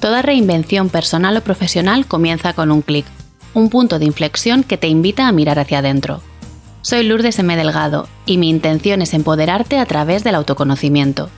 Toda 0.00 0.22
reinvención 0.22 0.88
personal 0.88 1.36
o 1.36 1.42
profesional 1.42 2.06
comienza 2.06 2.54
con 2.54 2.70
un 2.70 2.80
clic, 2.80 3.04
un 3.52 3.68
punto 3.68 3.98
de 3.98 4.06
inflexión 4.06 4.64
que 4.64 4.78
te 4.78 4.88
invita 4.88 5.28
a 5.28 5.32
mirar 5.32 5.58
hacia 5.58 5.80
adentro. 5.80 6.22
Soy 6.80 7.02
Lourdes 7.02 7.38
M. 7.38 7.54
Delgado 7.54 8.08
y 8.24 8.38
mi 8.38 8.48
intención 8.48 9.02
es 9.02 9.12
empoderarte 9.12 9.78
a 9.78 9.84
través 9.84 10.24
del 10.24 10.36
autoconocimiento. 10.36 11.28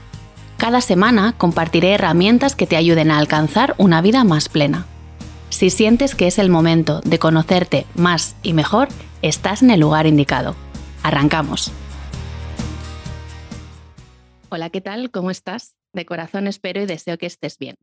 Cada 0.55 0.79
semana 0.79 1.35
compartiré 1.37 1.91
herramientas 1.91 2.55
que 2.55 2.65
te 2.65 2.77
ayuden 2.77 3.11
a 3.11 3.17
alcanzar 3.17 3.75
una 3.77 4.01
vida 4.01 4.23
más 4.23 4.47
plena. 4.47 4.85
Si 5.49 5.69
sientes 5.69 6.15
que 6.15 6.27
es 6.27 6.39
el 6.39 6.49
momento 6.49 7.01
de 7.01 7.19
conocerte 7.19 7.85
más 7.95 8.37
y 8.43 8.53
mejor, 8.53 8.87
estás 9.21 9.61
en 9.61 9.71
el 9.71 9.81
lugar 9.81 10.07
indicado. 10.07 10.55
Arrancamos. 11.03 11.73
Hola, 14.47 14.69
¿qué 14.69 14.79
tal? 14.79 15.11
¿Cómo 15.11 15.31
estás? 15.31 15.75
De 15.91 16.05
corazón 16.05 16.47
espero 16.47 16.81
y 16.81 16.85
deseo 16.85 17.17
que 17.17 17.25
estés 17.25 17.57
bien. 17.57 17.75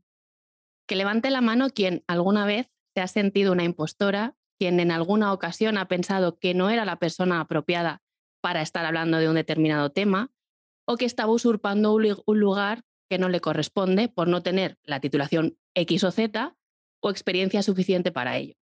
Que 0.90 0.96
levante 0.96 1.30
la 1.30 1.40
mano 1.40 1.70
quien 1.70 2.02
alguna 2.08 2.44
vez 2.46 2.68
se 2.96 3.00
ha 3.00 3.06
sentido 3.06 3.52
una 3.52 3.62
impostora, 3.62 4.34
quien 4.58 4.80
en 4.80 4.90
alguna 4.90 5.32
ocasión 5.32 5.78
ha 5.78 5.86
pensado 5.86 6.40
que 6.40 6.52
no 6.52 6.68
era 6.68 6.84
la 6.84 6.98
persona 6.98 7.40
apropiada 7.40 8.02
para 8.42 8.60
estar 8.60 8.84
hablando 8.84 9.18
de 9.18 9.28
un 9.28 9.36
determinado 9.36 9.90
tema 9.90 10.32
o 10.88 10.96
que 10.96 11.04
estaba 11.04 11.30
usurpando 11.30 11.94
un 11.94 12.40
lugar 12.40 12.82
que 13.08 13.18
no 13.18 13.28
le 13.28 13.40
corresponde 13.40 14.08
por 14.08 14.26
no 14.26 14.42
tener 14.42 14.80
la 14.82 14.98
titulación 14.98 15.56
X 15.76 16.02
o 16.02 16.10
Z 16.10 16.56
o 17.00 17.10
experiencia 17.10 17.62
suficiente 17.62 18.10
para 18.10 18.36
ello. 18.36 18.56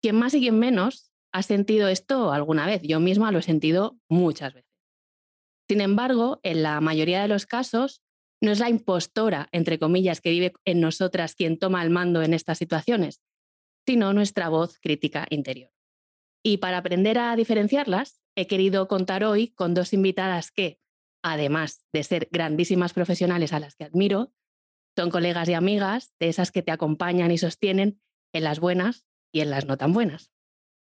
Quien 0.00 0.16
más 0.16 0.32
y 0.32 0.40
quien 0.40 0.58
menos 0.58 1.12
ha 1.30 1.42
sentido 1.42 1.88
esto 1.88 2.32
alguna 2.32 2.64
vez. 2.64 2.80
Yo 2.84 3.00
misma 3.00 3.32
lo 3.32 3.40
he 3.40 3.42
sentido 3.42 3.98
muchas 4.08 4.54
veces. 4.54 4.72
Sin 5.68 5.82
embargo, 5.82 6.40
en 6.42 6.62
la 6.62 6.80
mayoría 6.80 7.20
de 7.20 7.28
los 7.28 7.44
casos, 7.44 8.00
no 8.44 8.52
es 8.52 8.58
la 8.58 8.68
impostora, 8.68 9.48
entre 9.52 9.78
comillas, 9.78 10.20
que 10.20 10.30
vive 10.30 10.52
en 10.64 10.80
nosotras 10.80 11.34
quien 11.34 11.58
toma 11.58 11.82
el 11.82 11.90
mando 11.90 12.22
en 12.22 12.34
estas 12.34 12.58
situaciones, 12.58 13.20
sino 13.86 14.12
nuestra 14.12 14.48
voz 14.48 14.78
crítica 14.80 15.26
interior. 15.30 15.70
Y 16.42 16.58
para 16.58 16.78
aprender 16.78 17.18
a 17.18 17.34
diferenciarlas, 17.36 18.20
he 18.36 18.46
querido 18.46 18.86
contar 18.88 19.24
hoy 19.24 19.48
con 19.48 19.74
dos 19.74 19.92
invitadas 19.92 20.50
que, 20.50 20.78
además 21.22 21.84
de 21.92 22.04
ser 22.04 22.28
grandísimas 22.30 22.92
profesionales 22.92 23.52
a 23.52 23.60
las 23.60 23.76
que 23.76 23.84
admiro, 23.84 24.32
son 24.96 25.10
colegas 25.10 25.48
y 25.48 25.54
amigas 25.54 26.12
de 26.20 26.28
esas 26.28 26.52
que 26.52 26.62
te 26.62 26.70
acompañan 26.70 27.30
y 27.30 27.38
sostienen 27.38 28.00
en 28.32 28.44
las 28.44 28.60
buenas 28.60 29.06
y 29.32 29.40
en 29.40 29.50
las 29.50 29.66
no 29.66 29.76
tan 29.76 29.92
buenas. 29.92 30.30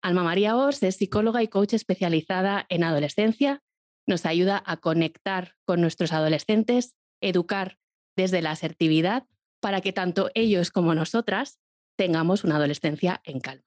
Alma 0.01 0.23
María 0.23 0.55
Ors 0.55 0.81
es 0.81 0.95
psicóloga 0.95 1.43
y 1.43 1.49
coach 1.49 1.73
especializada 1.73 2.65
en 2.69 2.83
adolescencia. 2.83 3.61
Nos 4.07 4.25
ayuda 4.25 4.63
a 4.65 4.77
conectar 4.77 5.55
con 5.65 5.81
nuestros 5.81 6.13
adolescentes 6.13 6.95
educar 7.21 7.77
desde 8.15 8.41
la 8.41 8.51
asertividad 8.51 9.27
para 9.59 9.81
que 9.81 9.93
tanto 9.93 10.29
ellos 10.35 10.71
como 10.71 10.95
nosotras 10.95 11.59
tengamos 11.97 12.43
una 12.43 12.55
adolescencia 12.55 13.21
en 13.23 13.39
calma. 13.39 13.65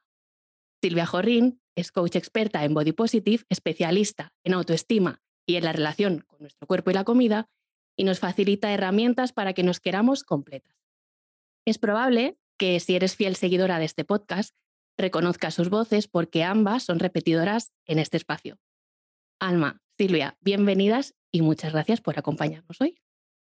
Silvia 0.83 1.07
Jorrín 1.07 1.61
es 1.77 1.93
coach 1.93 2.17
experta 2.17 2.65
en 2.65 2.75
Body 2.75 2.93
Positive, 2.93 3.45
especialista 3.49 4.33
en 4.45 4.55
autoestima 4.55 5.23
y 5.47 5.57
en 5.57 5.65
la 5.65 5.73
relación 5.73 6.21
con 6.27 6.41
nuestro 6.41 6.67
cuerpo 6.67 6.91
y 6.91 6.95
la 6.95 7.05
comida, 7.05 7.49
y 7.97 8.05
nos 8.05 8.21
facilita 8.21 8.73
herramientas 8.73 9.33
para 9.33 9.53
que 9.53 9.63
nos 9.63 9.81
queramos 9.81 10.25
completas. 10.25 10.77
Es 11.67 11.79
probable 11.79 12.39
que 12.59 12.81
si 12.81 12.97
eres 12.97 13.17
fiel 13.17 13.37
seguidora 13.37 13.79
de 13.79 13.85
este 13.85 14.05
podcast, 14.05 14.55
reconozcas 14.99 15.55
sus 15.55 15.69
voces 15.69 16.09
porque 16.09 16.43
ambas 16.43 16.85
son 16.85 16.99
repetidoras 16.99 17.73
en 17.87 17.99
este 17.99 18.17
espacio. 18.17 18.59
Alma, 19.41 19.83
Silvia, 19.99 20.37
bienvenidas 20.41 21.15
y 21.31 21.43
muchas 21.43 21.73
gracias 21.73 22.01
por 22.01 22.19
acompañarnos 22.19 22.81
hoy. 22.81 23.03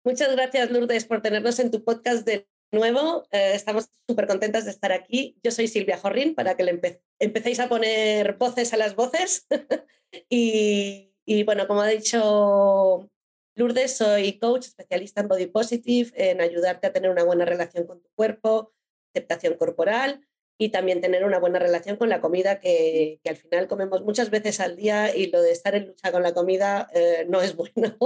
Muchas 0.05 0.31
gracias, 0.31 0.69
Lourdes, 0.69 1.05
por 1.05 1.23
tenernos 1.23 1.57
en 1.57 1.71
tu 1.71 1.83
podcast 1.83 2.27
de 2.27 2.47
nuevo. 2.71 3.23
Eh, 3.31 3.53
estamos 3.55 3.89
súper 4.07 4.27
contentas 4.27 4.65
de 4.65 4.69
estar 4.69 4.91
aquí. 4.91 5.35
Yo 5.43 5.49
soy 5.49 5.67
Silvia 5.67 5.97
Jorrín, 5.97 6.35
para 6.35 6.55
que 6.55 6.63
le 6.63 6.79
empecéis 7.17 7.59
a 7.59 7.67
poner 7.67 8.37
voces 8.37 8.71
a 8.73 8.77
las 8.77 8.95
voces. 8.95 9.47
y, 10.29 11.43
bueno, 11.45 11.65
como 11.65 11.81
ha 11.81 11.87
dicho 11.87 13.09
Lourdes, 13.55 13.97
soy 13.97 14.37
coach, 14.37 14.67
especialista 14.67 15.21
en 15.21 15.27
Body 15.27 15.47
Positive, 15.47 16.11
en 16.13 16.39
ayudarte 16.39 16.85
a 16.85 16.93
tener 16.93 17.09
una 17.09 17.23
buena 17.23 17.45
relación 17.45 17.87
con 17.87 17.99
tu 17.99 18.09
cuerpo, 18.13 18.75
aceptación 19.11 19.55
corporal 19.55 20.21
y 20.59 20.69
también 20.69 21.01
tener 21.01 21.25
una 21.25 21.39
buena 21.39 21.57
relación 21.57 21.97
con 21.97 22.09
la 22.09 22.21
comida 22.21 22.59
que, 22.59 23.19
al 23.27 23.37
final 23.37 23.67
comemos 23.67 24.03
muchas 24.03 24.29
veces 24.29 24.59
al 24.59 24.75
día 24.75 25.15
y 25.15 25.31
lo 25.31 25.41
de 25.41 25.51
estar 25.51 25.73
en 25.73 25.87
lucha 25.87 26.11
con 26.11 26.21
la 26.21 26.35
comida 26.35 26.87
eh, 26.93 27.25
no 27.27 27.41
es 27.41 27.55
bueno. 27.55 27.97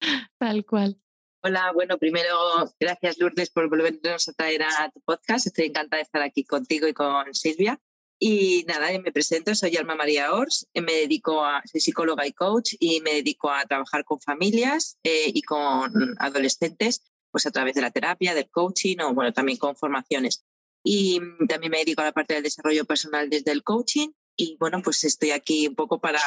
Tal 0.38 0.66
cual. 0.66 0.98
Hola, 1.46 1.72
bueno, 1.74 1.98
primero, 1.98 2.72
gracias 2.80 3.18
Lourdes 3.18 3.50
por 3.50 3.68
volvernos 3.68 4.28
a 4.28 4.32
traer 4.32 4.62
a 4.62 4.90
tu 4.90 5.02
podcast. 5.02 5.46
Estoy 5.46 5.66
encantada 5.66 5.98
de 5.98 6.04
estar 6.04 6.22
aquí 6.22 6.42
contigo 6.42 6.88
y 6.88 6.94
con 6.94 7.34
Silvia. 7.34 7.78
Y 8.18 8.64
nada, 8.66 8.88
me 8.98 9.12
presento, 9.12 9.54
soy 9.54 9.76
Alma 9.76 9.94
María 9.94 10.32
Ors, 10.32 10.66
me 10.72 10.94
dedico 10.94 11.44
a, 11.44 11.62
soy 11.70 11.82
psicóloga 11.82 12.26
y 12.26 12.32
coach 12.32 12.76
y 12.80 13.02
me 13.02 13.16
dedico 13.16 13.50
a 13.50 13.62
trabajar 13.66 14.06
con 14.06 14.22
familias 14.22 14.96
eh, 15.02 15.32
y 15.34 15.42
con 15.42 15.92
adolescentes, 16.18 17.02
pues 17.30 17.44
a 17.44 17.50
través 17.50 17.74
de 17.74 17.82
la 17.82 17.90
terapia, 17.90 18.34
del 18.34 18.48
coaching 18.48 18.96
o 19.00 19.12
bueno, 19.12 19.34
también 19.34 19.58
con 19.58 19.76
formaciones. 19.76 20.46
Y 20.82 21.20
también 21.46 21.72
me 21.72 21.78
dedico 21.80 22.00
a 22.00 22.04
la 22.04 22.12
parte 22.12 22.32
del 22.32 22.44
desarrollo 22.44 22.86
personal 22.86 23.28
desde 23.28 23.52
el 23.52 23.62
coaching 23.62 24.12
y 24.34 24.56
bueno, 24.58 24.80
pues 24.82 25.04
estoy 25.04 25.32
aquí 25.32 25.68
un 25.68 25.74
poco 25.74 26.00
para 26.00 26.20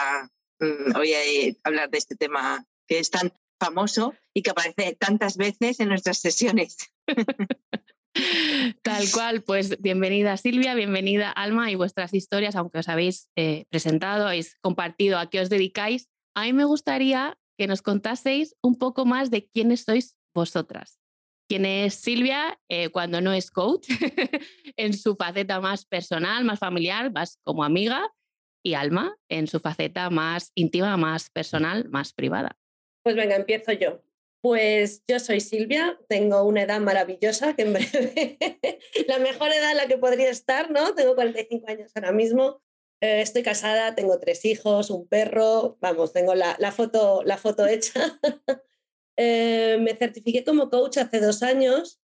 mm, 0.60 0.96
hoy 0.96 1.14
eh, 1.14 1.58
hablar 1.64 1.90
de 1.90 1.98
este 1.98 2.16
tema 2.16 2.64
que 2.88 3.00
es 3.00 3.10
tan 3.10 3.34
famoso 3.60 4.14
y 4.34 4.42
que 4.42 4.52
aparece 4.52 4.96
tantas 5.00 5.38
veces 5.38 5.80
en 5.80 5.90
nuestras 5.90 6.20
sesiones. 6.20 6.78
Tal 8.82 9.06
cual, 9.14 9.44
pues 9.44 9.80
bienvenida 9.82 10.38
Silvia, 10.38 10.74
bienvenida 10.74 11.32
Alma 11.32 11.70
y 11.70 11.76
vuestras 11.76 12.14
historias, 12.14 12.56
aunque 12.56 12.80
os 12.80 12.90
habéis 12.90 13.30
eh, 13.36 13.66
presentado, 13.70 14.26
habéis 14.28 14.56
compartido 14.62 15.20
a 15.20 15.30
qué 15.30 15.42
os 15.42 15.50
dedicáis. 15.50 16.10
A 16.36 16.44
mí 16.44 16.54
me 16.54 16.66
gustaría 16.66 17.38
que 17.58 17.68
nos 17.68 17.82
contaseis 17.82 18.56
un 18.62 18.76
poco 18.76 19.06
más 19.06 19.30
de 19.30 19.48
quiénes 19.48 19.84
sois 19.84 20.18
vosotras. 20.34 21.00
¿Quién 21.50 21.66
es 21.66 21.96
Silvia 21.96 22.60
eh, 22.70 22.90
cuando 22.90 23.22
no 23.22 23.34
es 23.34 23.52
coach? 23.52 23.88
en 24.78 24.94
su 24.94 25.16
faceta 25.16 25.60
más 25.62 25.86
personal, 25.86 26.44
más 26.44 26.60
familiar, 26.60 27.12
más 27.12 27.40
como 27.44 27.64
amiga, 27.64 28.12
y 28.64 28.74
Alma 28.74 29.16
en 29.30 29.48
su 29.48 29.60
faceta 29.60 30.10
más 30.10 30.52
íntima, 30.54 30.98
más 30.98 31.30
personal, 31.30 31.88
más 31.90 32.12
privada. 32.14 32.58
Pues 33.08 33.16
venga, 33.16 33.38
empiezo 33.38 33.72
yo. 33.72 34.04
Pues 34.42 35.02
yo 35.08 35.18
soy 35.22 35.40
Silvia, 35.40 35.98
tengo 36.10 36.44
una 36.44 36.64
edad 36.64 36.82
maravillosa, 36.82 37.56
que 37.56 37.62
en 37.62 37.72
breve, 37.74 38.38
la 39.08 39.18
mejor 39.20 39.48
edad 39.54 39.72
en 39.72 39.78
la 39.78 39.88
que 39.88 39.98
podría 39.98 40.30
estar, 40.30 40.70
¿no? 40.72 40.94
Tengo 40.94 41.16
45 41.16 41.70
años 41.70 41.90
ahora 41.96 42.12
mismo, 42.12 42.62
eh, 43.00 43.22
estoy 43.22 43.44
casada, 43.44 43.96
tengo 43.96 44.20
tres 44.20 44.44
hijos, 44.44 44.90
un 44.90 45.08
perro, 45.08 45.78
vamos, 45.80 46.12
tengo 46.12 46.36
la, 46.36 46.58
foto, 46.74 47.24
la 47.24 47.38
foto 47.38 47.66
hecha. 47.66 48.20
Eh, 49.20 49.78
me 49.80 49.96
certifiqué 49.96 50.44
como 50.44 50.70
coach 50.70 50.98
hace 50.98 51.20
dos 51.20 51.42
años 51.42 52.00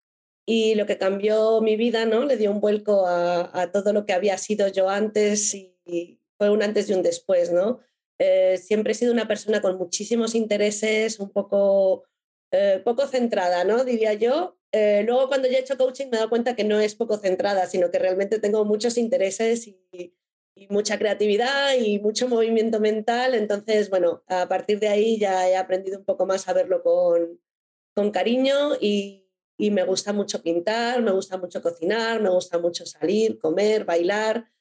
y 0.46 0.76
lo 0.76 0.86
que 0.86 0.98
cambió 0.98 1.60
mi 1.60 1.76
vida, 1.76 2.06
¿no? 2.06 2.26
Le 2.26 2.38
dio 2.38 2.52
un 2.52 2.62
vuelco 2.62 3.06
a, 3.06 3.50
a 3.60 3.72
todo 3.72 3.92
lo 3.92 4.06
que 4.06 4.14
había 4.14 4.38
sido 4.38 4.70
yo 4.70 4.88
antes 4.88 5.54
y 5.56 6.22
fue 6.38 6.52
un 6.52 6.64
antes 6.64 6.90
y 6.90 6.94
un 6.94 7.04
después, 7.04 7.52
¿no? 7.52 7.80
Eh, 8.24 8.60
siempre 8.60 8.92
he 8.92 8.96
sido 8.96 9.12
una 9.12 9.28
persona 9.28 9.62
con 9.62 9.80
muchísimos 9.80 10.36
intereses, 10.36 11.20
un 11.20 11.32
poco, 11.32 12.04
eh, 12.52 12.80
poco 12.86 13.08
centrada, 13.08 13.64
¿no? 13.64 13.84
Diría 13.84 14.14
yo. 14.14 14.60
Eh, 14.72 15.02
luego 15.08 15.28
cuando 15.28 15.48
ya 15.48 15.58
he 15.58 15.62
hecho 15.62 15.76
coaching 15.76 16.06
me 16.06 16.18
he 16.18 16.20
dado 16.20 16.30
cuenta 16.30 16.56
que 16.56 16.64
no 16.64 16.80
es 16.80 16.94
poco 16.94 17.18
centrada, 17.18 17.66
sino 17.66 17.90
que 17.90 17.98
realmente 17.98 18.38
tengo 18.38 18.64
muchos 18.64 19.00
intereses 19.00 19.68
y, 19.68 20.14
mucha 20.70 21.00
creatividad 21.00 21.74
y 21.74 21.98
mucho 21.98 22.28
movimiento 22.28 22.80
mental. 22.80 23.34
Entonces, 23.34 23.90
bueno, 23.90 24.22
a 24.28 24.48
partir 24.48 24.80
de 24.80 24.90
ahí 24.90 25.18
ya 25.18 25.50
he 25.50 25.56
aprendido 25.58 25.98
un 25.98 26.06
poco 26.06 26.28
más 26.28 26.48
a 26.48 26.54
verlo 26.54 26.84
con, 26.84 27.42
con 27.96 28.12
cariño 28.12 28.76
y, 28.80 29.28
y 29.58 29.72
me 29.72 29.84
gusta 29.84 30.14
mucho 30.14 30.44
pintar, 30.44 31.02
me 31.02 31.12
gusta 31.12 31.40
mucho 31.40 31.64
cocinar, 31.64 32.22
me 32.22 32.30
gusta 32.30 32.60
mucho 32.60 32.86
salir, 32.86 33.40
comer, 33.40 33.86
bailar. 33.86 34.52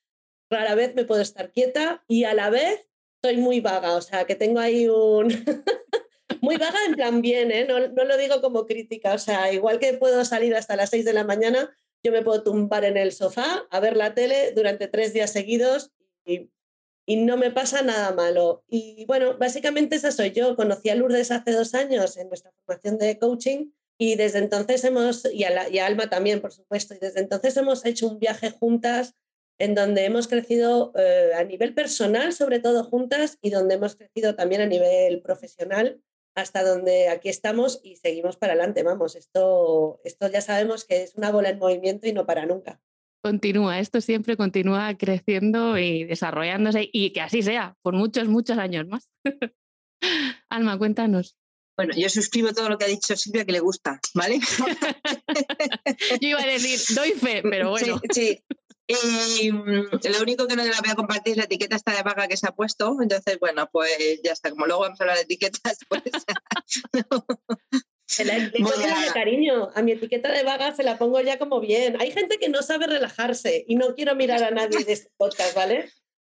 Rara 0.50 0.74
vez 0.74 0.94
me 0.94 1.04
puedo 1.04 1.20
estar 1.20 1.52
quieta 1.52 2.02
y 2.08 2.24
a 2.24 2.32
la 2.32 2.48
vez 2.48 2.89
soy 3.22 3.36
muy 3.36 3.60
vaga, 3.60 3.96
o 3.96 4.00
sea, 4.00 4.24
que 4.24 4.34
tengo 4.34 4.60
ahí 4.60 4.88
un... 4.88 5.28
muy 6.40 6.56
vaga 6.56 6.78
en 6.86 6.94
plan 6.94 7.20
bien, 7.20 7.50
¿eh? 7.50 7.66
no, 7.66 8.04
lo 8.04 8.16
digo 8.16 8.40
como 8.40 8.66
crítica, 8.66 9.14
o 9.14 9.18
sea, 9.18 9.52
igual 9.52 9.78
que 9.78 9.94
puedo 9.94 10.24
salir 10.24 10.54
hasta 10.54 10.76
las 10.76 10.90
6 10.90 11.04
de 11.04 11.12
la 11.12 11.24
mañana, 11.24 11.76
yo 12.02 12.12
me 12.12 12.22
puedo 12.22 12.42
tumbar 12.42 12.84
en 12.84 12.96
el 12.96 13.12
sofá 13.12 13.66
a 13.70 13.80
ver 13.80 13.96
la 13.96 14.14
tele 14.14 14.52
durante 14.52 14.88
tres 14.88 15.12
días 15.12 15.32
seguidos 15.32 15.90
y, 16.24 16.50
y 17.04 17.16
no 17.16 17.36
me 17.36 17.50
pasa 17.50 17.82
nada 17.82 18.12
malo. 18.12 18.64
Y 18.68 19.04
bueno, 19.06 19.36
básicamente 19.36 19.96
esa 19.96 20.10
soy 20.10 20.30
yo. 20.30 20.56
Conocí 20.56 20.88
a 20.88 20.94
Lourdes 20.94 21.30
hace 21.30 21.52
dos 21.52 21.74
años 21.74 22.16
en 22.16 22.28
nuestra 22.28 22.52
formación 22.52 22.96
de 22.96 23.18
coaching 23.18 23.70
y 23.98 24.14
desde 24.14 24.38
entonces 24.38 24.82
hemos, 24.84 25.26
y 25.30 25.44
a, 25.44 25.68
y 25.68 25.78
a 25.78 25.84
Alma 25.84 26.08
también, 26.08 26.40
por 26.40 26.52
supuesto, 26.52 26.94
y 26.94 26.98
desde 26.98 27.20
entonces 27.20 27.54
hemos 27.58 27.84
hecho 27.84 28.08
un 28.08 28.18
viaje 28.18 28.50
juntas 28.50 29.14
en 29.60 29.74
donde 29.74 30.06
hemos 30.06 30.26
crecido 30.26 30.90
eh, 30.96 31.32
a 31.36 31.44
nivel 31.44 31.74
personal, 31.74 32.32
sobre 32.32 32.60
todo 32.60 32.82
juntas, 32.82 33.38
y 33.42 33.50
donde 33.50 33.74
hemos 33.74 33.94
crecido 33.94 34.34
también 34.34 34.62
a 34.62 34.66
nivel 34.66 35.20
profesional. 35.22 36.00
hasta 36.36 36.62
donde 36.62 37.08
aquí 37.08 37.28
estamos 37.28 37.80
y 37.82 37.96
seguimos 37.96 38.36
para 38.36 38.54
adelante. 38.54 38.82
Vamos, 38.82 39.16
esto, 39.16 40.00
esto 40.04 40.28
ya 40.28 40.40
sabemos 40.40 40.84
que 40.84 41.02
es 41.02 41.14
una 41.16 41.30
bola 41.30 41.50
en 41.50 41.58
movimiento 41.58 42.06
y 42.06 42.12
no 42.12 42.24
para 42.24 42.46
nunca. 42.46 42.80
Continúa, 43.22 43.80
esto 43.80 44.00
siempre 44.00 44.36
continúa 44.36 44.96
creciendo 44.96 45.76
y 45.76 46.04
desarrollándose 46.04 46.88
y 46.90 47.12
que 47.12 47.20
así 47.20 47.42
sea, 47.42 47.76
por 47.82 47.94
muchos, 47.94 48.28
muchos 48.28 48.56
años 48.56 48.86
más. 48.86 49.10
Alma, 50.48 50.78
cuéntanos. 50.78 51.36
Bueno, 51.76 51.94
yo 51.96 52.08
suscribo 52.08 52.52
todo 52.52 52.70
lo 52.70 52.78
que 52.78 52.84
ha 52.84 52.88
dicho 52.88 53.16
Silvia 53.16 53.44
que 53.44 53.52
le 53.52 53.60
gusta, 53.60 54.00
¿vale? 54.14 54.38
yo 56.20 56.28
iba 56.28 56.42
a 56.42 56.46
decir, 56.46 56.78
doy 56.94 57.10
fe, 57.10 57.42
pero 57.42 57.70
bueno. 57.70 58.00
Sí, 58.10 58.38
Y 58.90 59.52
mm, 59.52 59.88
lo 60.12 60.22
único 60.22 60.48
que 60.48 60.56
no 60.56 60.64
te 60.64 60.70
la 60.70 60.80
voy 60.80 60.90
a 60.90 60.96
compartir 60.96 61.32
es 61.32 61.36
la 61.36 61.44
etiqueta 61.44 61.76
esta 61.76 61.94
de 61.94 62.02
vaga 62.02 62.26
que 62.26 62.36
se 62.36 62.48
ha 62.48 62.52
puesto. 62.52 62.96
Entonces, 63.00 63.38
bueno, 63.38 63.68
pues 63.70 64.20
ya 64.24 64.32
está. 64.32 64.50
Como 64.50 64.66
luego 64.66 64.82
vamos 64.82 65.00
a 65.00 65.04
hablar 65.04 65.16
de 65.16 65.22
etiquetas, 65.22 65.78
pues. 65.88 66.02
La 68.24 68.34
a... 68.34 68.38
de 68.38 69.12
cariño. 69.14 69.70
A 69.74 69.82
mi 69.82 69.92
etiqueta 69.92 70.32
de 70.32 70.42
vaga 70.42 70.74
se 70.74 70.82
la 70.82 70.98
pongo 70.98 71.20
ya 71.20 71.38
como 71.38 71.60
bien. 71.60 72.00
Hay 72.00 72.10
gente 72.10 72.38
que 72.38 72.48
no 72.48 72.62
sabe 72.62 72.88
relajarse 72.88 73.64
y 73.68 73.76
no 73.76 73.94
quiero 73.94 74.16
mirar 74.16 74.42
a 74.42 74.50
nadie 74.50 74.84
de 74.84 74.92
este 74.92 75.10
podcast, 75.16 75.54
¿vale? 75.54 75.88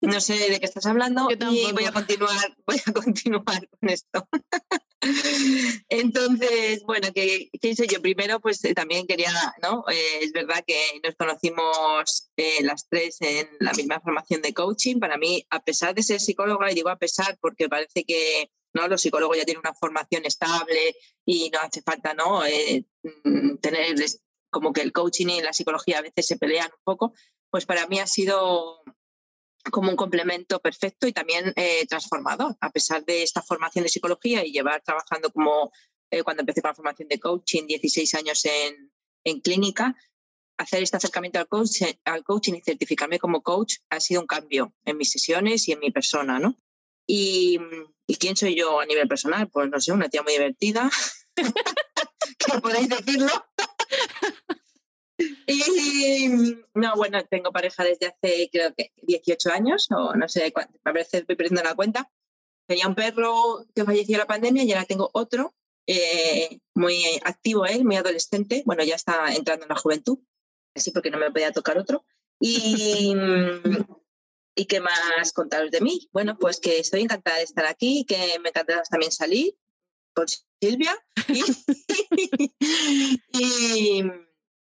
No 0.03 0.21
sé 0.21 0.35
de 0.35 0.59
qué 0.59 0.67
estás 0.67 0.87
hablando 0.87 1.29
y 1.31 1.73
voy 1.73 1.85
a 1.85 1.93
continuar, 1.93 2.57
voy 2.67 2.81
a 2.85 2.93
continuar 2.93 3.69
con 3.69 3.89
esto. 3.89 4.29
Entonces, 5.89 6.83
bueno, 6.83 7.09
¿qué, 7.15 7.51
hice 7.53 7.87
yo? 7.87 8.03
Primero, 8.03 8.41
pues 8.41 8.65
eh, 8.65 8.75
también 8.75 9.07
quería, 9.07 9.33
¿no? 9.63 9.85
Eh, 9.89 10.19
es 10.23 10.33
verdad 10.33 10.65
que 10.67 11.01
nos 11.05 11.15
conocimos 11.15 12.31
eh, 12.37 12.65
las 12.65 12.89
tres 12.89 13.19
en 13.21 13.49
la 13.61 13.73
misma 13.75 14.01
formación 14.01 14.43
de 14.43 14.53
coaching. 14.53 14.99
Para 14.99 15.19
mí, 15.19 15.47
a 15.51 15.63
pesar 15.63 15.95
de 15.95 16.03
ser 16.03 16.21
psicóloga, 16.21 16.71
y 16.71 16.75
digo 16.75 16.89
a 16.89 16.99
pesar 16.99 17.39
porque 17.41 17.69
parece 17.69 18.05
que 18.05 18.51
¿no? 18.75 18.89
los 18.89 19.01
psicólogos 19.01 19.37
ya 19.37 19.45
tienen 19.45 19.63
una 19.65 19.75
formación 19.75 20.25
estable 20.25 20.97
y 21.25 21.49
no 21.51 21.61
hace 21.61 21.81
falta 21.83 22.13
¿no? 22.13 22.43
Mm, 23.23 23.57
tener 23.59 23.95
como 24.51 24.73
que 24.73 24.83
el 24.83 24.93
coaching 24.93 25.29
y 25.29 25.41
la 25.43 25.53
psicología 25.53 25.99
a 25.99 26.03
veces 26.03 26.27
se 26.27 26.37
pelean 26.37 26.67
un 26.67 26.83
poco, 26.85 27.15
pues 27.51 27.67
para 27.67 27.87
mí 27.87 28.01
ha 28.01 28.07
sido 28.07 28.83
como 29.71 29.91
un 29.91 29.97
complemento 29.97 30.61
perfecto 30.61 31.07
y 31.07 31.13
también 31.13 31.53
eh, 31.57 31.87
transformador, 31.87 32.57
a 32.61 32.71
pesar 32.71 33.05
de 33.05 33.23
esta 33.23 33.43
formación 33.43 33.85
de 33.85 33.91
psicología 33.91 34.45
y 34.45 34.53
llevar 34.53 34.83
trabajando 34.83 35.31
como 35.31 35.73
eh, 36.11 36.23
cuando 36.23 36.43
empecé 36.43 36.61
con 36.61 36.71
la 36.71 36.75
formación 36.75 37.09
de 37.09 37.21
coaching, 37.21 37.67
16 37.67 38.15
años 38.15 38.45
en, 38.45 38.93
en 39.25 39.41
clínica, 39.41 39.97
hacer 40.59 40.83
este 40.83 40.97
acercamiento 40.97 41.39
al, 41.39 41.49
coach, 41.49 41.83
al 42.05 42.25
coaching 42.25 42.55
y 42.55 42.61
certificarme 42.61 43.19
como 43.19 43.43
coach 43.43 43.77
ha 43.91 44.01
sido 44.01 44.21
un 44.21 44.27
cambio 44.27 44.75
en 44.85 44.97
mis 44.97 45.11
sesiones 45.11 45.69
y 45.69 45.73
en 45.73 45.81
mi 45.81 45.91
persona, 45.91 46.39
¿no? 46.39 46.57
Y, 47.07 47.59
¿y 48.07 48.17
quién 48.17 48.37
soy 48.37 48.55
yo 48.55 48.81
a 48.81 48.87
nivel 48.87 49.09
personal? 49.09 49.49
Pues 49.49 49.69
no 49.71 49.81
sé, 49.81 49.93
una 49.93 50.09
tía 50.09 50.23
muy 50.23 50.33
divertida, 50.33 50.91
que 51.35 52.61
podéis 52.61 52.89
decirlo. 52.89 53.31
Y 55.19 56.29
no, 56.75 56.97
bueno, 56.97 57.25
tengo 57.27 57.53
pareja 57.53 57.85
desde 57.85 58.07
hace 58.07 58.49
creo 58.51 58.75
que 58.75 58.93
18 59.03 59.51
años 59.51 59.89
o 59.91 60.15
no 60.15 60.29
sé 60.29 60.53
cuánto, 60.53 60.79
a 60.85 60.93
veces 60.93 61.27
voy 61.27 61.37
perdiendo 61.37 61.63
la 61.63 61.75
cuenta. 61.75 62.11
Tenía 62.67 62.89
un 62.89 62.95
perro 62.95 63.67
que 63.75 63.85
falleció 63.85 64.15
en 64.15 64.21
la 64.21 64.27
pandemia 64.27 64.65
y 64.65 64.73
ahora 64.73 64.87
tengo 64.87 65.11
otro, 65.13 65.55
eh, 65.87 66.61
muy 66.75 67.03
activo 67.25 67.67
él, 67.67 67.85
muy 67.85 67.97
adolescente. 67.97 68.63
Bueno, 68.65 68.85
ya 68.85 68.95
está 68.95 69.35
entrando 69.35 69.65
en 69.65 69.71
la 69.71 69.77
juventud, 69.77 70.19
así 70.75 70.91
porque 70.91 71.11
no 71.11 71.19
me 71.19 71.31
podía 71.31 71.53
tocar 71.53 71.79
otro. 71.79 72.05
Y, 72.41 73.15
¿Y 74.55 74.67
qué 74.67 74.81
más 74.81 75.33
contaros 75.33 75.71
de 75.71 75.81
mí? 75.81 76.09
Bueno, 76.13 76.37
pues 76.39 76.61
que 76.61 76.79
estoy 76.79 77.03
encantada 77.03 77.39
de 77.39 77.45
estar 77.45 77.67
aquí, 77.67 78.05
que 78.05 78.39
me 78.41 78.51
encantará 78.51 78.83
también 78.83 79.13
salir 79.13 79.57
con 80.15 80.27
Silvia. 80.61 80.95
y 83.33 84.03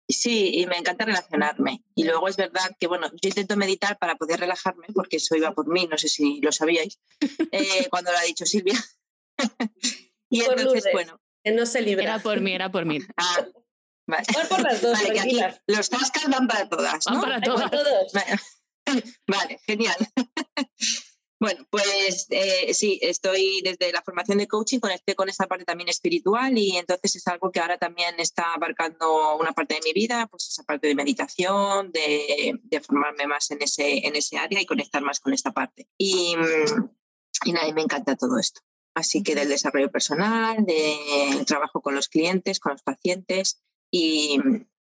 Sí, 0.07 0.51
y 0.53 0.65
me 0.67 0.77
encanta 0.77 1.05
relacionarme. 1.05 1.83
Y 1.95 2.03
luego 2.03 2.27
es 2.27 2.35
verdad 2.35 2.75
que, 2.79 2.87
bueno, 2.87 3.07
yo 3.21 3.29
intento 3.29 3.55
meditar 3.55 3.97
para 3.97 4.15
poder 4.15 4.39
relajarme, 4.39 4.87
porque 4.93 5.17
eso 5.17 5.35
iba 5.35 5.53
por 5.53 5.67
mí, 5.67 5.87
no 5.87 5.97
sé 5.97 6.09
si 6.09 6.41
lo 6.41 6.51
sabíais, 6.51 6.99
eh, 7.51 7.87
cuando 7.89 8.11
lo 8.11 8.17
ha 8.17 8.23
dicho 8.23 8.45
Silvia. 8.45 8.77
y 10.29 10.41
entonces, 10.41 10.85
bueno. 10.91 11.19
Que 11.43 11.51
no 11.51 11.65
se 11.65 11.81
libra. 11.81 12.03
Era 12.03 12.19
por 12.19 12.39
mí, 12.41 12.53
era 12.53 12.71
por 12.71 12.85
mí. 12.85 12.99
Ah, 13.17 13.45
vale. 14.05 14.25
por 14.49 14.61
las 14.61 14.81
dos, 14.81 15.01
vale, 15.01 15.19
aquí 15.19 15.39
los 15.67 15.89
tascas 15.89 16.27
van 16.27 16.47
para 16.47 16.67
todas. 16.67 17.05
¿no? 17.07 17.21
Van 17.21 17.21
para 17.21 17.41
todas. 17.41 18.11
Vale, 19.27 19.59
genial. 19.65 19.95
Bueno, 21.43 21.67
pues 21.69 22.27
eh, 22.29 22.73
sí, 22.73 22.99
estoy 23.01 23.59
desde 23.65 23.91
la 23.91 24.01
formación 24.01 24.37
de 24.37 24.47
coaching, 24.47 24.79
conecté 24.79 25.13
con 25.13 25.27
esta 25.27 25.45
parte 25.45 25.65
también 25.65 25.89
espiritual 25.89 26.57
y 26.57 26.77
entonces 26.77 27.17
es 27.17 27.27
algo 27.27 27.51
que 27.51 27.59
ahora 27.59 27.77
también 27.77 28.17
está 28.17 28.53
abarcando 28.53 29.35
una 29.35 29.51
parte 29.51 29.73
de 29.73 29.81
mi 29.83 29.91
vida, 29.91 30.25
pues 30.27 30.47
esa 30.47 30.63
parte 30.63 30.87
de 30.87 30.95
meditación, 30.95 31.91
de, 31.91 32.81
formarme 32.87 33.27
más 33.27 33.51
en 33.51 33.61
ese, 33.61 34.07
en 34.07 34.15
ese 34.15 34.37
área 34.37 34.61
y 34.61 34.65
conectar 34.65 35.01
más 35.01 35.19
con 35.19 35.33
esta 35.33 35.51
parte. 35.51 35.89
Y, 35.97 36.33
y 37.43 37.51
nada, 37.51 37.73
me 37.73 37.81
encanta 37.81 38.15
todo 38.15 38.39
esto. 38.39 38.61
Así 38.95 39.21
que 39.21 39.35
del 39.35 39.49
desarrollo 39.49 39.91
personal, 39.91 40.63
del 40.65 41.45
trabajo 41.45 41.81
con 41.81 41.93
los 41.93 42.07
clientes, 42.07 42.61
con 42.61 42.71
los 42.71 42.83
pacientes 42.83 43.61
y, 43.91 44.39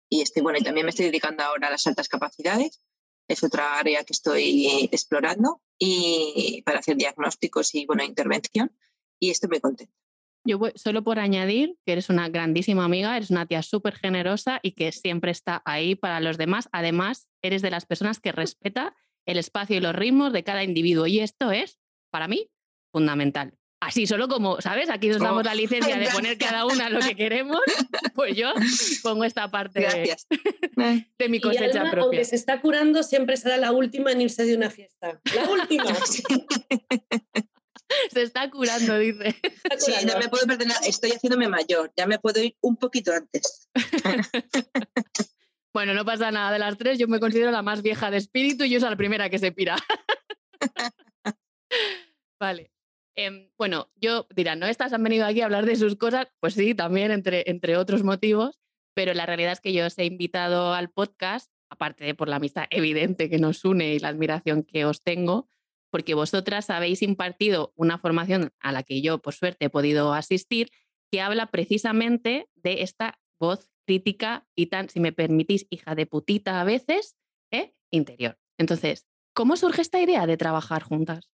y 0.09 0.23
estoy, 0.23 0.41
bueno, 0.41 0.57
y 0.57 0.63
también 0.63 0.87
me 0.87 0.89
estoy 0.89 1.05
dedicando 1.05 1.43
ahora 1.43 1.67
a 1.67 1.71
las 1.71 1.85
altas 1.85 2.09
capacidades 2.09 2.81
es 3.27 3.43
otra 3.43 3.77
área 3.77 4.03
que 4.03 4.13
estoy 4.13 4.89
explorando 4.91 5.61
y 5.77 6.61
para 6.65 6.79
hacer 6.79 6.97
diagnósticos 6.97 7.75
y 7.75 7.85
bueno, 7.85 8.03
intervención 8.03 8.75
y 9.19 9.31
estoy 9.31 9.49
muy 9.49 9.59
contenta. 9.59 9.93
Yo 10.43 10.57
voy, 10.57 10.71
solo 10.75 11.03
por 11.03 11.19
añadir 11.19 11.77
que 11.85 11.91
eres 11.91 12.09
una 12.09 12.29
grandísima 12.29 12.85
amiga, 12.85 13.17
eres 13.17 13.31
una 13.31 13.45
tía 13.45 13.61
súper 13.63 13.95
generosa 13.95 14.59
y 14.63 14.71
que 14.71 14.91
siempre 14.91 15.31
está 15.31 15.61
ahí 15.65 15.95
para 15.95 16.21
los 16.21 16.37
demás. 16.37 16.69
Además, 16.71 17.27
eres 17.41 17.61
de 17.61 17.69
las 17.69 17.85
personas 17.85 18.19
que 18.19 18.31
respeta 18.31 18.95
el 19.25 19.37
espacio 19.37 19.75
y 19.75 19.81
los 19.81 19.93
ritmos 19.93 20.31
de 20.31 20.43
cada 20.43 20.63
individuo 20.63 21.05
y 21.05 21.19
esto 21.19 21.51
es, 21.51 21.79
para 22.11 22.29
mí, 22.29 22.49
fundamental 22.93 23.57
así 23.87 24.05
solo 24.05 24.27
como, 24.27 24.59
¿sabes? 24.59 24.89
Aquí 24.89 25.07
nos 25.07 25.19
damos 25.19 25.45
la 25.45 25.53
oh, 25.53 25.55
licencia 25.55 25.97
de 25.97 26.09
poner 26.09 26.37
cada 26.37 26.65
una 26.65 26.89
lo 26.89 26.99
que 26.99 27.15
queremos, 27.15 27.61
pues 28.15 28.35
yo 28.35 28.51
pongo 29.01 29.23
esta 29.23 29.49
parte 29.49 29.79
de, 29.79 31.29
mi 31.29 31.39
cosecha 31.39 31.83
propia. 31.83 32.03
Aunque 32.03 32.25
se 32.25 32.35
está 32.35 32.59
curando, 32.59 33.01
siempre 33.01 33.37
será 33.37 33.55
la 33.55 33.71
última 33.71 34.11
en 34.11 34.19
irse 34.21 34.43
de 34.43 34.57
una 34.57 34.69
fiesta. 34.69 35.21
La 35.33 35.49
última. 35.49 35.85
se 38.11 38.21
está 38.21 38.49
curando, 38.49 38.99
dice. 38.99 39.37
Sí, 39.77 39.93
no 40.05 40.19
me 40.19 40.27
puedo 40.27 40.45
perdonar, 40.45 40.75
estoy 40.85 41.11
haciéndome 41.11 41.47
mayor, 41.47 41.93
ya 41.95 42.07
me 42.07 42.19
puedo 42.19 42.43
ir 42.43 42.57
un 42.59 42.75
poquito 42.75 43.13
antes. 43.13 43.69
bueno, 45.73 45.93
no 45.93 46.03
pasa 46.03 46.29
nada 46.29 46.51
de 46.51 46.59
las 46.59 46.77
tres, 46.77 46.99
yo 46.99 47.07
me 47.07 47.21
considero 47.21 47.51
la 47.51 47.61
más 47.61 47.81
vieja 47.81 48.11
de 48.11 48.17
espíritu 48.17 48.65
y 48.65 48.69
yo 48.69 48.81
soy 48.81 48.89
la 48.89 48.97
primera 48.97 49.29
que 49.29 49.39
se 49.39 49.53
pira. 49.53 49.77
vale. 52.37 52.69
Em, 53.17 53.49
bueno, 53.57 53.89
yo 53.95 54.27
dirán, 54.35 54.59
¿no? 54.59 54.67
Estas 54.67 54.93
han 54.93 55.03
venido 55.03 55.25
aquí 55.25 55.41
a 55.41 55.45
hablar 55.45 55.65
de 55.65 55.75
sus 55.75 55.95
cosas. 55.95 56.27
Pues 56.39 56.53
sí, 56.53 56.75
también 56.75 57.11
entre, 57.11 57.43
entre 57.47 57.75
otros 57.75 58.03
motivos, 58.03 58.59
pero 58.93 59.15
la 59.15 59.25
realidad 59.25 59.53
es 59.53 59.59
que 59.59 59.73
yo 59.73 59.87
os 59.87 59.97
he 59.97 60.05
invitado 60.05 60.75
al 60.75 60.91
podcast, 60.91 61.51
aparte 61.69 62.05
de 62.05 62.13
por 62.13 62.29
la 62.29 62.35
amistad 62.35 62.65
evidente 62.69 63.27
que 63.27 63.39
nos 63.39 63.65
une 63.65 63.95
y 63.95 63.99
la 63.99 64.09
admiración 64.09 64.61
que 64.61 64.85
os 64.85 65.01
tengo, 65.01 65.49
porque 65.89 66.13
vosotras 66.13 66.69
habéis 66.69 67.01
impartido 67.01 67.73
una 67.75 67.97
formación 67.97 68.51
a 68.59 68.71
la 68.71 68.83
que 68.83 69.01
yo, 69.01 69.17
por 69.17 69.33
suerte, 69.33 69.65
he 69.65 69.69
podido 69.71 70.13
asistir, 70.13 70.69
que 71.11 71.19
habla 71.21 71.49
precisamente 71.49 72.47
de 72.53 72.83
esta 72.83 73.19
voz 73.39 73.71
crítica 73.87 74.45
y 74.55 74.67
tan, 74.67 74.89
si 74.89 74.99
me 74.99 75.11
permitís, 75.11 75.65
hija 75.71 75.95
de 75.95 76.05
putita 76.05 76.61
a 76.61 76.65
veces, 76.65 77.15
¿eh? 77.51 77.73
interior. 77.89 78.37
Entonces, 78.59 79.07
¿cómo 79.33 79.55
surge 79.55 79.81
esta 79.81 79.99
idea 79.99 80.27
de 80.27 80.37
trabajar 80.37 80.83
juntas? 80.83 81.31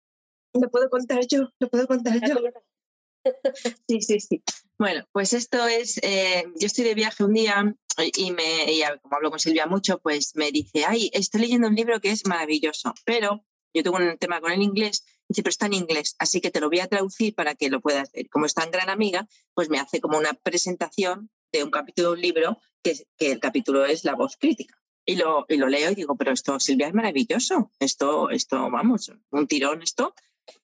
Lo 0.54 0.70
puedo 0.70 0.90
contar 0.90 1.26
yo, 1.28 1.50
lo 1.60 1.70
puedo 1.70 1.88
contar 1.88 2.20
yo. 2.28 2.36
Sí, 3.88 4.02
sí, 4.02 4.20
sí. 4.20 4.44
Bueno, 4.78 5.08
pues 5.14 5.32
esto 5.32 5.66
es, 5.66 5.98
eh, 6.04 6.44
yo 6.60 6.68
estoy 6.68 6.84
de 6.84 6.94
viaje 6.94 7.24
un 7.24 7.32
día 7.32 7.74
y, 8.18 8.32
me, 8.32 8.44
como 9.02 9.16
hablo 9.16 9.30
con 9.30 9.40
Silvia 9.40 9.66
mucho, 9.66 10.00
pues 10.00 10.36
me 10.36 10.52
dice, 10.52 10.84
ay, 10.86 11.10
estoy 11.14 11.40
leyendo 11.40 11.70
un 11.70 11.76
libro 11.76 12.02
que 12.02 12.12
es 12.12 12.28
maravilloso, 12.28 12.94
pero 13.06 13.46
yo 13.74 13.82
tengo 13.82 13.96
un 13.96 14.18
tema 14.18 14.42
con 14.42 14.52
el 14.52 14.62
inglés, 14.62 15.06
dice, 15.30 15.42
pero 15.42 15.52
está 15.52 15.68
en 15.68 15.74
inglés, 15.74 16.18
así 16.20 16.42
que 16.42 16.52
te 16.52 16.60
lo 16.60 16.70
voy 16.70 16.82
a 16.82 16.88
traducir 16.88 17.34
para 17.34 17.56
que 17.56 17.70
lo 17.70 17.80
puedas 17.80 18.12
ver. 18.12 18.30
Como 18.30 18.46
es 18.46 18.54
tan 18.54 18.72
gran 18.72 18.90
amiga, 18.90 19.26
pues 19.54 19.70
me 19.70 19.80
hace 19.80 20.02
como 20.02 20.18
una 20.18 20.34
presentación 20.34 21.30
de 21.54 21.64
un 21.64 21.72
capítulo 21.72 22.10
de 22.10 22.14
un 22.16 22.22
libro, 22.22 22.58
que, 22.84 23.08
que 23.18 23.32
el 23.32 23.40
capítulo 23.40 23.86
es 23.86 24.04
La 24.04 24.16
voz 24.16 24.36
crítica. 24.38 24.78
Y 25.06 25.18
lo, 25.18 25.46
y 25.50 25.58
lo 25.58 25.68
leo 25.68 25.92
y 25.92 25.96
digo, 25.96 26.16
pero 26.16 26.32
esto, 26.32 26.60
Silvia, 26.60 26.88
es 26.88 26.94
maravilloso. 26.94 27.72
Esto, 27.80 28.30
esto, 28.30 28.70
vamos, 28.72 29.12
un 29.32 29.48
tirón 29.48 29.82
esto. 29.82 30.16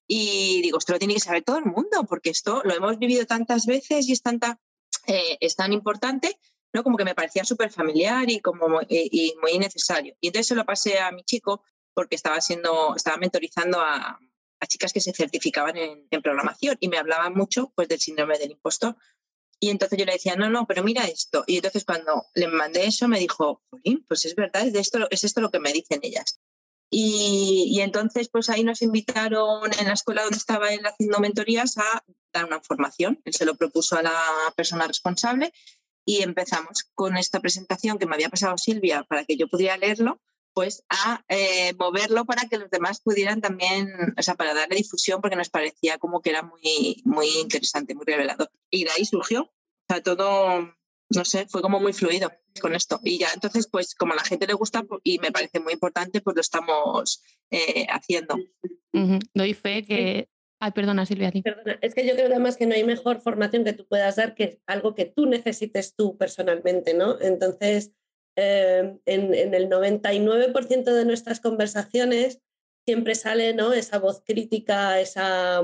Y 0.08 0.62
digo, 0.62 0.78
esto 0.78 0.94
lo 0.94 1.00
tiene 1.00 1.14
que 1.14 1.20
saber 1.20 1.44
todo 1.44 1.58
el 1.58 1.66
mundo, 1.66 2.06
porque 2.08 2.30
esto 2.30 2.62
lo 2.64 2.74
hemos 2.74 2.98
vivido 2.98 3.26
tantas 3.26 3.66
veces 3.66 4.08
y 4.08 4.14
es, 4.14 4.22
tanta, 4.22 4.60
eh, 5.08 5.38
es 5.40 5.56
tan 5.56 5.74
importante, 5.74 6.40
¿no? 6.74 6.84
Como 6.84 6.98
que 6.98 7.06
me 7.06 7.16
parecía 7.16 7.44
súper 7.44 7.72
familiar 7.72 8.30
y, 8.30 8.40
como, 8.40 8.82
y, 8.88 9.36
muy 9.42 9.58
necesario. 9.60 10.16
Y 10.20 10.28
entonces 10.28 10.48
se 10.48 10.56
lo 10.56 10.66
pasé 10.66 11.00
a 11.00 11.12
mi 11.12 11.24
chico 11.24 11.64
porque 11.94 12.16
estaba, 12.16 12.42
siendo, 12.42 12.96
estaba 12.96 13.18
mentorizando 13.18 13.80
a, 13.80 14.20
a 14.60 14.68
chicas 14.68 14.94
que 14.94 15.02
se 15.02 15.14
certificaban 15.14 15.78
en, 15.78 16.22
programación 16.22 16.78
y 16.80 16.90
me 16.90 16.98
hablaban 16.98 17.34
mucho 17.34 17.72
pues, 17.76 17.88
del 17.88 18.00
síndrome 18.00 18.38
del 18.38 18.52
impostor. 18.52 18.96
Y 19.62 19.70
entonces 19.70 20.00
yo 20.00 20.06
le 20.06 20.14
decía, 20.14 20.36
no, 20.36 20.50
no, 20.50 20.66
pero 20.66 20.84
mira 20.84 21.06
esto. 21.06 21.44
Y 21.46 21.58
entonces 21.58 21.84
cuando 21.84 22.26
le 22.34 22.48
mandé 22.48 22.86
eso 22.86 23.08
me 23.08 23.20
dijo, 23.20 23.62
pues 24.08 24.26
es 24.26 24.36
verdad, 24.36 24.66
es, 24.66 24.74
de 24.74 24.80
esto, 24.80 25.08
es 25.10 25.24
esto 25.24 25.42
lo 25.42 25.52
que 25.52 25.60
me 25.60 25.74
dicen 25.74 26.00
ellas. 26.02 26.40
Y, 26.92 27.80
entonces, 27.82 28.30
pues 28.30 28.50
ahí 28.50 28.64
nos 28.64 28.82
invitaron 28.82 29.72
en 29.80 29.88
la 29.88 29.94
escuela 29.94 30.24
donde 30.24 30.38
estaba 30.38 30.74
él 30.74 30.86
haciendo 30.86 31.20
mentorías 31.20 31.78
a 31.78 32.04
dar 32.34 32.46
una 32.46 32.62
formación. 32.62 33.22
Él 33.26 33.34
se 33.34 33.46
lo 33.46 33.56
propuso 33.56 33.96
a 33.98 34.02
la 34.02 34.20
persona 34.56 34.88
responsable 34.88 35.54
y 36.06 36.24
empezamos 36.24 36.90
con 36.96 37.18
esta 37.18 37.40
presentación 37.40 38.00
que 38.00 38.08
me 38.08 38.16
había 38.16 38.30
pasado 38.30 38.58
Silvia 38.58 39.04
para 39.04 39.26
que 39.26 39.38
yo 39.38 39.48
pudiera 39.48 39.78
leerlo, 39.78 40.20
pues 40.54 40.84
a 40.90 41.24
eh, 41.28 41.74
moverlo 41.78 42.26
para 42.26 42.48
que 42.50 42.58
los 42.58 42.72
demás 42.72 43.02
pudieran 43.02 43.42
también, 43.42 43.88
o 44.18 44.22
sea, 44.24 44.34
para 44.34 44.56
darle 44.56 44.78
difusión 44.78 45.22
porque 45.22 45.36
nos 45.36 45.50
parecía 45.50 46.00
como 46.00 46.22
que 46.22 46.32
era 46.32 46.42
muy, 46.42 47.04
muy 47.06 47.28
interesante, 47.38 47.94
muy 47.94 48.06
revelador. 48.06 48.50
Y 48.72 48.86
de 48.86 48.92
ahí 48.92 49.06
surgió, 49.06 49.44
o 49.44 49.54
sea, 49.88 50.02
todo, 50.02 50.74
no 51.16 51.26
sé, 51.26 51.48
fue 51.48 51.62
como 51.62 51.80
muy 51.80 51.94
fluido 51.94 52.32
con 52.62 52.76
esto. 52.76 53.00
Y 53.04 53.20
ya 53.20 53.28
entonces, 53.34 53.68
pues 53.68 53.96
como 53.96 54.14
a 54.14 54.18
la 54.18 54.24
gente 54.24 54.48
le 54.48 54.54
gusta 54.54 54.86
y 55.04 55.20
me 55.20 55.32
parece 55.32 55.60
muy 55.60 55.74
importante, 55.74 56.22
pues 56.22 56.36
lo 56.36 56.42
estamos 56.42 57.24
eh, 57.52 57.88
haciendo. 57.90 58.36
Doy 59.34 59.54
fe 59.54 59.84
que... 59.84 60.30
Ay, 60.62 60.72
perdona 60.72 61.06
Silvia. 61.06 61.32
Perdona, 61.32 61.80
es 61.82 61.96
que 61.96 62.06
yo 62.06 62.14
creo 62.16 62.28
además 62.28 62.58
que 62.58 62.66
no 62.66 62.76
hay 62.76 62.84
mejor 62.84 63.22
formación 63.22 63.64
que 63.64 63.72
tú 63.72 63.88
puedas 63.88 64.18
dar 64.18 64.36
que 64.36 64.60
algo 64.68 64.94
que 64.94 65.06
tú 65.06 65.26
necesites 65.26 65.96
tú 65.96 66.18
personalmente, 66.18 66.94
¿no? 66.94 67.20
Entonces, 67.22 67.94
eh, 68.36 68.98
en, 69.06 69.34
en, 69.34 69.54
el 69.54 69.70
99% 69.70 70.84
de 70.84 71.06
nuestras 71.06 71.40
conversaciones 71.40 72.42
siempre 72.86 73.16
sale, 73.16 73.54
¿no? 73.54 73.72
Esa 73.72 74.00
voz 74.00 74.22
crítica, 74.26 75.00
esa, 75.00 75.62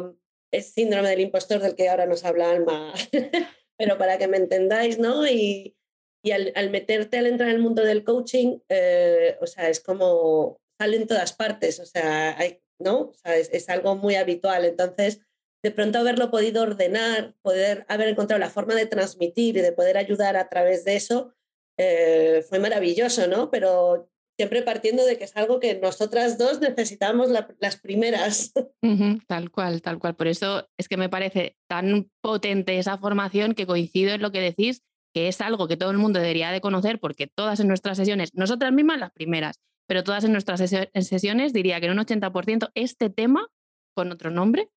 ese 0.51 0.71
síndrome 0.71 1.09
del 1.09 1.21
impostor 1.21 1.59
del 1.59 1.75
que 1.75 1.89
ahora 1.89 2.05
nos 2.05 2.23
habla 2.23 2.51
Alma. 2.51 2.93
Pero 3.77 3.97
para 3.97 4.17
que 4.17 4.27
me 4.27 4.37
entendáis, 4.37 4.99
¿no? 4.99 5.27
Y, 5.27 5.75
y 6.23 6.31
al, 6.31 6.69
meterte 6.71 7.17
al 7.17 7.27
entrar 7.27 7.49
en 7.49 7.55
el 7.55 7.61
mundo 7.61 7.83
del 7.83 8.03
coaching, 8.03 8.59
eh, 8.69 9.37
o 9.41 9.47
sea, 9.47 9.69
es 9.69 9.79
como 9.79 10.59
sale 10.79 10.97
en 10.97 11.07
todas 11.07 11.33
partes, 11.33 11.79
o 11.79 11.85
sea, 11.85 12.37
¿no? 12.79 13.11
Es, 13.23 13.69
algo 13.69 13.95
muy 13.95 14.15
habitual. 14.15 14.65
Entonces, 14.65 15.21
de 15.63 15.71
pronto 15.71 15.99
haberlo 15.99 16.31
podido 16.31 16.63
ordenar, 16.63 17.35
poder 17.41 17.85
haber 17.87 18.09
encontrado 18.09 18.39
la 18.39 18.49
forma 18.49 18.75
de 18.75 18.85
transmitir 18.85 19.57
y 19.57 19.61
de 19.61 19.71
poder 19.71 19.97
ayudar 19.97 20.35
a 20.35 20.49
través 20.49 20.83
de 20.83 20.95
eso, 20.95 21.33
eh, 21.77 22.43
fue 22.47 22.59
maravilloso, 22.59 23.27
¿no? 23.27 23.49
Pero 23.51 24.09
siempre 24.37 24.61
partiendo 24.61 25.05
de 25.05 25.17
que 25.17 25.23
es 25.23 25.35
algo 25.37 25.59
que 25.59 25.79
nosotras 25.79 26.37
dos 26.37 26.59
necesitamos 26.59 27.29
la, 27.29 27.47
las 27.59 27.77
primeras. 27.77 28.53
tal 29.27 29.51
cual, 29.51 29.81
tal 29.81 29.99
cual. 29.99 30.15
Por 30.15 30.27
eso 30.27 30.67
es 30.77 30.87
que 30.87 30.97
me 30.97 31.09
parece 31.09 31.55
tan 31.67 32.09
potente 32.21 32.77
esa 32.77 32.97
formación 32.97 33.53
que 33.53 33.65
coincido 33.65 34.13
en 34.13 34.21
lo 34.21 34.31
que 34.31 34.41
decís 34.41 34.83
que 35.15 35.29
es 35.29 35.39
algo 35.39 35.69
que 35.69 35.77
todo 35.77 35.91
el 35.91 35.97
mundo 35.97 36.19
debería 36.19 36.51
de 36.51 36.59
conocer 36.59 36.99
porque 36.99 37.25
todas 37.25 37.61
en 37.61 37.69
nuestras 37.69 37.95
sesiones, 37.95 38.33
nosotras 38.33 38.73
mismas 38.73 38.99
las 38.99 39.13
primeras, 39.13 39.61
pero 39.87 40.03
todas 40.03 40.25
en 40.25 40.33
nuestras 40.33 40.59
sesiones 40.59 41.53
diría 41.53 41.79
que 41.79 41.85
en 41.85 41.93
un 41.93 42.05
80% 42.05 42.69
este 42.73 43.09
tema, 43.09 43.47
con 43.95 44.11
otro 44.11 44.29
nombre, 44.29 44.67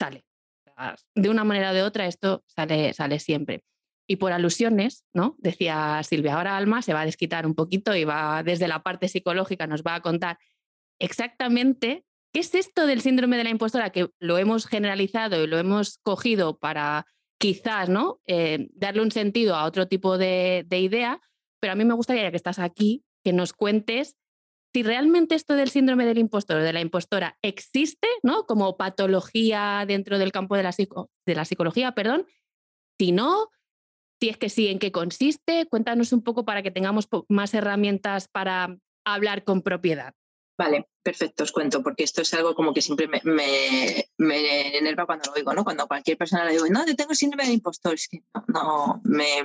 sale. 0.00 0.24
De 1.14 1.28
una 1.28 1.44
manera 1.44 1.72
o 1.72 1.74
de 1.74 1.82
otra 1.82 2.06
esto 2.06 2.42
sale, 2.46 2.94
sale 2.94 3.18
siempre. 3.18 3.64
Y 4.06 4.16
por 4.16 4.32
alusiones, 4.32 5.04
¿no? 5.14 5.36
Decía 5.38 6.00
Silvia, 6.02 6.34
ahora 6.34 6.56
Alma 6.56 6.82
se 6.82 6.92
va 6.92 7.02
a 7.02 7.06
desquitar 7.06 7.46
un 7.46 7.54
poquito 7.54 7.94
y 7.94 8.04
va 8.04 8.42
desde 8.42 8.68
la 8.68 8.82
parte 8.82 9.08
psicológica, 9.08 9.66
nos 9.66 9.82
va 9.82 9.94
a 9.94 10.02
contar 10.02 10.38
exactamente 10.98 12.04
qué 12.32 12.40
es 12.40 12.54
esto 12.54 12.86
del 12.86 13.00
síndrome 13.00 13.36
de 13.36 13.44
la 13.44 13.50
impostora, 13.50 13.90
que 13.90 14.08
lo 14.18 14.38
hemos 14.38 14.66
generalizado 14.66 15.42
y 15.42 15.46
lo 15.46 15.58
hemos 15.58 15.98
cogido 15.98 16.58
para 16.58 17.06
quizás, 17.38 17.88
¿no? 17.88 18.20
Eh, 18.26 18.68
darle 18.74 19.02
un 19.02 19.10
sentido 19.10 19.56
a 19.56 19.64
otro 19.64 19.88
tipo 19.88 20.16
de, 20.16 20.64
idea, 20.70 21.20
pero 21.60 21.72
a 21.72 21.76
mí 21.76 21.84
me 21.84 21.94
gustaría, 21.94 22.30
que 22.30 22.36
estás 22.36 22.58
aquí, 22.58 23.04
que 23.24 23.32
nos 23.32 23.52
cuentes 23.52 24.16
si 24.72 24.82
realmente 24.82 25.34
esto 25.34 25.54
del 25.54 25.68
síndrome 25.68 26.06
del 26.06 26.18
impostor 26.18 26.58
o 26.58 26.62
de 26.62 26.72
la 26.72 26.80
impostora 26.80 27.36
existe, 27.42 28.08
¿no? 28.22 28.46
Como 28.46 28.76
patología 28.76 29.84
dentro 29.86 30.18
del 30.18 30.32
campo 30.32 30.56
de 30.56 30.62
la, 30.62 30.74
de 31.26 31.34
la 31.34 31.44
psicología, 31.44 31.92
perdón. 31.92 32.26
Si 32.98 33.12
no, 33.12 33.48
si 34.22 34.28
es 34.28 34.36
que 34.36 34.50
sí, 34.50 34.68
en 34.68 34.78
qué 34.78 34.92
consiste, 34.92 35.66
cuéntanos 35.66 36.12
un 36.12 36.22
poco 36.22 36.44
para 36.44 36.62
que 36.62 36.70
tengamos 36.70 37.08
más 37.28 37.54
herramientas 37.54 38.28
para 38.28 38.78
hablar 39.04 39.42
con 39.42 39.62
propiedad. 39.62 40.14
Vale, 40.56 40.86
perfecto, 41.02 41.42
os 41.42 41.50
cuento, 41.50 41.82
porque 41.82 42.04
esto 42.04 42.22
es 42.22 42.32
algo 42.32 42.54
como 42.54 42.72
que 42.72 42.82
siempre 42.82 43.08
me, 43.08 44.06
enerva 44.78 45.06
cuando 45.06 45.24
lo 45.26 45.32
oigo, 45.32 45.52
¿no? 45.54 45.64
Cuando 45.64 45.88
cualquier 45.88 46.16
persona 46.16 46.44
le 46.44 46.52
digo, 46.52 46.66
no, 46.68 46.86
yo 46.86 46.94
tengo 46.94 47.16
síndrome 47.16 47.46
de 47.46 47.54
impostor, 47.54 47.94
es 47.94 48.06
que 48.06 48.22
no, 48.46 49.00
me, 49.02 49.42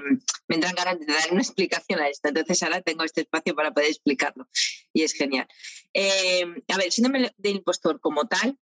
me 0.48 0.55
entran 0.55 0.75
ganas 0.75 1.00
de 1.00 1.07
dar 1.07 1.31
una 1.31 1.41
explicación 1.41 2.00
a 2.00 2.07
esto. 2.07 2.27
Entonces 2.27 2.62
ahora 2.62 2.79
tengo 2.81 3.03
este 3.03 3.22
espacio 3.22 3.55
para 3.55 3.74
poder 3.74 3.89
explicarlo 3.89 4.48
y 4.93 5.01
es 5.01 5.13
genial. 5.13 5.48
Eh, 5.91 6.46
a 6.67 6.77
ver, 6.77 6.91
síndrome 6.91 7.31
de 7.36 7.50
impostor 7.50 8.00
como 8.00 8.27
tal, 8.27 8.60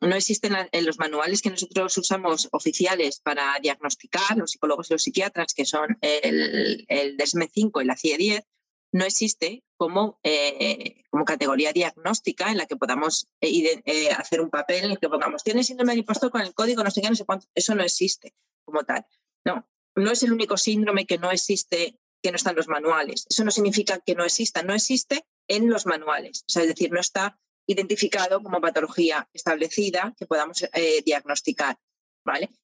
no 0.00 0.14
existen 0.14 0.54
en 0.70 0.86
los 0.86 0.98
manuales 0.98 1.42
que 1.42 1.50
nosotros 1.50 1.96
usamos 1.98 2.48
oficiales 2.52 3.20
para 3.20 3.58
diagnosticar, 3.62 4.36
los 4.36 4.52
psicólogos 4.52 4.90
y 4.90 4.94
los 4.94 5.02
psiquiatras, 5.02 5.54
que 5.54 5.64
son 5.64 5.98
el, 6.00 6.84
el 6.88 7.16
DSM-5 7.16 7.82
y 7.82 7.84
la 7.84 7.96
CIE-10, 7.96 8.44
no 8.92 9.04
existe 9.04 9.62
como, 9.76 10.18
eh, 10.22 11.02
como 11.10 11.24
categoría 11.24 11.72
diagnóstica 11.72 12.50
en 12.50 12.58
la 12.58 12.66
que 12.66 12.76
podamos 12.76 13.28
eh, 13.40 13.80
eh, 13.84 14.10
hacer 14.10 14.40
un 14.40 14.50
papel 14.50 14.84
en 14.84 14.90
el 14.92 14.98
que 14.98 15.08
pongamos, 15.08 15.44
tiene 15.44 15.64
síndrome 15.64 15.92
del 15.92 16.00
impostor 16.00 16.30
con 16.30 16.40
el 16.40 16.54
código, 16.54 16.82
no 16.82 16.90
sé 16.90 17.00
qué, 17.00 17.08
no 17.08 17.16
sé 17.16 17.24
cuánto. 17.24 17.46
Eso 17.54 17.74
no 17.74 17.82
existe 17.82 18.34
como 18.64 18.84
tal. 18.84 19.06
No, 19.44 19.68
no 19.94 20.10
es 20.10 20.22
el 20.22 20.32
único 20.32 20.56
síndrome 20.56 21.06
que 21.06 21.18
no 21.18 21.30
existe, 21.30 21.98
que 22.22 22.30
no 22.30 22.36
está 22.36 22.50
en 22.50 22.56
los 22.56 22.68
manuales. 22.68 23.26
Eso 23.28 23.44
no 23.44 23.50
significa 23.50 23.98
que 23.98 24.14
no 24.14 24.24
exista, 24.24 24.62
no 24.62 24.74
existe 24.74 25.24
en 25.48 25.68
los 25.68 25.86
manuales. 25.86 26.44
Es 26.46 26.66
decir, 26.66 26.90
no 26.90 27.00
está 27.00 27.38
identificado 27.68 28.42
como 28.42 28.60
patología 28.60 29.28
establecida 29.32 30.14
que 30.18 30.26
podamos 30.26 30.64
diagnosticar. 31.04 31.78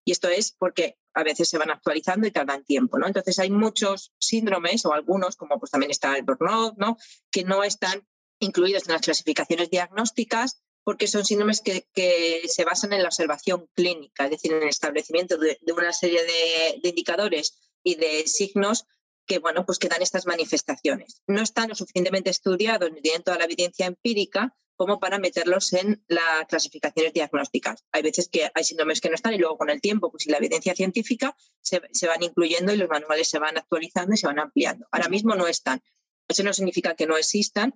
Y 0.04 0.12
esto 0.12 0.28
es 0.28 0.52
porque 0.52 0.96
a 1.14 1.22
veces 1.22 1.48
se 1.48 1.58
van 1.58 1.70
actualizando 1.70 2.26
y 2.26 2.30
tardan 2.30 2.64
tiempo, 2.64 2.98
¿no? 2.98 3.06
Entonces 3.06 3.38
hay 3.38 3.50
muchos 3.50 4.12
síndromes 4.18 4.84
o 4.84 4.92
algunos, 4.92 5.36
como 5.36 5.58
pues 5.58 5.70
también 5.70 5.90
está 5.90 6.16
el 6.16 6.24
burnout, 6.24 6.76
¿no? 6.76 6.96
Que 7.30 7.44
no 7.44 7.62
están 7.64 8.06
incluidos 8.40 8.86
en 8.86 8.92
las 8.92 9.02
clasificaciones 9.02 9.70
diagnósticas 9.70 10.62
porque 10.82 11.06
son 11.06 11.24
síndromes 11.24 11.62
que, 11.62 12.42
se 12.46 12.64
basan 12.64 12.92
en 12.92 13.02
la 13.02 13.08
observación 13.08 13.68
clínica, 13.74 14.24
es 14.24 14.32
decir, 14.32 14.52
en 14.52 14.62
el 14.62 14.68
establecimiento 14.68 15.38
de, 15.38 15.58
una 15.72 15.92
serie 15.92 16.22
de, 16.22 16.80
de, 16.82 16.88
indicadores 16.90 17.58
y 17.82 17.94
de 17.94 18.26
signos 18.26 18.84
que, 19.26 19.38
bueno, 19.38 19.64
pues 19.64 19.78
que 19.78 19.88
dan 19.88 20.02
estas 20.02 20.26
manifestaciones. 20.26 21.22
No 21.26 21.40
están 21.40 21.70
lo 21.70 21.74
suficientemente 21.74 22.28
estudiados 22.28 22.92
ni 22.92 23.00
tienen 23.00 23.22
toda 23.22 23.38
la 23.38 23.44
evidencia 23.44 23.86
empírica 23.86 24.54
como 24.76 24.98
para 24.98 25.18
meterlos 25.18 25.72
en 25.72 26.04
las 26.08 26.46
clasificaciones 26.48 27.12
diagnósticas. 27.12 27.84
Hay 27.92 28.02
veces 28.02 28.28
que 28.28 28.50
hay 28.54 28.64
síndromes 28.64 29.00
que 29.00 29.08
no 29.08 29.14
están 29.14 29.34
y 29.34 29.38
luego 29.38 29.56
con 29.56 29.70
el 29.70 29.80
tiempo, 29.80 30.10
pues 30.10 30.26
y 30.26 30.30
la 30.30 30.38
evidencia 30.38 30.74
científica, 30.74 31.36
se, 31.60 31.80
van 32.06 32.22
incluyendo 32.22 32.72
y 32.72 32.76
los 32.76 32.88
manuales 32.88 33.28
se 33.28 33.38
van 33.38 33.56
actualizando 33.56 34.14
y 34.14 34.16
se 34.16 34.26
van 34.26 34.38
ampliando. 34.38 34.86
Ahora 34.90 35.08
mismo 35.08 35.34
no 35.34 35.46
están. 35.46 35.82
Eso 36.28 36.42
no 36.42 36.52
significa 36.52 36.94
que 36.94 37.06
no 37.06 37.16
existan 37.16 37.74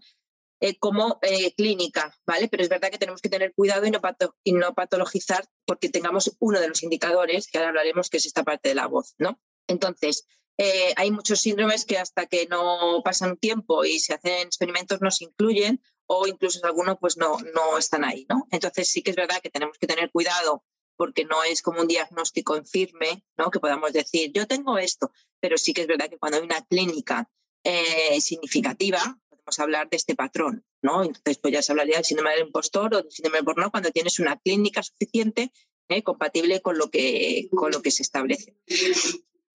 eh, 0.60 0.76
como 0.78 1.18
eh, 1.22 1.54
clínica, 1.54 2.16
¿vale? 2.26 2.48
Pero 2.48 2.62
es 2.62 2.68
verdad 2.68 2.90
que 2.90 2.98
tenemos 2.98 3.20
que 3.20 3.28
tener 3.28 3.54
cuidado 3.54 3.86
y 3.86 3.90
no, 3.90 4.00
y 4.42 4.52
no 4.52 4.74
patologizar 4.74 5.44
porque 5.66 5.88
tengamos 5.88 6.36
uno 6.40 6.60
de 6.60 6.68
los 6.68 6.82
indicadores, 6.82 7.46
que 7.46 7.58
ahora 7.58 7.68
hablaremos, 7.68 8.10
que 8.10 8.16
es 8.16 8.26
esta 8.26 8.42
parte 8.42 8.70
de 8.70 8.74
la 8.74 8.86
voz, 8.86 9.14
¿no? 9.18 9.40
Entonces, 9.68 10.26
eh, 10.56 10.92
hay 10.96 11.12
muchos 11.12 11.40
síndromes 11.40 11.84
que 11.84 11.98
hasta 11.98 12.26
que 12.26 12.48
no 12.48 13.00
pasan 13.04 13.36
tiempo 13.36 13.84
y 13.84 14.00
se 14.00 14.14
hacen 14.14 14.48
experimentos 14.48 15.00
no 15.00 15.12
se 15.12 15.24
incluyen 15.24 15.80
o 16.08 16.26
incluso 16.26 16.64
algunos 16.64 16.96
pues 16.98 17.16
no, 17.16 17.36
no 17.54 17.78
están 17.78 18.04
ahí, 18.04 18.26
¿no? 18.28 18.46
Entonces 18.50 18.88
sí 18.88 19.02
que 19.02 19.10
es 19.10 19.16
verdad 19.16 19.40
que 19.42 19.50
tenemos 19.50 19.78
que 19.78 19.86
tener 19.86 20.10
cuidado 20.10 20.64
porque 20.96 21.24
no 21.24 21.44
es 21.44 21.62
como 21.62 21.80
un 21.80 21.86
diagnóstico 21.86 22.56
en 22.56 22.66
firme, 22.66 23.24
¿no? 23.36 23.50
Que 23.50 23.60
podamos 23.60 23.92
decir, 23.92 24.32
yo 24.32 24.46
tengo 24.46 24.78
esto, 24.78 25.12
pero 25.38 25.56
sí 25.56 25.72
que 25.72 25.82
es 25.82 25.86
verdad 25.86 26.08
que 26.08 26.18
cuando 26.18 26.38
hay 26.38 26.44
una 26.44 26.64
clínica 26.66 27.30
eh, 27.62 28.20
significativa, 28.20 28.98
podemos 29.28 29.58
hablar 29.60 29.88
de 29.90 29.96
este 29.96 30.16
patrón, 30.16 30.64
¿no? 30.82 31.04
Entonces, 31.04 31.38
pues 31.38 31.52
ya 31.54 31.62
se 31.62 31.72
hablaría 31.72 31.96
del 31.96 32.04
síndrome 32.04 32.32
del 32.32 32.46
impostor 32.46 32.94
o 32.94 33.02
del 33.02 33.12
síndrome 33.12 33.38
del 33.38 33.44
porno 33.44 33.70
cuando 33.70 33.90
tienes 33.90 34.18
una 34.18 34.38
clínica 34.38 34.82
suficiente 34.82 35.52
¿eh? 35.88 36.02
compatible 36.02 36.62
con 36.62 36.78
lo, 36.78 36.90
que, 36.90 37.48
con 37.54 37.70
lo 37.70 37.82
que 37.82 37.90
se 37.90 38.02
establece. 38.02 38.56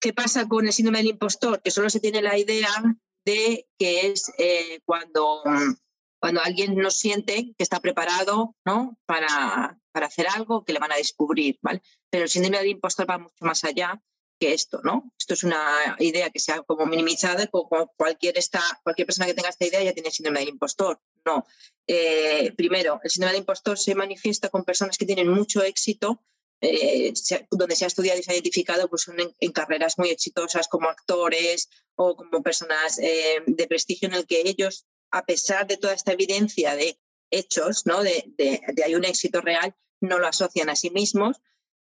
¿Qué 0.00 0.12
pasa 0.12 0.48
con 0.48 0.66
el 0.66 0.72
síndrome 0.72 0.98
del 0.98 1.08
impostor? 1.08 1.60
Que 1.62 1.70
solo 1.70 1.90
se 1.90 2.00
tiene 2.00 2.22
la 2.22 2.38
idea 2.38 2.70
de 3.24 3.68
que 3.78 4.06
es 4.06 4.32
eh, 4.38 4.80
cuando 4.84 5.42
cuando 6.24 6.40
alguien 6.42 6.74
no 6.74 6.90
siente 6.90 7.52
que 7.54 7.62
está 7.62 7.80
preparado 7.80 8.56
¿no? 8.64 8.98
para, 9.04 9.78
para 9.92 10.06
hacer 10.06 10.26
algo 10.26 10.64
que 10.64 10.72
le 10.72 10.78
van 10.78 10.90
a 10.90 10.96
descubrir. 10.96 11.58
¿vale? 11.60 11.82
Pero 12.08 12.24
el 12.24 12.30
síndrome 12.30 12.56
del 12.56 12.68
impostor 12.68 13.10
va 13.10 13.18
mucho 13.18 13.44
más 13.44 13.62
allá 13.62 14.02
que 14.40 14.54
esto, 14.54 14.80
¿no? 14.82 15.12
Esto 15.18 15.34
es 15.34 15.44
una 15.44 15.62
idea 15.98 16.30
que 16.30 16.40
se 16.40 16.52
ha 16.52 16.62
como 16.62 16.86
minimizada, 16.86 17.46
como 17.48 17.92
cualquier, 17.94 18.36
cualquier 18.82 19.06
persona 19.06 19.26
que 19.26 19.34
tenga 19.34 19.50
esta 19.50 19.66
idea 19.66 19.82
ya 19.82 19.92
tiene 19.92 20.10
síndrome 20.10 20.40
del 20.40 20.48
impostor. 20.48 20.98
No. 21.26 21.44
Eh, 21.86 22.54
primero, 22.56 23.00
el 23.04 23.10
síndrome 23.10 23.32
del 23.32 23.42
impostor 23.42 23.78
se 23.78 23.94
manifiesta 23.94 24.48
con 24.48 24.64
personas 24.64 24.96
que 24.96 25.04
tienen 25.04 25.28
mucho 25.28 25.62
éxito, 25.62 26.24
eh, 26.62 27.12
donde 27.50 27.76
se 27.76 27.84
ha 27.84 27.88
estudiado 27.88 28.18
y 28.18 28.22
se 28.22 28.30
ha 28.30 28.34
identificado 28.34 28.88
pues, 28.88 29.10
en, 29.38 29.52
carreras 29.52 29.98
muy 29.98 30.08
exitosas 30.08 30.68
como 30.68 30.88
actores 30.88 31.68
o 31.96 32.16
como 32.16 32.42
personas 32.42 32.98
eh, 32.98 33.42
de 33.46 33.66
prestigio 33.66 34.08
en 34.08 34.14
el 34.14 34.26
que 34.26 34.40
ellos, 34.46 34.86
a 35.10 35.24
pesar 35.24 35.66
de 35.66 35.76
toda 35.76 35.94
esta 35.94 36.12
evidencia 36.12 36.76
de 36.76 36.98
hechos, 37.30 37.86
¿no? 37.86 38.02
de, 38.02 38.24
de, 38.38 38.60
de 38.72 38.84
hay 38.84 38.94
un 38.94 39.04
éxito 39.04 39.40
real, 39.40 39.74
no 40.00 40.18
lo 40.18 40.26
asocian 40.26 40.68
a 40.68 40.76
sí 40.76 40.90
mismos 40.90 41.40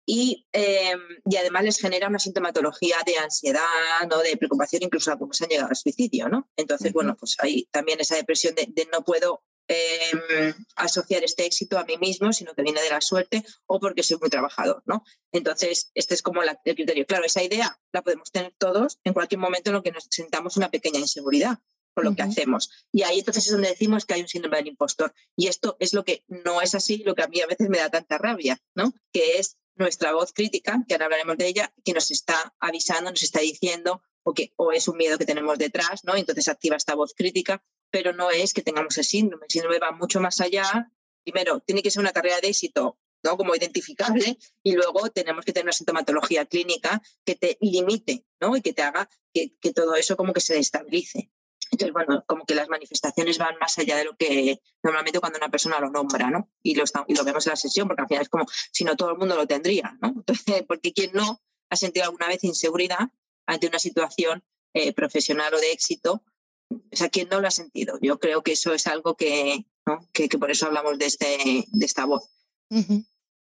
y, 0.04 0.46
em, 0.52 1.00
y, 1.24 1.36
además 1.36 1.64
les 1.64 1.78
genera 1.78 2.08
una 2.08 2.18
sintomatología 2.18 2.96
de 3.06 3.18
ansiedad, 3.18 3.62
¿no? 4.10 4.18
de 4.18 4.36
preocupación, 4.36 4.82
incluso 4.82 5.12
algunos 5.12 5.40
han 5.42 5.48
llegado 5.48 5.68
al 5.68 5.76
suicidio. 5.76 6.28
¿no? 6.28 6.50
Entonces, 6.56 6.92
bueno, 6.92 7.16
pues 7.16 7.36
hay 7.38 7.66
también 7.70 8.00
esa 8.00 8.16
depresión 8.16 8.54
de, 8.54 8.88
no 8.92 9.04
puedo 9.04 9.44
em, 9.68 10.54
asociar 10.74 11.22
este 11.22 11.46
éxito 11.46 11.78
a 11.78 11.84
mí 11.84 11.96
mismo, 11.98 12.32
sino 12.32 12.52
que 12.54 12.62
viene 12.62 12.82
de 12.82 12.90
la 12.90 13.00
suerte 13.00 13.44
o 13.66 13.78
porque 13.78 14.02
soy 14.02 14.18
muy 14.18 14.28
trabajador. 14.28 14.82
¿no? 14.86 15.04
Entonces, 15.30 15.92
este 15.94 16.14
es 16.14 16.22
como 16.22 16.42
el 16.42 16.50
criterio. 16.64 17.06
Claro, 17.06 17.24
esa 17.24 17.42
idea 17.42 17.78
la 17.92 18.02
podemos 18.02 18.32
tener 18.32 18.54
todos 18.58 18.98
en 19.04 19.12
cualquier 19.12 19.38
momento 19.38 19.70
en 19.70 19.74
lo 19.74 19.82
que 19.84 19.92
nos 19.92 20.08
sentamos 20.10 20.56
una 20.56 20.70
pequeña 20.70 20.98
inseguridad 20.98 21.58
con 21.94 22.04
lo 22.04 22.14
que 22.14 22.22
hacemos. 22.22 22.70
Y 22.92 23.02
ahí 23.02 23.18
entonces 23.18 23.46
es 23.46 23.52
donde 23.52 23.68
decimos 23.68 24.04
que 24.04 24.14
hay 24.14 24.22
un 24.22 24.28
síndrome 24.28 24.56
del 24.58 24.68
impostor. 24.68 25.14
Y 25.36 25.48
esto 25.48 25.76
es 25.80 25.94
lo 25.94 26.04
que 26.04 26.24
no 26.28 26.60
es 26.62 26.74
así, 26.74 26.98
lo 26.98 27.14
que 27.14 27.22
a 27.22 27.28
mí 27.28 27.40
a 27.40 27.46
veces 27.46 27.68
me 27.68 27.78
da 27.78 27.90
tanta 27.90 28.18
rabia, 28.18 28.58
¿no? 28.74 28.92
Que 29.12 29.38
es 29.38 29.58
nuestra 29.74 30.12
voz 30.12 30.32
crítica, 30.32 30.84
que 30.86 30.94
ahora 30.94 31.06
hablaremos 31.06 31.36
de 31.36 31.46
ella, 31.46 31.72
que 31.84 31.92
nos 31.92 32.10
está 32.10 32.54
avisando, 32.60 33.10
nos 33.10 33.22
está 33.22 33.40
diciendo 33.40 34.02
o 34.24 34.34
que 34.34 34.52
o 34.56 34.72
es 34.72 34.86
un 34.88 34.96
miedo 34.96 35.18
que 35.18 35.26
tenemos 35.26 35.58
detrás, 35.58 36.04
¿no? 36.04 36.14
Entonces 36.16 36.48
activa 36.48 36.76
esta 36.76 36.94
voz 36.94 37.14
crítica, 37.14 37.62
pero 37.90 38.12
no 38.12 38.30
es 38.30 38.52
que 38.52 38.62
tengamos 38.62 38.96
el 38.98 39.04
síndrome. 39.04 39.46
El 39.46 39.52
síndrome 39.52 39.78
va 39.78 39.92
mucho 39.92 40.20
más 40.20 40.40
allá. 40.40 40.90
Primero, 41.24 41.60
tiene 41.60 41.82
que 41.82 41.90
ser 41.90 42.00
una 42.00 42.12
carrera 42.12 42.40
de 42.40 42.48
éxito, 42.48 42.98
¿no? 43.22 43.36
Como 43.36 43.54
identificable, 43.54 44.38
y 44.62 44.72
luego 44.72 45.10
tenemos 45.10 45.44
que 45.44 45.52
tener 45.52 45.66
una 45.66 45.72
sintomatología 45.72 46.46
clínica 46.46 47.02
que 47.24 47.34
te 47.34 47.58
limite, 47.60 48.24
¿no? 48.40 48.56
Y 48.56 48.62
que 48.62 48.72
te 48.72 48.82
haga 48.82 49.08
que, 49.32 49.54
que 49.60 49.72
todo 49.72 49.94
eso 49.94 50.16
como 50.16 50.32
que 50.32 50.40
se 50.40 50.58
estabilice. 50.58 51.30
Entonces, 51.72 51.94
bueno, 51.94 52.22
como 52.26 52.44
que 52.44 52.54
las 52.54 52.68
manifestaciones 52.68 53.38
van 53.38 53.56
más 53.58 53.78
allá 53.78 53.96
de 53.96 54.04
lo 54.04 54.14
que 54.14 54.60
normalmente 54.82 55.20
cuando 55.20 55.38
una 55.38 55.48
persona 55.48 55.80
lo 55.80 55.90
nombra, 55.90 56.30
¿no? 56.30 56.50
Y 56.62 56.74
lo, 56.74 56.84
y 57.08 57.14
lo 57.14 57.24
vemos 57.24 57.46
en 57.46 57.50
la 57.50 57.56
sesión, 57.56 57.88
porque 57.88 58.02
al 58.02 58.08
final 58.08 58.22
es 58.22 58.28
como 58.28 58.44
si 58.70 58.84
no 58.84 58.94
todo 58.94 59.10
el 59.10 59.16
mundo 59.16 59.34
lo 59.34 59.46
tendría, 59.46 59.96
¿no? 60.02 60.08
Entonces, 60.16 60.64
porque 60.68 60.92
quien 60.92 61.12
no 61.14 61.40
ha 61.70 61.76
sentido 61.76 62.04
alguna 62.04 62.28
vez 62.28 62.44
inseguridad 62.44 63.08
ante 63.46 63.68
una 63.68 63.78
situación 63.78 64.44
eh, 64.74 64.92
profesional 64.92 65.54
o 65.54 65.58
de 65.58 65.72
éxito, 65.72 66.22
o 66.70 66.96
sea, 66.96 67.08
quien 67.08 67.30
no 67.30 67.40
lo 67.40 67.48
ha 67.48 67.50
sentido. 67.50 67.98
Yo 68.02 68.18
creo 68.18 68.42
que 68.42 68.52
eso 68.52 68.74
es 68.74 68.86
algo 68.86 69.16
que, 69.16 69.64
¿no? 69.86 70.06
que, 70.12 70.28
por 70.28 70.50
eso 70.50 70.66
hablamos 70.66 70.98
de, 70.98 71.06
este, 71.06 71.64
de 71.68 71.86
esta 71.86 72.04
voz. 72.04 72.28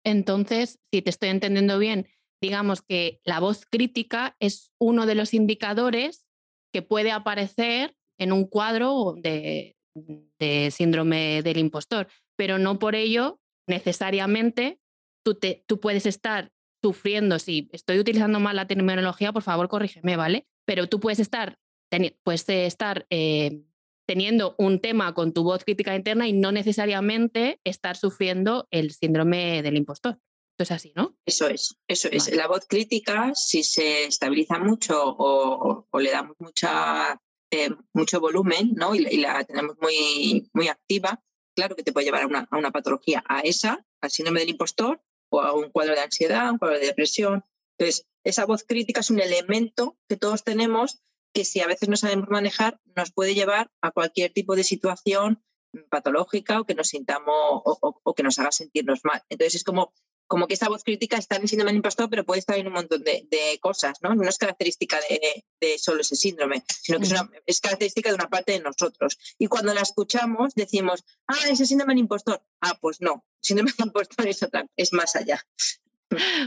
Entonces, 0.06 0.80
si 0.90 1.02
te 1.02 1.10
estoy 1.10 1.30
entendiendo 1.30 1.78
bien, 1.80 2.08
digamos 2.42 2.82
que 2.82 3.20
la 3.26 3.42
voz 3.42 3.66
crítica 3.70 4.38
es 4.40 4.72
uno 4.78 5.06
de 5.06 5.16
los 5.16 5.34
indicadores 5.34 6.28
que 6.74 6.82
puede 6.82 7.12
aparecer 7.12 7.96
en 8.22 8.32
un 8.32 8.46
cuadro 8.46 9.16
de, 9.18 9.75
síndrome 10.72 11.42
del 11.42 11.58
impostor, 11.58 12.08
pero 12.38 12.60
no 12.60 12.78
por 12.78 12.96
ello 12.96 13.40
necesariamente 13.68 14.80
tú, 15.25 15.34
te, 15.36 15.63
tú 15.68 15.80
puedes 15.80 16.06
estar 16.06 16.51
sufriendo, 16.84 17.40
si 17.40 17.68
estoy 17.74 18.00
utilizando 18.00 18.40
mal 18.40 18.56
la 18.56 18.68
terminología, 18.68 19.34
por 19.34 19.42
favor 19.42 19.70
corrígeme, 19.70 20.16
¿vale? 20.18 20.46
Pero 20.66 20.88
tú 20.88 21.00
puedes 21.00 21.20
estar, 21.20 21.58
puedes 22.24 22.48
estar 22.48 23.08
eh, 23.10 23.63
teniendo 24.08 24.56
un 24.60 24.80
tema 24.80 25.13
con 25.16 25.34
tu 25.34 25.44
voz 25.44 25.63
crítica 25.63 25.96
interna 25.96 26.28
y 26.28 26.34
no 26.34 26.51
necesariamente 26.51 27.60
estar 27.63 27.98
sufriendo 27.98 28.68
el 28.70 28.92
síndrome 28.92 29.63
del 29.63 29.78
impostor. 29.78 30.20
Esto 30.54 30.63
es 30.63 30.72
así, 30.72 30.94
¿no? 30.96 31.16
Eso 31.25 31.48
es, 31.48 31.75
eso 31.88 32.08
es. 32.12 32.36
La 32.36 32.48
voz 32.48 32.68
crítica, 32.68 33.32
si 33.34 33.63
se 33.63 34.06
estabiliza 34.06 34.60
mucho 34.60 35.01
o, 35.04 35.88
o 35.90 36.00
le 36.00 36.12
damos 36.12 36.36
mucha 36.40 37.20
eh, 37.51 37.70
mucho 37.93 38.20
volumen 38.20 38.74
¿no? 38.75 38.96
y, 38.96 39.17
la 39.17 39.43
tenemos 39.43 39.75
muy, 39.81 40.49
muy 40.54 40.69
activa, 40.69 41.21
claro 41.56 41.76
que 41.76 41.84
te 41.84 41.91
puede 41.91 42.06
llevar 42.06 42.23
a 42.23 42.58
una, 42.58 42.71
patología, 42.71 43.23
a 43.28 43.41
esa, 43.41 43.86
al 44.02 44.10
síndrome 44.10 44.39
del 44.39 44.52
impostor 44.52 45.02
o 45.30 45.41
a 45.41 45.54
un 45.54 45.69
cuadro 45.69 45.93
de 45.93 46.02
ansiedad, 46.02 46.49
un 46.49 46.58
cuadro 46.58 46.80
de 46.80 46.86
depresión. 46.86 47.43
Entonces, 47.78 48.08
esa 48.23 48.45
voz 48.45 48.63
crítica 48.63 49.02
es 49.02 49.10
un 49.10 49.19
elemento 49.19 49.97
que 50.08 50.17
todos 50.17 50.43
tenemos 50.43 51.02
que 51.34 51.45
si 51.45 51.62
a 51.62 51.67
veces 51.67 51.89
no 51.89 51.95
sabemos 51.97 52.30
manejar, 52.30 52.80
nos 52.95 53.12
puede 53.12 53.36
llevar 53.36 53.69
a 53.82 53.91
cualquier 53.91 54.32
tipo 54.32 54.56
de 54.56 54.63
situación 54.63 55.43
patológica 55.89 56.60
o 56.60 56.65
que 56.65 56.76
nos 56.76 56.89
sintamos 56.89 57.36
o, 57.36 57.99
o 58.04 58.13
que 58.13 58.23
nos 58.23 58.39
haga 58.39 58.52
sentirnos 58.52 59.02
mal. 59.04 59.23
Entonces, 59.30 59.56
es 59.56 59.63
como 59.63 59.93
como 60.32 60.48
que 60.48 60.54
esta 60.54 60.70
voz 60.70 60.86
crítica 60.86 61.17
está 61.17 61.36
en 61.36 61.41
el 61.41 61.50
síndrome 61.50 61.72
del 61.72 61.80
impostor, 61.80 62.10
pero 62.10 62.24
puede 62.24 62.39
estar 62.39 62.58
en 62.58 62.65
un 62.65 62.72
montón 62.72 63.04
de, 63.04 63.60
cosas, 63.60 63.98
¿no? 64.02 64.15
No 64.15 64.30
es 64.30 64.38
característica 64.38 64.98
de, 65.60 65.78
solo 65.78 66.00
ese 66.00 66.15
síndrome, 66.15 66.63
sino 66.82 67.00
que 67.00 67.08
es, 67.46 67.60
característica 67.60 68.08
de 68.08 68.15
una 68.15 68.30
parte 68.30 68.54
de 68.54 68.62
nosotros. 68.62 69.17
Y 69.38 69.48
cuando 69.48 69.74
la 69.74 69.82
escuchamos, 69.82 70.56
decimos, 70.56 71.04
ah, 71.28 71.50
ese 71.50 71.65
síndrome 71.65 71.96
del 71.96 72.04
impostor. 72.04 72.41
Ah, 72.62 72.78
pues 72.80 73.02
no, 73.02 73.26
el 73.26 73.41
síndrome 73.41 73.74
del 73.78 73.88
impostor 73.88 74.26
es, 74.26 74.41
otra, 74.41 74.65
es 74.78 74.94
más 74.94 75.17
allá. 75.17 75.46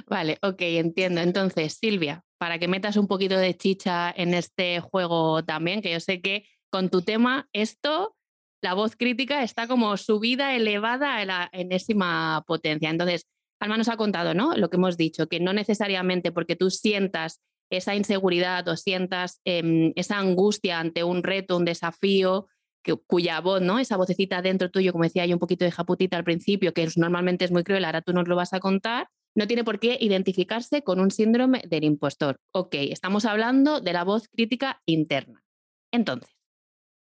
Vale, 0.06 0.38
ok, 0.40 0.62
entiendo. 0.62 1.20
Entonces, 1.20 1.76
Silvia, 1.78 2.24
para 2.38 2.58
que 2.58 2.68
metas 2.68 2.96
un 2.96 3.06
poquito 3.06 3.36
de 3.36 3.54
chicha 3.54 4.10
en 4.16 4.32
este 4.32 4.80
juego 4.80 5.44
también, 5.44 5.82
que 5.82 5.92
yo 5.92 6.00
sé 6.00 6.22
que 6.22 6.46
con 6.70 6.88
tu 6.88 7.02
tema, 7.02 7.50
esto, 7.52 8.16
la 8.62 8.72
voz 8.72 8.96
crítica 8.96 9.42
está 9.42 9.68
como 9.68 9.94
subida, 9.98 10.54
elevada 10.54 11.16
a 11.16 11.24
la 11.26 11.50
enésima 11.52 12.44
potencia. 12.46 12.88
Entonces, 12.88 13.26
Alma 13.64 13.76
nos 13.76 13.88
ha 13.88 13.96
contado, 13.96 14.34
¿no? 14.34 14.56
Lo 14.56 14.70
que 14.70 14.76
hemos 14.76 14.96
dicho, 14.96 15.26
que 15.26 15.40
no 15.40 15.52
necesariamente 15.52 16.32
porque 16.32 16.56
tú 16.56 16.70
sientas 16.70 17.40
esa 17.70 17.94
inseguridad 17.94 18.66
o 18.68 18.76
sientas 18.76 19.40
em, 19.44 19.92
esa 19.96 20.18
angustia 20.18 20.78
ante 20.78 21.02
un 21.02 21.22
reto, 21.22 21.56
un 21.56 21.64
desafío, 21.64 22.46
que, 22.82 22.94
cuya 22.94 23.40
voz, 23.40 23.62
¿no? 23.62 23.78
Esa 23.78 23.96
vocecita 23.96 24.42
dentro 24.42 24.70
tuyo, 24.70 24.92
como 24.92 25.04
decía 25.04 25.26
yo 25.26 25.34
un 25.34 25.40
poquito 25.40 25.64
de 25.64 25.72
japutita 25.72 26.16
al 26.16 26.24
principio, 26.24 26.72
que 26.72 26.86
normalmente 26.96 27.44
es 27.44 27.50
muy 27.50 27.64
cruel, 27.64 27.84
ahora 27.84 28.02
tú 28.02 28.12
nos 28.12 28.28
lo 28.28 28.36
vas 28.36 28.52
a 28.52 28.60
contar, 28.60 29.08
no 29.34 29.46
tiene 29.46 29.64
por 29.64 29.80
qué 29.80 29.98
identificarse 30.00 30.82
con 30.82 31.00
un 31.00 31.10
síndrome 31.10 31.62
del 31.66 31.84
impostor. 31.84 32.36
Ok, 32.52 32.74
estamos 32.74 33.24
hablando 33.24 33.80
de 33.80 33.92
la 33.92 34.04
voz 34.04 34.28
crítica 34.28 34.80
interna. 34.86 35.42
Entonces, 35.90 36.30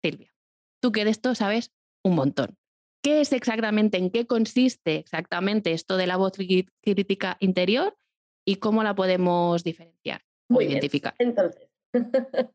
Silvia, 0.02 0.32
tú 0.80 0.92
que 0.92 1.04
de 1.04 1.11
esto 1.11 1.35
sabes 1.35 1.72
un 2.02 2.14
montón. 2.14 2.56
¿Qué 3.06 3.20
es 3.20 3.32
exactamente, 3.32 3.98
en 3.98 4.10
qué 4.10 4.26
consiste 4.26 4.96
exactamente 4.96 5.70
esto 5.70 5.96
de 5.96 6.08
la 6.08 6.16
voz 6.16 6.32
crítica 6.32 7.36
interior 7.38 7.96
y 8.44 8.56
cómo 8.56 8.82
la 8.82 8.96
podemos 8.96 9.62
diferenciar 9.62 10.22
o 10.52 10.60
identificar? 10.60 11.14
Entonces, 11.20 11.68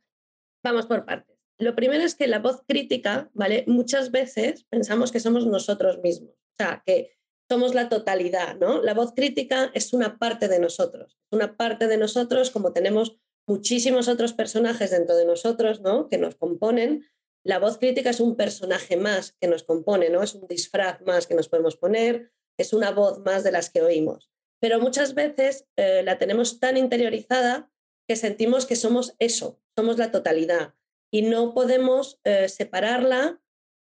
vamos 0.61 0.87
por 0.87 1.05
partes. 1.05 1.37
Lo 1.57 1.73
primero 1.73 2.03
es 2.03 2.15
que 2.15 2.27
la 2.27 2.39
voz 2.39 2.63
crítica, 2.67 3.29
¿vale? 3.33 3.63
Muchas 3.65 4.11
veces 4.11 4.65
pensamos 4.65 5.13
que 5.13 5.21
somos 5.21 5.47
nosotros 5.47 5.99
mismos, 6.03 6.31
o 6.31 6.55
sea, 6.57 6.83
que 6.85 7.17
somos 7.49 7.73
la 7.73 7.87
totalidad, 7.87 8.57
¿no? 8.57 8.81
La 8.81 8.93
voz 8.93 9.13
crítica 9.13 9.71
es 9.73 9.93
una 9.93 10.17
parte 10.17 10.49
de 10.49 10.59
nosotros, 10.59 11.17
una 11.31 11.55
parte 11.55 11.87
de 11.87 11.95
nosotros 11.95 12.51
como 12.51 12.73
tenemos 12.73 13.15
muchísimos 13.47 14.09
otros 14.09 14.33
personajes 14.33 14.91
dentro 14.91 15.15
de 15.15 15.25
nosotros, 15.25 15.79
¿no? 15.79 16.09
Que 16.09 16.17
nos 16.17 16.35
componen, 16.35 17.05
la 17.43 17.60
voz 17.60 17.77
crítica 17.77 18.12
es 18.12 18.19
un 18.19 18.36
personaje 18.36 18.97
más 18.97 19.34
que 19.39 19.47
nos 19.47 19.63
compone, 19.63 20.10
¿no? 20.10 20.21
Es 20.21 20.36
un 20.36 20.47
disfraz 20.47 21.01
más 21.01 21.27
que 21.27 21.34
nos 21.34 21.49
podemos 21.49 21.75
poner, 21.75 22.32
es 22.58 22.73
una 22.73 22.91
voz 22.91 23.19
más 23.19 23.43
de 23.43 23.51
las 23.51 23.69
que 23.69 23.82
oímos. 23.82 24.32
Pero 24.60 24.80
muchas 24.80 25.15
veces 25.15 25.65
eh, 25.75 26.04
la 26.04 26.17
tenemos 26.19 26.60
tan 26.60 26.77
interiorizada 26.77 27.71
que 28.08 28.15
sentimos 28.15 28.65
que 28.65 28.75
somos 28.75 29.15
eso, 29.19 29.60
somos 29.75 29.97
la 29.97 30.12
totalidad 30.12 30.75
y 31.12 31.23
no 31.23 31.54
podemos 31.54 32.19
eh, 32.23 32.47
separarla 32.47 33.41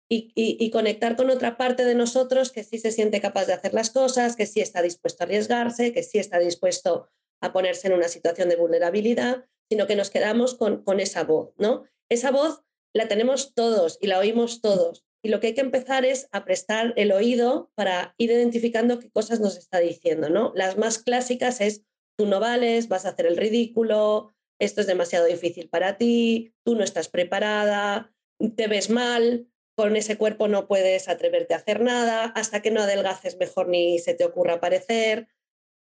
y, 0.08 0.70
conectar 0.70 1.16
con 1.16 1.32
otra 1.32 1.58
parte 1.58 1.84
de 1.84 1.96
nosotros 1.96 2.52
que 2.52 2.64
sí 2.64 2.78
se 2.78 2.92
siente 2.92 3.22
capaz 3.22 3.46
de 3.46 3.54
hacer 3.54 3.74
las 3.74 3.90
cosas, 3.90 4.36
que 4.36 4.46
sí 4.46 4.60
está 4.60 4.82
dispuesto 4.84 5.24
a 5.24 5.26
arriesgarse, 5.26 5.94
que 5.94 6.04
sí 6.04 6.20
está 6.20 6.38
dispuesto 6.38 7.10
a 7.42 7.52
ponerse 7.52 7.88
en 7.88 7.94
una 7.94 8.08
situación 8.08 8.50
de 8.50 8.56
vulnerabilidad, 8.56 9.46
sino 9.68 9.88
que 9.88 9.96
nos 9.96 10.12
quedamos 10.12 10.54
con, 10.54 10.84
con 10.84 11.00
esa 11.00 11.24
voz, 11.24 11.54
¿no? 11.58 11.86
Esa 12.08 12.30
voz 12.30 12.65
la 12.96 13.08
tenemos 13.08 13.54
todos 13.54 13.98
y 14.02 14.08
la 14.08 14.20
oímos 14.20 14.62
todos. 14.62 15.06
Y 15.24 15.30
lo 15.30 15.40
que 15.40 15.48
hay 15.48 15.54
que 15.54 15.62
empezar 15.62 16.06
es 16.06 16.30
a 16.32 16.46
prestar 16.46 16.94
el 16.96 17.12
oído 17.12 17.72
para 17.76 18.16
ir 18.18 18.32
identificando 18.32 19.00
qué 19.00 19.10
cosas 19.10 19.40
nos 19.40 19.58
está 19.58 19.80
diciendo, 19.80 20.30
¿no? 20.30 20.54
Las 20.56 20.78
más 20.78 21.00
clásicas 21.00 21.62
es, 21.62 21.84
tú 22.18 22.26
no 22.26 22.40
vales, 22.40 22.88
vas 22.88 23.06
a 23.06 23.10
hacer 23.10 23.26
el 23.26 23.38
ridículo, 23.38 24.34
esto 24.60 24.82
es 24.82 24.88
demasiado 24.88 25.26
difícil 25.26 25.68
para 25.68 25.98
ti, 25.98 26.54
tú 26.64 26.76
no 26.76 26.84
estás 26.84 27.10
preparada, 27.10 28.14
te 28.56 28.68
ves 28.68 28.90
mal, 28.90 29.48
con 29.76 29.98
ese 29.98 30.18
cuerpo 30.18 30.48
no 30.48 30.68
puedes 30.68 31.10
atreverte 31.10 31.54
a 31.54 31.58
hacer 31.58 31.82
nada, 31.82 32.26
hasta 32.36 32.62
que 32.62 32.72
no 32.72 32.82
adelgaces 32.82 33.38
mejor 33.38 33.68
ni 33.68 34.00
se 34.00 34.14
te 34.14 34.24
ocurra 34.24 34.54
aparecer. 34.54 35.28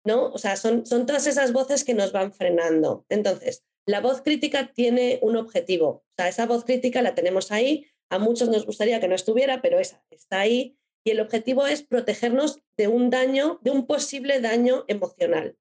¿no? 0.05 0.31
O 0.31 0.37
sea, 0.37 0.55
son, 0.55 0.85
son 0.85 1.05
todas 1.05 1.27
esas 1.27 1.53
voces 1.53 1.83
que 1.83 1.93
nos 1.93 2.11
van 2.11 2.33
frenando. 2.33 3.05
Entonces, 3.09 3.63
la 3.85 4.01
voz 4.01 4.21
crítica 4.21 4.71
tiene 4.73 5.19
un 5.21 5.35
objetivo. 5.35 5.87
O 5.87 6.13
sea, 6.17 6.27
esa 6.27 6.45
voz 6.45 6.63
crítica 6.63 7.01
la 7.01 7.15
tenemos 7.15 7.51
ahí. 7.51 7.87
A 8.09 8.19
muchos 8.19 8.49
nos 8.49 8.65
gustaría 8.65 8.99
que 8.99 9.07
no 9.07 9.15
estuviera, 9.15 9.61
pero 9.61 9.79
esa 9.79 10.03
está 10.09 10.39
ahí. 10.39 10.77
Y 11.05 11.11
el 11.11 11.19
objetivo 11.19 11.67
es 11.67 11.83
protegernos 11.83 12.59
de 12.77 12.87
un 12.87 13.09
daño, 13.09 13.59
de 13.61 13.71
un 13.71 13.85
posible 13.85 14.39
daño 14.39 14.85
emocional. 14.87 15.57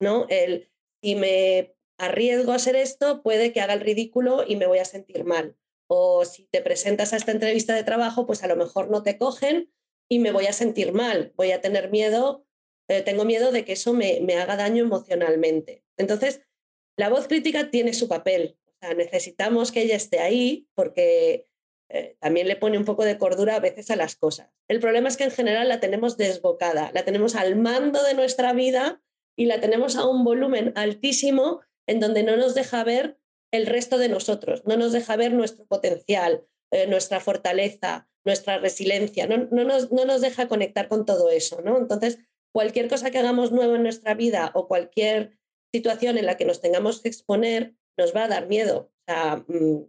¿no? 0.00 0.26
El, 0.28 0.70
si 1.02 1.16
me 1.16 1.74
arriesgo 1.98 2.52
a 2.52 2.56
hacer 2.56 2.76
esto, 2.76 3.22
puede 3.22 3.52
que 3.52 3.60
haga 3.60 3.74
el 3.74 3.80
ridículo 3.80 4.44
y 4.46 4.56
me 4.56 4.66
voy 4.66 4.78
a 4.78 4.84
sentir 4.84 5.24
mal. 5.24 5.56
O 5.88 6.24
si 6.24 6.46
te 6.46 6.60
presentas 6.60 7.12
a 7.12 7.16
esta 7.16 7.32
entrevista 7.32 7.74
de 7.74 7.84
trabajo, 7.84 8.26
pues 8.26 8.42
a 8.42 8.48
lo 8.48 8.56
mejor 8.56 8.90
no 8.90 9.02
te 9.02 9.18
cogen 9.18 9.72
y 10.08 10.18
me 10.18 10.32
voy 10.32 10.46
a 10.46 10.52
sentir 10.52 10.92
mal. 10.92 11.32
Voy 11.36 11.52
a 11.52 11.60
tener 11.60 11.90
miedo, 11.90 12.46
eh, 12.88 13.02
tengo 13.02 13.24
miedo 13.24 13.50
de 13.50 13.64
que 13.64 13.72
eso 13.72 13.92
me, 13.92 14.20
me 14.20 14.36
haga 14.36 14.56
daño 14.56 14.84
emocionalmente. 14.84 15.84
Entonces, 15.96 16.42
la 16.96 17.08
voz 17.08 17.28
crítica 17.28 17.70
tiene 17.70 17.92
su 17.92 18.08
papel. 18.08 18.58
Necesitamos 18.96 19.72
que 19.72 19.82
ella 19.82 19.96
esté 19.96 20.20
ahí 20.20 20.68
porque 20.74 21.46
eh, 21.88 22.16
también 22.20 22.48
le 22.48 22.56
pone 22.56 22.78
un 22.78 22.84
poco 22.84 23.04
de 23.04 23.18
cordura 23.18 23.56
a 23.56 23.60
veces 23.60 23.90
a 23.90 23.96
las 23.96 24.16
cosas. 24.16 24.50
El 24.68 24.80
problema 24.80 25.08
es 25.08 25.16
que 25.16 25.24
en 25.24 25.30
general 25.30 25.68
la 25.68 25.80
tenemos 25.80 26.16
desbocada, 26.16 26.90
la 26.92 27.04
tenemos 27.04 27.34
al 27.36 27.56
mando 27.56 28.02
de 28.02 28.14
nuestra 28.14 28.52
vida 28.52 29.00
y 29.36 29.46
la 29.46 29.60
tenemos 29.60 29.96
a 29.96 30.06
un 30.06 30.24
volumen 30.24 30.72
altísimo 30.74 31.60
en 31.86 32.00
donde 32.00 32.22
no 32.22 32.36
nos 32.36 32.54
deja 32.54 32.82
ver 32.84 33.18
el 33.52 33.66
resto 33.66 33.98
de 33.98 34.08
nosotros, 34.08 34.62
no 34.66 34.76
nos 34.76 34.92
deja 34.92 35.16
ver 35.16 35.32
nuestro 35.32 35.66
potencial, 35.66 36.44
eh, 36.72 36.86
nuestra 36.86 37.20
fortaleza, 37.20 38.08
nuestra 38.24 38.58
resiliencia, 38.58 39.26
no, 39.28 39.48
no, 39.50 39.64
nos, 39.64 39.92
no, 39.92 40.04
nos, 40.04 40.20
deja 40.20 40.48
conectar 40.48 40.88
con 40.88 41.06
todo 41.06 41.30
eso. 41.30 41.62
¿no? 41.62 41.78
Entonces, 41.78 42.18
cualquier 42.52 42.88
cosa 42.88 43.10
que 43.10 43.18
hagamos 43.18 43.52
nuevo 43.52 43.76
en 43.76 43.84
nuestra 43.84 44.14
vida 44.14 44.50
o 44.54 44.66
cualquier 44.66 45.38
situación 45.76 46.18
en 46.18 46.26
la 46.26 46.36
que 46.36 46.44
nos 46.44 46.60
tengamos 46.60 47.02
que 47.02 47.08
exponer 47.08 47.74
nos 47.98 48.14
va 48.14 48.24
a 48.24 48.28
dar 48.28 48.46
miedo. 48.48 48.90
O 48.90 49.12
sea, 49.12 49.44
mm, 49.46 49.84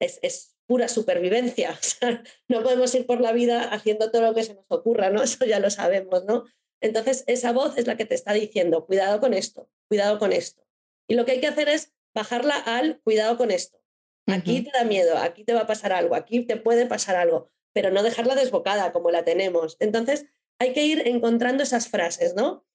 es, 0.00 0.18
es, 0.22 0.56
pura 0.66 0.88
supervivencia. 0.88 1.78
no 2.48 2.62
podemos 2.62 2.92
ir 2.94 3.06
por 3.06 3.20
la 3.20 3.32
vida 3.32 3.62
haciendo 3.68 4.10
todo 4.10 4.22
lo 4.22 4.34
que 4.34 4.42
se 4.42 4.54
nos 4.54 4.64
ocurra, 4.68 5.10
¿no? 5.10 5.22
Eso 5.22 5.44
ya 5.44 5.60
lo 5.60 5.70
sabemos, 5.70 6.24
¿no? 6.24 6.44
Entonces, 6.80 7.24
esa 7.26 7.52
voz 7.52 7.78
es 7.78 7.86
la 7.86 7.96
que 7.96 8.04
te 8.04 8.14
está 8.14 8.32
diciendo, 8.32 8.84
cuidado 8.84 9.20
con 9.20 9.32
esto, 9.32 9.70
cuidado 9.88 10.18
con 10.18 10.32
esto. 10.32 10.62
Y 11.08 11.14
lo 11.14 11.24
que 11.24 11.32
hay 11.32 11.40
que 11.40 11.46
hacer 11.46 11.68
es 11.68 11.94
bajarla 12.14 12.56
al 12.56 13.00
cuidado 13.00 13.36
con 13.36 13.50
esto. 13.50 13.80
Aquí 14.28 14.62
te 14.62 14.72
da 14.76 14.84
miedo, 14.84 15.16
aquí 15.18 15.44
te 15.44 15.54
va 15.54 15.60
a 15.60 15.66
pasar 15.66 15.92
algo, 15.92 16.16
aquí 16.16 16.44
te 16.44 16.56
puede 16.56 16.86
pasar 16.86 17.14
algo, 17.14 17.52
pero 17.72 17.92
no 17.92 18.02
dejarla 18.02 18.34
desbocada 18.34 18.92
como 18.92 19.12
la 19.12 19.24
tenemos. 19.24 19.76
Entonces, 19.78 20.26
hay 20.58 20.72
que 20.72 20.84
ir 20.84 21.06
encontrando 21.06 21.62
esas 21.62 21.88
frases, 21.88 22.34
¿no? 22.34 22.66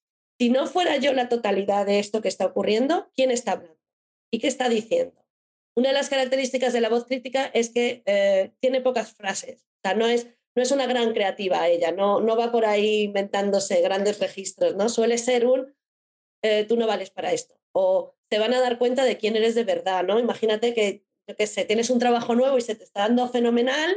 Si 0.42 0.50
no 0.50 0.66
fuera 0.66 0.98
yo 0.98 1.14
la 1.14 1.30
totalidad 1.30 1.86
de 1.86 2.00
esto 2.00 2.24
que 2.24 2.28
está 2.28 2.48
ocurriendo, 2.48 3.12
¿quién 3.14 3.30
está 3.30 3.52
hablando? 3.52 3.78
¿Y 4.34 4.40
qué 4.40 4.48
está 4.48 4.70
diciendo? 4.70 5.24
Una 5.76 5.90
de 5.90 5.94
las 5.94 6.10
características 6.10 6.74
de 6.74 6.82
la 6.82 6.90
voz 6.90 7.06
crítica 7.06 7.52
es 7.54 7.70
que 7.70 8.02
eh, 8.08 8.52
tiene 8.60 8.82
pocas 8.82 9.14
frases. 9.14 9.68
O 9.68 9.80
sea, 9.84 9.94
no 9.94 10.08
es, 10.08 10.26
no 10.56 10.64
es 10.64 10.72
una 10.72 10.88
gran 10.88 11.14
creativa 11.14 11.68
ella, 11.68 11.92
no, 11.92 12.22
no 12.22 12.36
va 12.36 12.52
por 12.52 12.66
ahí 12.66 13.04
inventándose 13.04 13.82
grandes 13.82 14.18
registros, 14.18 14.76
¿no? 14.76 14.90
Suele 14.90 15.20
ser 15.20 15.46
un, 15.46 15.76
eh, 16.42 16.66
tú 16.66 16.76
no 16.76 16.88
vales 16.88 17.12
para 17.12 17.34
esto. 17.34 17.62
O 17.72 18.16
te 18.28 18.40
van 18.40 18.56
a 18.56 18.62
dar 18.62 18.80
cuenta 18.80 19.06
de 19.06 19.18
quién 19.20 19.36
eres 19.36 19.54
de 19.54 19.64
verdad, 19.64 20.04
¿no? 20.04 20.18
Imagínate 20.18 20.74
que, 20.74 21.06
yo 21.28 21.36
qué 21.36 21.46
sé, 21.46 21.66
tienes 21.66 21.92
un 21.92 22.00
trabajo 22.00 22.34
nuevo 22.34 22.58
y 22.58 22.62
se 22.62 22.74
te 22.74 22.84
está 22.84 23.02
dando 23.02 23.30
fenomenal, 23.30 23.96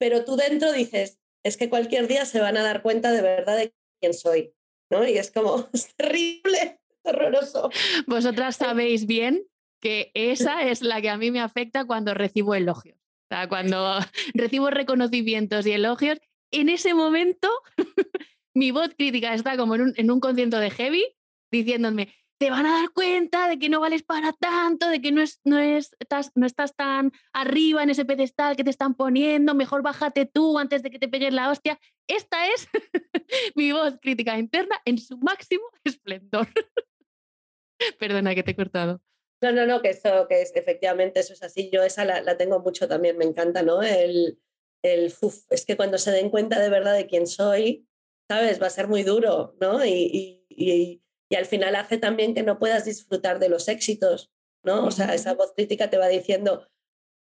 pero 0.00 0.24
tú 0.24 0.34
dentro 0.34 0.72
dices, 0.72 1.20
es 1.44 1.56
que 1.56 1.70
cualquier 1.70 2.08
día 2.08 2.24
se 2.24 2.40
van 2.40 2.56
a 2.56 2.64
dar 2.64 2.82
cuenta 2.82 3.12
de 3.12 3.22
verdad 3.22 3.56
de 3.56 3.72
quién 4.00 4.14
soy, 4.14 4.55
¿no? 4.90 5.06
Y 5.06 5.18
es 5.18 5.30
como, 5.30 5.68
es 5.72 5.94
terrible, 5.96 6.80
horroroso. 7.02 7.70
Vosotras 8.06 8.56
sabéis 8.56 9.06
bien 9.06 9.44
que 9.80 10.10
esa 10.14 10.62
es 10.62 10.82
la 10.82 11.00
que 11.00 11.10
a 11.10 11.18
mí 11.18 11.30
me 11.30 11.40
afecta 11.40 11.84
cuando 11.84 12.14
recibo 12.14 12.54
elogios. 12.54 12.96
O 12.98 13.34
sea, 13.34 13.48
cuando 13.48 13.98
recibo 14.34 14.70
reconocimientos 14.70 15.66
y 15.66 15.72
elogios, 15.72 16.18
en 16.50 16.68
ese 16.68 16.94
momento 16.94 17.48
mi 18.54 18.70
voz 18.70 18.90
crítica 18.96 19.34
está 19.34 19.56
como 19.56 19.74
en 19.74 19.82
un, 19.82 19.92
en 19.96 20.10
un 20.10 20.20
concierto 20.20 20.58
de 20.58 20.70
heavy 20.70 21.04
diciéndome, 21.50 22.14
te 22.38 22.50
van 22.50 22.66
a 22.66 22.80
dar 22.80 22.90
cuenta 22.90 23.48
de 23.48 23.58
que 23.58 23.68
no 23.68 23.80
vales 23.80 24.02
para 24.02 24.32
tanto, 24.32 24.88
de 24.88 25.00
que 25.00 25.12
no, 25.12 25.22
es, 25.22 25.40
no, 25.44 25.58
es, 25.58 25.96
estás, 25.98 26.32
no 26.34 26.46
estás 26.46 26.74
tan 26.74 27.12
arriba 27.32 27.82
en 27.82 27.90
ese 27.90 28.04
pedestal 28.04 28.56
que 28.56 28.64
te 28.64 28.70
están 28.70 28.94
poniendo, 28.94 29.54
mejor 29.54 29.82
bájate 29.82 30.26
tú 30.26 30.58
antes 30.58 30.82
de 30.82 30.90
que 30.90 30.98
te 30.98 31.08
peguen 31.08 31.34
la 31.34 31.50
hostia. 31.50 31.78
Esta 32.06 32.46
es 32.48 32.68
mi 33.54 33.72
voz 33.72 33.96
crítica 34.00 34.38
interna 34.38 34.80
en 34.84 34.98
su 34.98 35.16
máximo 35.18 35.64
esplendor. 35.84 36.48
Perdona 37.98 38.34
que 38.34 38.42
te 38.42 38.50
he 38.52 38.56
cortado. 38.56 39.00
No, 39.42 39.52
no, 39.52 39.66
no, 39.66 39.82
que 39.82 39.90
eso, 39.90 40.26
que 40.28 40.42
es, 40.42 40.54
efectivamente 40.54 41.20
eso 41.20 41.32
es 41.32 41.42
así. 41.42 41.70
Yo 41.70 41.82
esa 41.82 42.04
la, 42.04 42.36
tengo 42.36 42.60
mucho 42.60 42.88
también, 42.88 43.18
me 43.18 43.24
encanta, 43.24 43.62
¿no? 43.62 43.82
El, 43.82 44.38
el 44.82 45.12
es 45.50 45.66
que 45.66 45.76
cuando 45.76 45.98
se 45.98 46.10
den 46.10 46.30
cuenta 46.30 46.58
de 46.58 46.70
verdad 46.70 46.94
de 46.94 47.06
quién 47.06 47.26
soy, 47.26 47.86
¿sabes? 48.28 48.60
Va 48.60 48.66
a 48.66 48.70
ser 48.70 48.88
muy 48.88 49.02
duro, 49.02 49.54
¿no? 49.60 49.84
y 49.84 50.36
y 50.56 51.02
al 51.34 51.46
final 51.46 51.74
hace 51.74 51.98
también 51.98 52.34
que 52.34 52.44
no 52.44 52.58
puedas 52.58 52.84
disfrutar 52.84 53.40
de 53.40 53.48
los 53.48 53.68
éxitos, 53.68 54.30
¿no? 54.62 54.86
O 54.86 54.90
sea, 54.92 55.12
esa 55.14 55.34
voz 55.34 55.52
crítica 55.54 55.90
te 55.90 55.98
va 55.98 56.06
diciendo, 56.06 56.68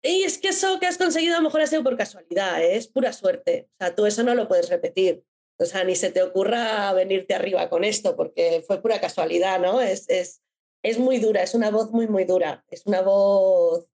y 0.05 0.21
es 0.21 0.37
que 0.37 0.49
eso 0.49 0.79
que 0.79 0.85
has 0.85 0.99
conseguido 0.99 1.33
a 1.35 1.39
lo 1.39 1.45
mejor 1.45 1.61
ha 1.61 1.67
sido 1.67 1.83
por 1.83 1.97
casualidad, 1.97 2.61
¿eh? 2.61 2.75
es 2.75 2.87
pura 2.87 3.11
suerte. 3.11 3.69
O 3.73 3.75
sea, 3.79 3.95
tú 3.95 4.05
eso 4.05 4.21
no 4.21 4.35
lo 4.35 4.47
puedes 4.47 4.69
repetir. 4.69 5.23
O 5.57 5.65
sea, 5.65 5.83
ni 5.83 5.95
se 5.95 6.11
te 6.11 6.21
ocurra 6.21 6.93
venirte 6.93 7.33
arriba 7.33 7.69
con 7.69 7.83
esto, 7.83 8.15
porque 8.15 8.63
fue 8.67 8.81
pura 8.83 9.01
casualidad, 9.01 9.59
¿no? 9.59 9.81
Es, 9.81 10.07
es, 10.09 10.43
es 10.83 10.99
muy 10.99 11.17
dura, 11.17 11.41
es 11.41 11.55
una 11.55 11.71
voz 11.71 11.91
muy, 11.91 12.07
muy 12.07 12.25
dura. 12.25 12.63
Es 12.69 12.85
una 12.85 13.01
voz 13.01 13.87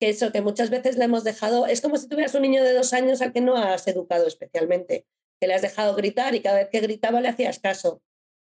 que 0.00 0.08
eso, 0.08 0.32
que 0.32 0.40
muchas 0.40 0.70
veces 0.70 0.96
le 0.96 1.04
hemos 1.04 1.24
dejado, 1.24 1.66
es 1.66 1.82
como 1.82 1.98
si 1.98 2.08
tuvieras 2.08 2.34
un 2.34 2.42
niño 2.42 2.64
de 2.64 2.72
dos 2.72 2.94
años 2.94 3.20
al 3.20 3.34
que 3.34 3.42
no 3.42 3.56
has 3.56 3.86
educado 3.86 4.26
especialmente, 4.26 5.06
que 5.38 5.46
le 5.46 5.52
has 5.52 5.62
dejado 5.62 5.94
gritar 5.94 6.34
y 6.34 6.40
cada 6.40 6.56
vez 6.56 6.68
que 6.70 6.80
gritaba 6.80 7.20
le 7.20 7.28
hacías 7.28 7.58
caso. 7.58 8.00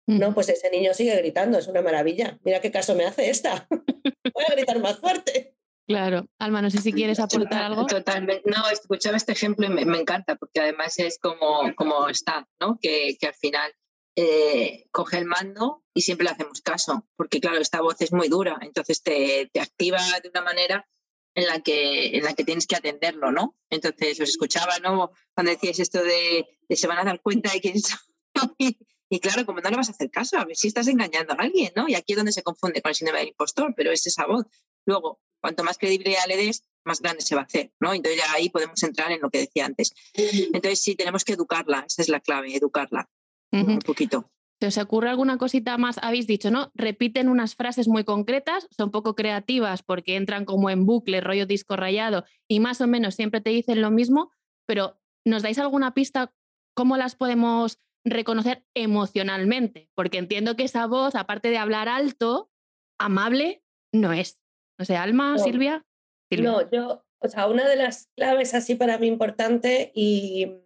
No, 0.06 0.34
pues 0.34 0.48
ese 0.48 0.70
niño 0.70 0.94
sigue 0.94 1.16
gritando, 1.16 1.58
es 1.58 1.68
una 1.68 1.82
maravilla. 1.82 2.38
Mira 2.44 2.60
qué 2.60 2.70
caso 2.70 2.94
me 2.94 3.04
hace 3.04 3.30
esta. 3.30 3.66
Voy 4.34 4.44
a 4.48 4.54
gritar 4.54 4.80
más 4.80 4.98
fuerte. 4.98 5.54
Claro, 5.86 6.26
Alma, 6.38 6.62
no 6.62 6.70
sé 6.70 6.78
si 6.78 6.92
quieres 6.92 7.20
aportar 7.20 7.62
algo. 7.64 7.86
Totalmente. 7.86 8.48
No, 8.48 8.68
escuchaba 8.70 9.16
este 9.16 9.32
ejemplo 9.32 9.66
y 9.66 9.68
me, 9.68 9.98
encanta 9.98 10.36
porque 10.36 10.60
además 10.60 10.98
es 10.98 11.18
como, 11.18 11.74
como 11.74 12.08
está, 12.08 12.48
¿no? 12.60 12.78
Que, 12.80 13.16
que 13.20 13.26
al 13.26 13.34
final 13.34 13.72
eh, 14.16 14.86
coge 14.90 15.18
el 15.18 15.24
mando 15.24 15.84
y 15.94 16.02
siempre 16.02 16.24
le 16.24 16.30
hacemos 16.30 16.60
caso, 16.60 17.08
porque 17.16 17.40
claro, 17.40 17.58
esta 17.58 17.80
voz 17.80 18.00
es 18.00 18.12
muy 18.12 18.28
dura, 18.28 18.58
entonces 18.60 19.02
te, 19.02 19.50
te 19.52 19.60
activa 19.60 20.00
de 20.22 20.28
una 20.28 20.42
manera 20.42 20.88
en 21.34 21.46
la 21.46 21.60
que 21.60 22.16
en 22.16 22.24
la 22.24 22.34
que 22.34 22.44
tienes 22.44 22.66
que 22.66 22.76
atenderlo, 22.76 23.32
¿no? 23.32 23.56
Entonces 23.70 24.20
os 24.20 24.28
escuchaba, 24.28 24.78
¿no? 24.80 25.12
Cuando 25.34 25.52
decíais 25.52 25.80
esto 25.80 26.02
de, 26.02 26.46
de 26.68 26.76
se 26.76 26.86
van 26.86 26.98
a 26.98 27.04
dar 27.04 27.22
cuenta 27.22 27.52
de 27.52 27.60
quién 27.60 27.76
soy 27.80 28.78
y 29.12 29.20
claro, 29.20 29.44
como 29.44 29.60
no 29.60 29.68
le 29.68 29.76
vas 29.76 29.90
a 29.90 29.92
hacer 29.92 30.10
caso, 30.10 30.38
a 30.38 30.46
ver 30.46 30.56
si 30.56 30.68
estás 30.68 30.88
engañando 30.88 31.34
a 31.34 31.36
alguien, 31.36 31.70
¿no? 31.76 31.86
Y 31.86 31.94
aquí 31.94 32.14
es 32.14 32.16
donde 32.16 32.32
se 32.32 32.42
confunde 32.42 32.80
con 32.80 32.88
el 32.88 32.94
síndrome 32.94 33.18
del 33.18 33.28
impostor, 33.28 33.74
pero 33.76 33.92
es 33.92 34.06
esa 34.06 34.26
voz. 34.26 34.46
Luego, 34.86 35.20
cuanto 35.38 35.62
más 35.64 35.76
credibilidad 35.76 36.22
le 36.26 36.38
des, 36.38 36.64
más 36.82 37.02
grande 37.02 37.20
se 37.20 37.34
va 37.34 37.42
a 37.42 37.44
hacer, 37.44 37.72
¿no? 37.78 37.92
Entonces 37.92 38.22
ya 38.24 38.32
ahí 38.32 38.48
podemos 38.48 38.82
entrar 38.82 39.12
en 39.12 39.20
lo 39.20 39.28
que 39.28 39.40
decía 39.40 39.66
antes. 39.66 39.92
Entonces 40.14 40.80
sí, 40.80 40.94
tenemos 40.94 41.24
que 41.24 41.34
educarla, 41.34 41.84
esa 41.86 42.00
es 42.00 42.08
la 42.08 42.20
clave, 42.20 42.56
educarla 42.56 43.10
un 43.52 43.80
poquito. 43.80 44.30
¿Se 44.62 44.68
os 44.68 44.78
ocurre 44.78 45.10
alguna 45.10 45.36
cosita 45.36 45.76
más? 45.76 45.98
Habéis 46.00 46.26
dicho, 46.26 46.50
¿no? 46.50 46.72
Repiten 46.74 47.28
unas 47.28 47.54
frases 47.54 47.88
muy 47.88 48.04
concretas, 48.04 48.66
son 48.70 48.90
poco 48.90 49.14
creativas 49.14 49.82
porque 49.82 50.16
entran 50.16 50.46
como 50.46 50.70
en 50.70 50.86
bucle, 50.86 51.20
rollo 51.20 51.44
disco 51.44 51.76
rayado 51.76 52.24
y 52.48 52.60
más 52.60 52.80
o 52.80 52.86
menos 52.86 53.14
siempre 53.14 53.42
te 53.42 53.50
dicen 53.50 53.82
lo 53.82 53.90
mismo, 53.90 54.30
pero 54.64 54.98
¿nos 55.26 55.42
dais 55.42 55.58
alguna 55.58 55.92
pista 55.92 56.32
cómo 56.74 56.96
las 56.96 57.14
podemos 57.14 57.78
reconocer 58.04 58.64
emocionalmente, 58.74 59.88
porque 59.94 60.18
entiendo 60.18 60.56
que 60.56 60.64
esa 60.64 60.86
voz, 60.86 61.14
aparte 61.14 61.48
de 61.48 61.58
hablar 61.58 61.88
alto, 61.88 62.50
amable, 62.98 63.62
no 63.92 64.12
es. 64.12 64.38
No 64.78 64.84
sé, 64.84 64.96
Alma, 64.96 65.38
Silvia, 65.38 65.84
No, 66.30 66.68
yo, 66.70 67.04
o 67.18 67.28
sea, 67.28 67.46
una 67.46 67.68
de 67.68 67.76
las 67.76 68.08
claves 68.16 68.54
así 68.54 68.74
para 68.74 68.98
mí 68.98 69.06
importante 69.06 69.92
y 69.94 70.56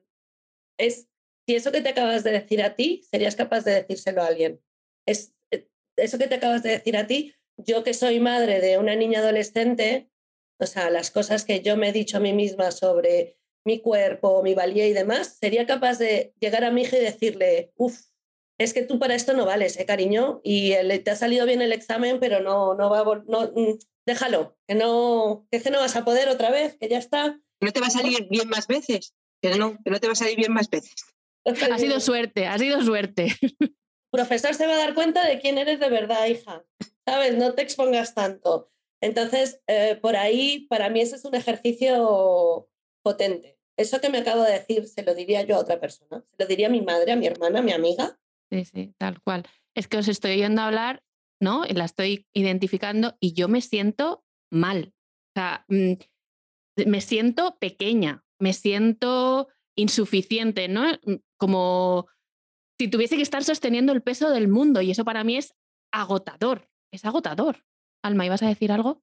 es 0.79 1.09
si 1.46 1.55
eso 1.55 1.70
que 1.70 1.81
te 1.81 1.90
acabas 1.90 2.25
de 2.25 2.33
decir 2.33 2.62
a 2.62 2.75
ti, 2.75 3.03
serías 3.11 3.37
capaz 3.37 3.64
de 3.64 3.75
decírselo 3.75 4.22
a 4.22 4.27
alguien. 4.27 4.61
Es 5.07 5.35
eh, 5.53 5.68
eso 5.96 6.18
que 6.18 6.27
te 6.27 6.37
acabas 6.37 6.62
de 6.62 6.70
decir 6.70 6.96
a 6.96 7.07
ti, 7.07 7.35
yo 7.57 7.85
que 7.85 7.94
soy 7.94 8.20
madre 8.20 8.61
de 8.61 8.79
una 8.79 8.96
niña 8.96 9.20
adolescente, 9.20 10.11
o 10.59 10.66
sea, 10.66 10.90
las 10.90 11.11
cosas 11.11 11.44
que 11.44 11.61
yo 11.61 11.77
me 11.77 11.90
he 11.90 11.92
dicho 11.92 12.16
a 12.16 12.20
mí 12.20 12.33
misma 12.33 12.70
sobre 12.72 13.38
mi 13.66 13.81
cuerpo, 13.81 14.42
mi 14.42 14.55
valía 14.55 14.87
y 14.87 14.92
demás, 14.92 15.37
sería 15.38 15.66
capaz 15.66 15.98
de 15.98 16.33
llegar 16.40 16.64
a 16.64 16.70
mi 16.70 16.83
hija 16.83 16.96
y 16.96 17.00
decirle, 17.00 17.72
uff, 17.76 18.00
es 18.59 18.72
que 18.72 18.83
tú 18.83 18.98
para 18.98 19.14
esto 19.14 19.35
no 19.35 19.44
vales, 19.44 19.79
¿eh, 19.79 19.85
cariño? 19.85 20.40
Y 20.42 20.72
te 21.02 21.11
ha 21.11 21.16
salido 21.16 21.44
bien 21.44 21.61
el 21.61 21.72
examen, 21.72 22.18
pero 22.20 22.40
no, 22.40 22.74
no 22.74 22.88
va 22.88 23.00
a... 23.00 23.05
No, 23.26 23.52
mm, 23.55 23.79
déjalo, 24.07 24.57
que 24.66 24.74
no, 24.74 25.46
que, 25.50 25.59
no 25.70 25.81
vas 25.81 25.96
a 25.96 26.05
poder 26.05 26.29
otra 26.29 26.50
vez, 26.50 26.76
que 26.79 26.88
ya 26.88 26.98
está. 26.98 27.38
No 27.61 27.72
te 27.72 27.81
va 27.81 27.88
a 27.88 27.90
salir 27.90 28.26
bien 28.31 28.48
más 28.48 28.66
veces, 28.66 29.14
que 29.42 29.57
no, 29.57 29.76
que 29.85 29.90
no 29.90 30.00
te 30.00 30.07
va 30.07 30.14
a 30.14 30.16
salir 30.16 30.37
bien 30.37 30.52
más 30.52 30.70
veces. 30.70 30.94
Ha 31.44 31.79
sido 31.79 32.00
suerte, 32.00 32.46
ha 32.46 32.59
sido 32.59 32.83
suerte. 32.83 33.35
profesor 34.11 34.55
se 34.55 34.66
va 34.66 34.74
a 34.74 34.79
dar 34.79 34.94
cuenta 34.94 35.26
de 35.26 35.38
quién 35.40 35.59
eres 35.59 35.79
de 35.79 35.90
verdad, 35.90 36.26
hija. 36.26 36.64
¿Sabes? 37.05 37.37
No 37.37 37.55
te 37.55 37.62
expongas 37.62 38.14
tanto. 38.14 38.70
Entonces, 39.02 39.61
eh, 39.66 39.98
por 40.00 40.16
ahí, 40.16 40.66
para 40.68 40.88
mí 40.88 41.00
ese 41.00 41.16
es 41.16 41.24
un 41.24 41.35
ejercicio 41.35 42.68
potente. 43.02 43.56
Eso 43.77 44.01
que 44.01 44.09
me 44.09 44.19
acabo 44.19 44.43
de 44.43 44.53
decir, 44.53 44.87
se 44.87 45.03
lo 45.03 45.15
diría 45.15 45.43
yo 45.43 45.57
a 45.57 45.61
otra 45.61 45.79
persona. 45.79 46.25
Se 46.31 46.43
lo 46.43 46.47
diría 46.47 46.69
a 46.69 46.71
mi 46.71 46.81
madre, 46.81 47.12
a 47.12 47.17
mi 47.17 47.27
hermana, 47.27 47.59
a 47.59 47.62
mi 47.62 47.73
amiga. 47.73 48.19
Sí, 48.51 48.65
sí, 48.65 48.95
tal 48.99 49.21
cual. 49.21 49.45
Es 49.75 49.89
que 49.89 49.99
os 49.99 50.09
estoy 50.09 50.33
oyendo 50.33 50.62
hablar, 50.62 51.03
¿no? 51.41 51.65
La 51.65 51.85
estoy 51.85 52.27
identificando 52.33 53.17
y 53.21 53.35
yo 53.35 53.49
me 53.49 53.61
siento 53.61 54.25
mal. 54.51 54.95
O 54.95 55.41
sea, 55.41 55.65
mm, 55.69 55.93
me 56.87 57.01
siento 57.01 57.59
pequeña, 57.59 58.25
me 58.39 58.53
siento 58.53 59.49
insuficiente, 59.77 60.69
¿no? 60.69 60.93
Mm, 61.05 61.17
como 61.39 62.07
si 62.79 62.89
tuviese 62.89 63.17
que 63.17 63.23
estar 63.23 63.45
sosteniendo 63.45 63.93
el 63.93 64.03
peso 64.03 64.31
del 64.31 64.49
mundo 64.49 64.81
y 64.81 64.91
eso 64.91 65.05
para 65.05 65.25
mí 65.25 65.37
es 65.37 65.55
agotador, 65.93 66.69
es 66.93 67.05
agotador. 67.05 67.65
Alma, 68.03 68.27
¿ibas 68.27 68.43
a 68.43 68.49
decir 68.49 68.73
algo? 68.73 69.03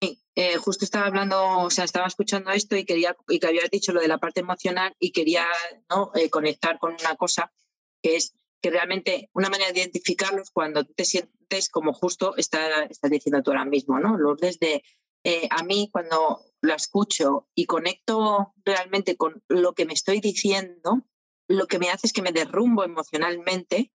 Sí, 0.00 0.22
eh, 0.36 0.56
justo 0.56 0.84
estaba 0.84 1.06
hablando, 1.06 1.58
o 1.58 1.70
sea, 1.70 1.84
estaba 1.84 2.06
escuchando 2.06 2.50
esto 2.50 2.76
y 2.76 2.84
quería, 2.84 3.16
y 3.28 3.40
que 3.40 3.46
habías 3.46 3.70
dicho 3.70 3.92
lo 3.92 4.00
de 4.00 4.08
la 4.08 4.18
parte 4.18 4.40
emocional 4.40 4.94
y 4.98 5.10
quería 5.10 5.46
¿no? 5.90 6.12
Eh, 6.14 6.30
conectar 6.30 6.78
con 6.78 6.92
una 6.92 7.16
cosa 7.16 7.52
que 8.00 8.16
es 8.16 8.34
que 8.60 8.70
realmente 8.70 9.30
una 9.34 9.50
manera 9.50 9.72
de 9.72 9.80
identificarlos 9.80 10.50
cuando 10.50 10.84
te 10.84 11.04
sientes 11.04 11.68
como 11.68 11.92
justo 11.92 12.36
está, 12.36 12.84
estás 12.84 13.10
diciendo 13.10 13.42
tú 13.42 13.50
ahora 13.50 13.64
mismo, 13.64 13.98
¿no? 13.98 14.16
Los 14.16 14.38
desde 14.38 14.82
eh, 15.24 15.48
a 15.50 15.62
mí 15.62 15.90
cuando 15.92 16.44
la 16.60 16.74
escucho 16.74 17.48
y 17.54 17.66
conecto 17.66 18.54
realmente 18.64 19.16
con 19.16 19.42
lo 19.48 19.74
que 19.74 19.84
me 19.84 19.94
estoy 19.94 20.20
diciendo, 20.20 21.06
lo 21.48 21.66
que 21.66 21.78
me 21.78 21.90
hace 21.90 22.06
es 22.06 22.12
que 22.12 22.22
me 22.22 22.32
derrumbo 22.32 22.84
emocionalmente 22.84 23.92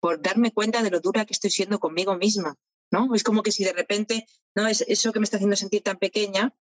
por 0.00 0.20
darme 0.20 0.52
cuenta 0.52 0.82
de 0.82 0.90
lo 0.90 1.00
dura 1.00 1.24
que 1.24 1.32
estoy 1.32 1.50
siendo 1.50 1.78
conmigo 1.78 2.16
misma, 2.16 2.56
¿no? 2.90 3.14
Es 3.14 3.22
como 3.22 3.42
que 3.42 3.52
si 3.52 3.64
de 3.64 3.72
repente, 3.72 4.26
¿no? 4.54 4.66
Es 4.66 4.84
eso 4.86 5.12
que 5.12 5.20
me 5.20 5.24
está 5.24 5.36
haciendo 5.36 5.56
sentir 5.56 5.82
tan 5.82 5.98
pequeña, 5.98 6.54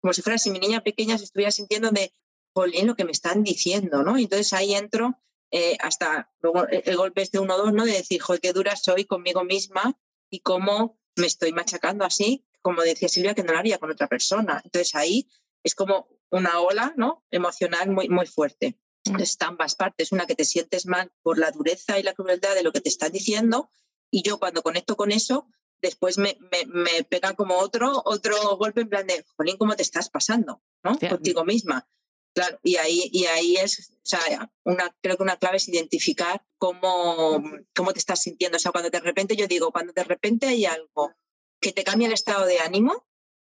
como 0.00 0.12
si 0.12 0.22
fuera 0.22 0.38
si 0.38 0.50
mi 0.50 0.58
niña 0.58 0.82
pequeña 0.82 1.18
se 1.18 1.24
estuviera 1.24 1.50
sintiendo 1.50 1.90
de, 1.90 2.12
jolín, 2.52 2.86
lo 2.86 2.96
que 2.96 3.04
me 3.04 3.12
están 3.12 3.42
diciendo, 3.42 4.02
¿no? 4.02 4.18
Y 4.18 4.24
entonces 4.24 4.52
ahí 4.52 4.74
entro 4.74 5.18
eh, 5.50 5.76
hasta 5.80 6.30
luego 6.40 6.66
el 6.68 6.96
golpe 6.96 7.22
este 7.22 7.38
uno 7.38 7.56
dos, 7.56 7.72
¿no? 7.72 7.84
De 7.84 7.92
decir, 7.92 8.20
joder, 8.20 8.40
qué 8.40 8.52
dura 8.52 8.76
soy 8.76 9.04
conmigo 9.04 9.44
misma 9.44 9.98
y 10.30 10.40
cómo 10.40 10.98
me 11.16 11.26
estoy 11.26 11.52
machacando 11.52 12.04
así, 12.04 12.44
como 12.62 12.82
decía 12.82 13.08
Silvia, 13.08 13.34
que 13.34 13.42
no 13.42 13.52
lo 13.52 13.58
haría 13.58 13.78
con 13.78 13.90
otra 13.90 14.08
persona. 14.08 14.60
Entonces 14.64 14.94
ahí 14.94 15.28
es 15.62 15.74
como 15.74 16.08
una 16.30 16.60
ola, 16.60 16.94
¿no? 16.96 17.24
Emocional 17.30 17.90
muy, 17.90 18.08
muy 18.08 18.26
fuerte. 18.26 18.78
Entonces, 19.04 19.36
ambas 19.40 19.74
partes, 19.74 20.12
una 20.12 20.26
que 20.26 20.34
te 20.34 20.44
sientes 20.44 20.86
mal 20.86 21.10
por 21.22 21.38
la 21.38 21.50
dureza 21.50 21.98
y 21.98 22.02
la 22.02 22.12
crueldad 22.12 22.54
de 22.54 22.62
lo 22.62 22.70
que 22.70 22.80
te 22.80 22.90
están 22.90 23.12
diciendo, 23.12 23.70
y 24.10 24.22
yo 24.22 24.38
cuando 24.38 24.62
conecto 24.62 24.94
con 24.96 25.10
eso, 25.10 25.48
después 25.82 26.18
me, 26.18 26.36
me, 26.52 26.66
me 26.66 27.04
pega 27.04 27.34
como 27.34 27.58
otro, 27.58 28.02
otro 28.04 28.56
golpe 28.56 28.82
en 28.82 28.88
plan 28.88 29.06
de, 29.06 29.24
jolín, 29.36 29.56
¿cómo 29.56 29.76
te 29.76 29.82
estás 29.82 30.10
pasando? 30.10 30.62
¿no? 30.82 30.98
Contigo 30.98 31.44
misma. 31.44 31.88
Claro, 32.32 32.60
y 32.62 32.76
ahí, 32.76 33.10
y 33.12 33.26
ahí 33.26 33.56
es, 33.56 33.90
o 33.90 34.06
sea, 34.06 34.52
una, 34.64 34.96
creo 35.02 35.16
que 35.16 35.22
una 35.22 35.36
clave 35.36 35.56
es 35.56 35.68
identificar 35.68 36.44
cómo, 36.58 37.42
cómo 37.74 37.92
te 37.92 37.98
estás 37.98 38.22
sintiendo. 38.22 38.56
O 38.56 38.60
sea, 38.60 38.70
cuando 38.70 38.90
de 38.90 39.00
repente, 39.00 39.34
yo 39.36 39.48
digo, 39.48 39.72
cuando 39.72 39.92
de 39.92 40.04
repente 40.04 40.46
hay 40.46 40.64
algo 40.64 41.12
que 41.60 41.72
te 41.72 41.82
cambia 41.82 42.06
el 42.06 42.14
estado 42.14 42.46
de 42.46 42.60
ánimo, 42.60 43.04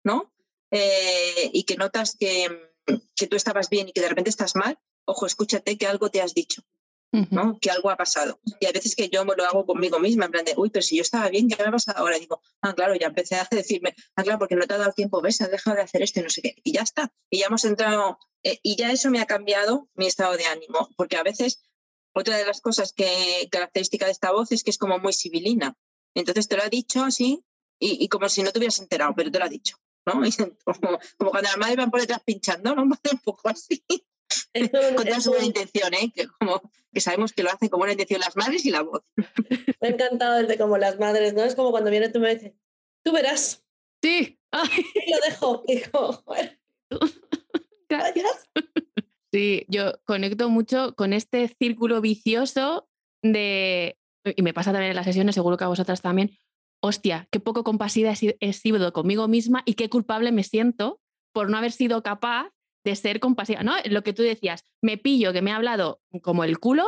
¿no? 0.04 0.34
Eh, 0.72 1.50
y 1.52 1.64
que 1.64 1.76
notas 1.76 2.16
que, 2.18 2.48
que 3.16 3.28
tú 3.28 3.36
estabas 3.36 3.70
bien 3.70 3.90
y 3.90 3.92
que 3.92 4.02
de 4.02 4.10
repente 4.10 4.30
estás 4.30 4.56
mal, 4.56 4.80
ojo, 5.06 5.26
escúchate 5.26 5.78
que 5.78 5.88
algo 5.88 6.10
te 6.10 6.22
has 6.22 6.34
dicho, 6.34 6.64
¿no? 7.12 7.58
Que 7.60 7.72
algo 7.72 7.90
ha 7.90 7.98
pasado. 7.98 8.40
Y 8.60 8.66
a 8.66 8.72
veces 8.72 8.96
que 8.96 9.10
yo 9.10 9.24
lo 9.24 9.46
hago 9.46 9.66
conmigo 9.66 10.00
misma, 10.00 10.26
en 10.26 10.32
plan 10.32 10.46
de, 10.46 10.54
uy, 10.58 10.70
pero 10.70 10.84
si 10.84 10.96
yo 10.96 11.02
estaba 11.02 11.30
bien, 11.30 11.48
¿qué 11.48 11.62
me 11.62 11.70
ha 11.70 11.72
pasado 11.72 12.00
ahora? 12.00 12.20
digo, 12.20 12.42
ah, 12.62 12.74
claro, 12.74 12.96
ya 12.96 13.08
empecé 13.08 13.36
a 13.36 13.48
decirme, 13.50 13.96
ah, 14.16 14.24
claro, 14.24 14.40
porque 14.40 14.56
no 14.56 14.66
te 14.68 14.74
ha 14.74 14.78
dado 14.78 14.94
tiempo, 14.94 15.22
ves, 15.22 15.42
has 15.42 15.52
dejado 15.52 15.78
de 15.78 15.84
hacer 15.84 16.02
esto 16.02 16.20
y 16.20 16.24
no 16.24 16.30
sé 16.30 16.42
qué. 16.42 16.56
Y 16.64 16.74
ya 16.74 16.82
está. 16.82 17.12
Y 17.30 17.40
ya 17.40 17.48
hemos 17.48 17.66
entrado, 17.66 18.20
eh, 18.44 18.60
y 18.64 18.76
ya 18.76 18.92
eso 18.92 19.10
me 19.10 19.20
ha 19.20 19.26
cambiado 19.26 19.90
mi 19.96 20.06
estado 20.06 20.38
de 20.38 20.46
ánimo, 20.46 20.90
porque 20.96 21.18
a 21.18 21.24
veces 21.24 21.64
otra 22.14 22.38
de 22.38 22.46
las 22.46 22.62
cosas 22.62 22.94
que 22.94 23.48
característica 23.52 24.06
de 24.06 24.12
esta 24.12 24.32
voz 24.32 24.52
es 24.52 24.64
que 24.64 24.72
es 24.72 24.78
como 24.78 25.00
muy 25.00 25.14
civilina. 25.14 25.76
Entonces 26.16 26.48
te 26.48 26.58
lo 26.58 26.64
ha 26.64 26.70
dicho 26.70 27.04
así 27.04 27.44
y, 27.80 28.04
y 28.04 28.08
como 28.10 28.30
si 28.30 28.44
no 28.44 28.52
te 28.52 28.60
hubieras 28.60 28.80
enterado, 28.80 29.14
pero 29.16 29.32
te 29.32 29.40
lo 29.40 29.46
ha 29.46 29.50
dicho. 29.50 29.78
¿no? 30.06 30.14
Como, 30.66 31.00
cuando 31.32 31.50
la 31.50 31.58
madre 31.58 31.76
va 31.76 31.88
por 31.88 32.02
detrás 32.02 32.22
pinchando, 32.24 32.76
¿no? 32.76 32.84
Un 33.12 33.20
poco 33.24 33.50
así. 33.50 33.84
Con 34.96 35.06
toda 35.06 35.22
su 35.22 35.32
buena 35.32 35.46
intención, 35.46 35.94
¿eh? 35.94 36.12
que, 36.14 36.28
como, 36.28 36.62
que 36.94 37.02
sabemos 37.02 37.34
que 37.34 37.44
lo 37.44 37.50
hacen 37.50 37.70
con 37.70 37.80
buena 37.80 37.94
intención 37.94 38.20
las 38.20 38.36
madres 38.36 38.66
y 38.66 38.72
la 38.72 38.82
voz. 38.82 39.04
Me 39.82 39.88
ha 39.88 39.92
encantado 39.92 40.40
el 40.40 40.48
de 40.48 40.58
como 40.58 40.78
las 40.78 41.00
madres, 41.00 41.34
¿no? 41.34 41.44
Es 41.44 41.56
como 41.56 41.72
cuando 41.72 41.92
viene 41.92 42.10
tú 42.10 42.20
me 42.20 42.36
dices, 42.36 42.54
tú 43.04 43.12
verás. 43.12 43.64
Sí. 44.02 44.40
Y 44.96 45.12
lo 45.12 45.18
dejo. 45.28 45.64
Y 45.68 45.76
digo, 45.76 46.24
Sí, 49.32 49.66
yo 49.68 49.94
conecto 50.06 50.50
mucho 50.50 50.96
con 50.96 51.14
este 51.14 51.48
círculo 51.48 52.02
vicioso 52.02 52.90
de, 53.22 53.98
y 54.24 54.42
me 54.42 54.54
pasa 54.54 54.72
también 54.72 54.92
en 54.92 54.96
las 54.96 55.06
sesiones, 55.06 55.36
seguro 55.36 55.58
que 55.58 55.66
a 55.66 55.68
vosotras 55.68 56.02
también, 56.02 56.38
hostia, 56.82 57.28
qué 57.32 57.40
poco 57.40 57.64
compasiva 57.64 58.12
he 58.12 58.54
sido 58.54 58.94
conmigo 58.94 59.28
misma 59.28 59.62
y 59.66 59.76
qué 59.76 59.90
culpable 59.90 60.32
me 60.32 60.44
siento 60.44 61.00
por 61.32 61.52
no 61.52 61.58
haber 61.58 61.72
sido 61.72 62.02
capaz 62.02 62.50
de 62.84 62.96
ser 62.96 63.20
compasiva, 63.20 63.64
¿no? 63.64 63.74
Lo 63.86 64.04
que 64.04 64.14
tú 64.14 64.24
decías, 64.24 64.64
me 64.82 64.98
pillo 64.98 65.34
que 65.34 65.42
me 65.42 65.52
ha 65.52 65.58
hablado 65.58 66.02
como 66.22 66.44
el 66.44 66.60
culo, 66.60 66.86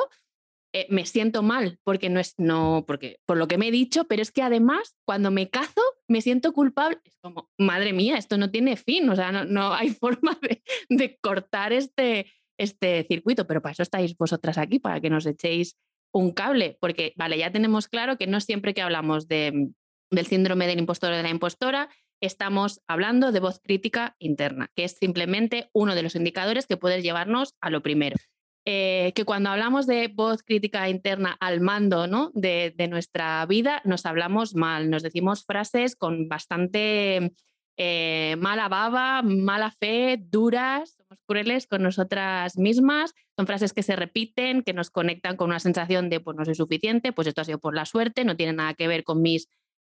eh, 0.73 0.88
me 0.89 1.06
siento 1.06 1.43
mal 1.43 1.80
porque 1.84 2.10
no 2.10 2.19
es, 2.21 2.34
no, 2.38 2.86
porque 2.88 3.19
por 3.25 3.36
lo 3.36 3.47
que 3.47 3.58
me 3.58 3.67
he 3.67 3.71
dicho, 3.71 4.06
pero 4.06 4.21
es 4.21 4.32
que 4.32 4.41
además 4.41 4.95
cuando 5.06 5.30
me 5.30 5.49
cazo 5.49 5.82
me 6.08 6.21
siento 6.21 6.54
culpable. 6.54 6.99
Es 7.04 7.17
como, 7.21 7.49
madre 7.58 7.91
mía, 7.91 8.17
esto 8.17 8.38
no 8.38 8.51
tiene 8.51 8.77
fin, 8.77 9.10
o 9.10 9.15
sea, 9.15 9.32
no, 9.32 9.43
no 9.43 9.73
hay 9.73 9.89
forma 10.01 10.38
de, 10.41 10.63
de, 10.89 11.17
cortar 11.21 11.73
este, 11.73 12.32
este 12.58 13.04
circuito, 13.04 13.47
pero 13.47 13.62
para 13.62 13.73
eso 13.73 13.84
estáis 13.84 14.15
vosotras 14.15 14.58
aquí, 14.58 14.80
para 14.80 15.01
que 15.01 15.10
nos 15.10 15.25
echéis 15.25 15.77
un 16.13 16.32
cable, 16.32 16.77
porque, 16.80 17.13
vale, 17.15 17.38
ya 17.38 17.51
tenemos 17.51 17.88
claro 17.88 18.17
que 18.17 18.27
no 18.27 18.39
siempre 18.39 18.73
que 18.73 18.82
hablamos 18.82 19.27
de, 19.27 19.71
del 20.10 20.27
síndrome 20.27 20.67
del 20.67 20.80
impostor 20.80 21.12
o 21.12 21.15
de 21.17 21.23
la 21.23 21.30
impostora 21.30 21.89
estamos 22.21 22.81
hablando 22.88 23.31
de 23.31 23.39
voz 23.39 23.60
crítica 23.60 24.15
interna, 24.19 24.69
que 24.75 24.86
es 24.86 24.93
simplemente 24.93 25.69
uno 25.73 25.95
de 25.95 26.03
los 26.03 26.15
indicadores 26.15 26.67
que 26.67 26.77
puede 26.77 27.01
llevarnos 27.01 27.55
a 27.60 27.69
lo 27.69 27.81
primero. 27.81 28.15
Eh, 28.63 29.12
que 29.15 29.25
cuando 29.25 29.49
hablamos 29.49 29.88
de 29.88 30.07
voz 30.07 30.43
crítica 30.43 30.88
interna 30.88 31.36
al 31.39 31.62
mando 31.62 32.05
¿no? 32.05 32.29
de, 32.36 32.75
nuestra 32.91 33.43
vida, 33.47 33.81
nos 33.86 34.05
hablamos 34.05 34.53
mal, 34.53 34.91
nos 34.91 35.01
decimos 35.01 35.45
frases 35.45 35.95
con 35.95 36.29
bastante 36.29 37.34
eh, 37.75 38.36
mala 38.38 38.69
baba, 38.69 39.23
mala 39.23 39.71
fe, 39.71 40.19
duras, 40.21 40.95
somos 40.95 41.19
crueles 41.25 41.65
con 41.65 41.81
nosotras 41.81 42.55
mismas, 42.55 43.15
son 43.36 43.47
frases 43.47 43.73
que 43.73 43.81
se 43.81 43.95
repiten, 43.95 44.62
que 44.62 44.73
nos 44.73 44.91
conectan 44.91 45.38
con 45.38 45.49
una 45.49 45.60
sensación 45.60 46.12
de 46.12 46.19
pues 46.19 46.38
no 46.38 46.45
soy 46.45 46.53
suficiente, 46.53 47.13
pues 47.13 47.27
esto 47.27 47.41
ha 47.41 47.45
sido 47.45 47.57
por 47.57 47.73
la 47.75 47.86
suerte, 47.86 48.25
no 48.25 48.38
tiene 48.38 48.53
nada 48.53 48.75
que 48.75 48.88
ver 48.88 49.03
con 49.03 49.23
mis, 49.23 49.47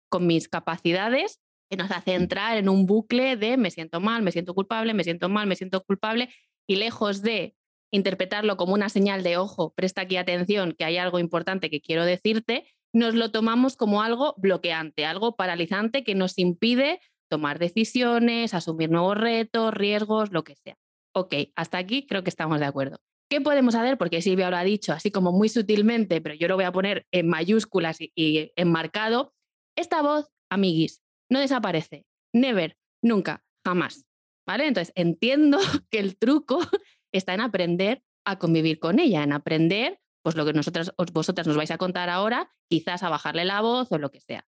con 0.08 0.26
mis 0.26 0.48
capacidades 0.48 1.40
que 1.72 1.76
nos 1.78 1.90
hace 1.90 2.12
entrar 2.12 2.58
en 2.58 2.68
un 2.68 2.84
bucle 2.84 3.36
de 3.38 3.56
me 3.56 3.70
siento 3.70 3.98
mal, 3.98 4.22
me 4.22 4.30
siento 4.30 4.52
culpable, 4.52 4.92
me 4.92 5.04
siento 5.04 5.30
mal, 5.30 5.46
me 5.46 5.56
siento 5.56 5.82
culpable, 5.82 6.28
y 6.68 6.76
lejos 6.76 7.22
de 7.22 7.56
interpretarlo 7.90 8.58
como 8.58 8.74
una 8.74 8.90
señal 8.90 9.22
de 9.22 9.38
ojo, 9.38 9.72
presta 9.74 10.02
aquí 10.02 10.18
atención, 10.18 10.72
que 10.72 10.84
hay 10.84 10.98
algo 10.98 11.18
importante 11.18 11.70
que 11.70 11.80
quiero 11.80 12.04
decirte, 12.04 12.66
nos 12.92 13.14
lo 13.14 13.30
tomamos 13.30 13.76
como 13.76 14.02
algo 14.02 14.34
bloqueante, 14.36 15.06
algo 15.06 15.34
paralizante 15.34 16.04
que 16.04 16.14
nos 16.14 16.38
impide 16.38 17.00
tomar 17.30 17.58
decisiones, 17.58 18.52
asumir 18.52 18.90
nuevos 18.90 19.16
retos, 19.16 19.72
riesgos, 19.72 20.30
lo 20.30 20.44
que 20.44 20.56
sea. 20.56 20.76
Ok, 21.14 21.34
hasta 21.56 21.78
aquí 21.78 22.06
creo 22.06 22.22
que 22.22 22.28
estamos 22.28 22.60
de 22.60 22.66
acuerdo. 22.66 22.98
¿Qué 23.30 23.40
podemos 23.40 23.74
hacer? 23.74 23.96
Porque 23.96 24.20
Silvia 24.20 24.50
lo 24.50 24.58
ha 24.58 24.64
dicho 24.64 24.92
así 24.92 25.10
como 25.10 25.32
muy 25.32 25.48
sutilmente, 25.48 26.20
pero 26.20 26.34
yo 26.34 26.48
lo 26.48 26.56
voy 26.56 26.66
a 26.66 26.72
poner 26.72 27.06
en 27.12 27.28
mayúsculas 27.28 27.96
y, 27.98 28.52
enmarcado. 28.56 29.32
Esta 29.74 30.02
voz, 30.02 30.28
amiguis, 30.50 31.01
no 31.32 31.40
desaparece. 31.40 32.06
Never, 32.32 32.76
nunca, 33.02 33.42
jamás. 33.64 34.06
¿Vale? 34.46 34.66
Entonces, 34.66 34.92
entiendo 34.96 35.58
que 35.90 35.98
el 35.98 36.16
truco 36.16 36.60
está 37.12 37.34
en 37.34 37.40
aprender 37.40 38.02
a 38.24 38.38
convivir 38.38 38.78
con 38.78 39.00
ella, 39.00 39.22
en 39.22 39.32
aprender, 39.32 39.98
pues 40.22 40.36
lo 40.36 40.44
que 40.44 40.52
nosotras, 40.52 40.92
vosotras 41.12 41.46
nos 41.46 41.56
vais 41.56 41.70
a 41.70 41.78
contar 41.78 42.08
ahora, 42.08 42.52
quizás 42.68 43.02
a 43.02 43.08
bajarle 43.08 43.44
la 43.44 43.60
voz 43.60 43.90
o 43.90 43.98
lo 43.98 44.10
que 44.10 44.20
sea. 44.20 44.46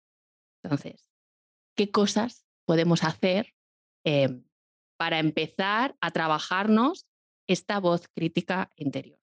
Entonces, 0.65 1.11
¿qué 1.77 1.91
cosas 1.91 2.47
podemos 2.67 3.05
hacer 3.05 3.55
em, 4.05 4.45
para 4.99 5.19
empezar 5.19 5.97
a 6.01 6.11
trabajarnos 6.11 7.07
esta 7.49 7.79
voz 7.79 8.09
crítica 8.09 8.71
interior? 8.77 9.19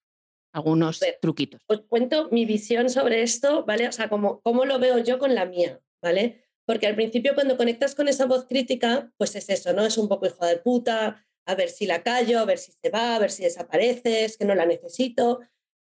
Algunos 0.53 1.01
truquitos. 1.21 1.61
Os 1.67 1.81
cuento 1.81 2.29
mi 2.31 2.45
visión 2.45 2.89
sobre 2.89 3.21
esto, 3.21 3.65
¿vale? 3.65 3.87
O 3.87 3.91
sea, 3.91 4.09
como, 4.09 4.41
cómo 4.41 4.65
lo 4.65 4.79
veo 4.79 4.97
yo 4.99 5.19
con 5.19 5.35
la 5.35 5.45
mía, 5.45 5.79
¿vale? 6.01 6.46
Porque 6.67 6.85
al 6.85 6.95
principio 6.95 7.33
cuando 7.33 7.55
conectas 7.55 7.95
con 7.95 8.09
esa 8.09 8.25
voz 8.25 8.45
crítica, 8.45 9.11
pues 9.17 9.35
es 9.35 9.49
eso, 9.49 9.71
¿no? 9.71 9.85
Es 9.85 9.97
un 9.97 10.09
poco 10.09 10.27
hijo 10.27 10.45
de 10.45 10.57
puta, 10.57 11.25
a 11.47 11.55
ver 11.55 11.69
si 11.69 11.85
la 11.87 12.03
callo, 12.03 12.39
a 12.39 12.45
ver 12.45 12.57
si 12.57 12.73
se 12.73 12.89
va, 12.89 13.15
a 13.15 13.19
ver 13.19 13.31
si 13.31 13.43
desapareces, 13.43 14.37
que 14.37 14.45
no 14.45 14.53
la 14.53 14.65
necesito. 14.65 15.39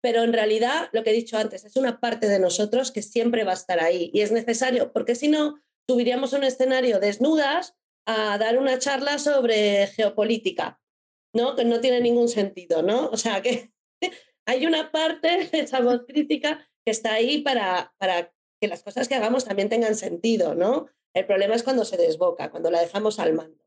pero 0.01 0.23
en 0.23 0.31
realidad, 0.31 0.89
lo 0.93 1.03
que 1.03 1.09
he 1.09 1.13
dicho 1.13 1.37
antes, 1.37 1.65
es 1.65 1.75
una 1.75 1.99
parte 1.99 2.29
de 2.29 2.39
nosotros 2.39 2.91
que 2.91 3.01
siempre 3.01 3.43
va 3.43 3.51
a 3.51 3.55
estar 3.55 3.81
ahí 3.83 4.09
y 4.13 4.21
es 4.21 4.31
necesario, 4.31 4.93
porque 4.93 5.13
si 5.13 5.27
no, 5.27 5.61
subiríamos 5.89 6.33
a 6.33 6.37
un 6.37 6.45
escenario 6.45 7.01
desnudas 7.01 7.75
a 8.05 8.37
dar 8.37 8.57
una 8.57 8.79
charla 8.79 9.19
sobre 9.19 9.87
geopolítica, 9.87 10.79
¿no? 11.35 11.57
Que 11.57 11.65
no 11.65 11.81
tiene 11.81 11.99
ningún 11.99 12.29
sentido, 12.29 12.81
¿no? 12.81 13.09
O 13.09 13.17
sea, 13.17 13.41
que 13.41 13.73
hay 14.47 14.65
una 14.65 14.91
parte 14.91 15.49
de 15.51 15.59
esa 15.59 15.81
voz 15.81 16.05
crítica 16.07 16.65
que 16.85 16.91
está 16.91 17.13
ahí 17.15 17.41
para, 17.41 17.93
para 17.97 18.33
que 18.59 18.67
las 18.67 18.83
cosas 18.83 19.07
que 19.07 19.15
hagamos 19.15 19.45
también 19.45 19.69
tengan 19.69 19.95
sentido, 19.95 20.55
¿no? 20.55 20.87
El 21.13 21.25
problema 21.25 21.55
es 21.55 21.63
cuando 21.63 21.85
se 21.85 21.97
desboca, 21.97 22.51
cuando 22.51 22.71
la 22.71 22.81
dejamos 22.81 23.19
al 23.19 23.33
mando. 23.33 23.63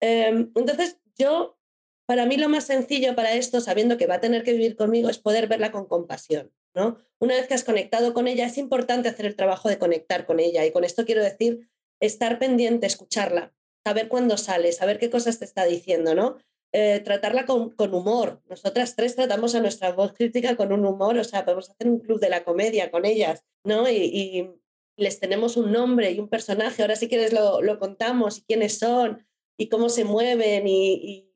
Em, 0.00 0.52
entonces, 0.54 0.98
yo, 1.16 1.58
para 2.06 2.26
mí 2.26 2.36
lo 2.36 2.48
más 2.48 2.64
sencillo 2.64 3.14
para 3.14 3.34
esto, 3.34 3.60
sabiendo 3.60 3.96
que 3.96 4.06
va 4.06 4.16
a 4.16 4.20
tener 4.20 4.42
que 4.42 4.52
vivir 4.52 4.76
conmigo, 4.76 5.08
es 5.08 5.18
poder 5.18 5.46
verla 5.46 5.72
con 5.72 5.86
compasión, 5.86 6.52
¿no? 6.74 6.98
Una 7.18 7.34
vez 7.34 7.46
que 7.46 7.54
has 7.54 7.64
conectado 7.64 8.12
con 8.12 8.28
ella, 8.28 8.46
es 8.46 8.58
importante 8.58 9.08
hacer 9.08 9.26
el 9.26 9.36
trabajo 9.36 9.68
de 9.68 9.78
conectar 9.78 10.26
con 10.26 10.40
ella. 10.40 10.66
Y 10.66 10.72
con 10.72 10.84
esto 10.84 11.04
quiero 11.04 11.22
decir 11.22 11.70
estar 12.00 12.38
pendiente, 12.38 12.86
escucharla, 12.86 13.54
saber 13.84 14.08
cuándo 14.08 14.36
sale, 14.36 14.72
saber 14.72 14.98
qué 14.98 15.10
cosas 15.10 15.38
te 15.38 15.44
está 15.44 15.64
diciendo, 15.64 16.14
¿no? 16.14 16.36
Eh, 16.76 16.98
tratarla 17.04 17.46
con, 17.46 17.70
con, 17.70 17.94
humor. 17.94 18.42
Nosotras 18.48 18.96
tres 18.96 19.14
tratamos 19.14 19.54
a 19.54 19.60
nuestra 19.60 19.92
voz 19.92 20.12
crítica 20.12 20.56
con 20.56 20.72
un 20.72 20.84
humor, 20.84 21.16
o 21.16 21.22
sea, 21.22 21.44
podemos 21.44 21.70
hacer 21.70 21.88
un 21.88 22.00
club 22.00 22.18
de 22.18 22.28
la 22.28 22.42
comedia 22.42 22.90
con 22.90 23.04
ellas, 23.04 23.44
¿no? 23.62 23.88
Y, 23.88 24.50
les 24.96 25.20
tenemos 25.20 25.56
un 25.56 25.70
nombre 25.70 26.10
y 26.10 26.18
un 26.18 26.28
personaje. 26.28 26.82
Ahora 26.82 26.96
si 26.96 27.08
quieres 27.08 27.32
lo, 27.32 27.62
lo 27.62 27.78
contamos 27.78 28.38
y 28.38 28.42
quiénes 28.42 28.78
son 28.78 29.24
y 29.56 29.68
cómo 29.68 29.88
se 29.88 30.04
mueven 30.04 30.66
y, 30.66 31.32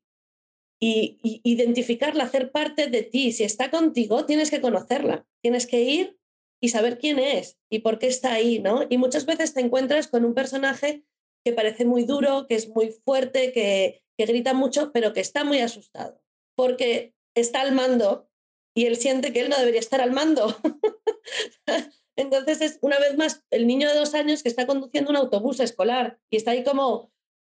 y, 0.77 1.19
identificarla, 1.21 2.25
hacer 2.25 2.51
parte 2.51 2.87
de 2.87 3.03
ti. 3.03 3.31
Si 3.31 3.45
está 3.45 3.71
contigo, 3.71 4.25
tienes 4.25 4.51
que 4.51 4.59
conocerla, 4.59 5.25
tienes 5.41 5.67
que 5.67 5.81
ir 5.83 6.19
y 6.61 6.67
saber 6.67 6.97
quién 6.97 7.17
es 7.17 7.57
y 7.69 7.79
por 7.79 7.97
qué 7.97 8.07
está 8.07 8.33
ahí, 8.33 8.59
¿no? 8.59 8.85
Y 8.89 8.97
muchas 8.97 9.25
veces 9.25 9.53
te 9.53 9.61
encuentras 9.61 10.09
con 10.09 10.25
un 10.25 10.33
personaje 10.33 11.05
que 11.45 11.53
parece 11.53 11.85
muy 11.85 12.03
duro, 12.03 12.45
que 12.45 12.55
es 12.55 12.67
muy 12.67 12.89
fuerte, 12.89 13.53
que, 13.53 14.03
que 14.19 14.25
grita 14.25 14.53
mucho, 14.53 14.91
pero 14.91 15.13
que 15.13 15.21
está 15.21 15.45
muy 15.45 15.59
asustado, 15.59 16.21
porque 16.53 17.15
está 17.35 17.61
al 17.61 17.71
mando 17.71 18.29
y 18.75 18.85
él 18.85 18.97
siente 18.97 19.31
que 19.31 19.39
él 19.39 19.47
no 19.47 19.57
debería 19.57 19.79
estar 19.79 20.01
al 20.01 20.11
mando. 20.11 20.57
Entonces 22.17 22.59
es 22.59 22.79
una 22.81 22.99
vez 22.99 23.15
más 23.15 23.45
el 23.49 23.65
niño 23.65 23.87
de 23.87 23.95
dos 23.95 24.13
años 24.15 24.43
que 24.43 24.49
está 24.49 24.67
conduciendo 24.67 25.09
un 25.09 25.15
autobús 25.15 25.61
escolar 25.61 26.19
y 26.29 26.35
está 26.35 26.51
ahí 26.51 26.65
como, 26.65 27.13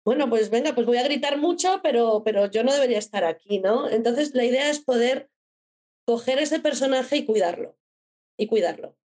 bueno, 0.04 0.28
pues 0.28 0.50
venga, 0.50 0.74
pues 0.74 0.86
voy 0.86 0.98
a 0.98 1.02
gritar 1.02 1.38
mucho, 1.38 1.80
pero, 1.82 2.24
pero 2.26 2.50
yo 2.50 2.62
no 2.62 2.74
debería 2.74 2.98
estar 2.98 3.24
aquí, 3.24 3.58
¿no? 3.58 3.88
Entonces 3.88 4.34
la 4.34 4.44
idea 4.44 4.68
es 4.68 4.80
poder 4.80 5.30
coger 6.06 6.40
ese 6.40 6.60
personaje 6.60 7.16
y 7.16 7.24
cuidarlo, 7.24 7.78
y 8.38 8.48
cuidarlo, 8.48 8.98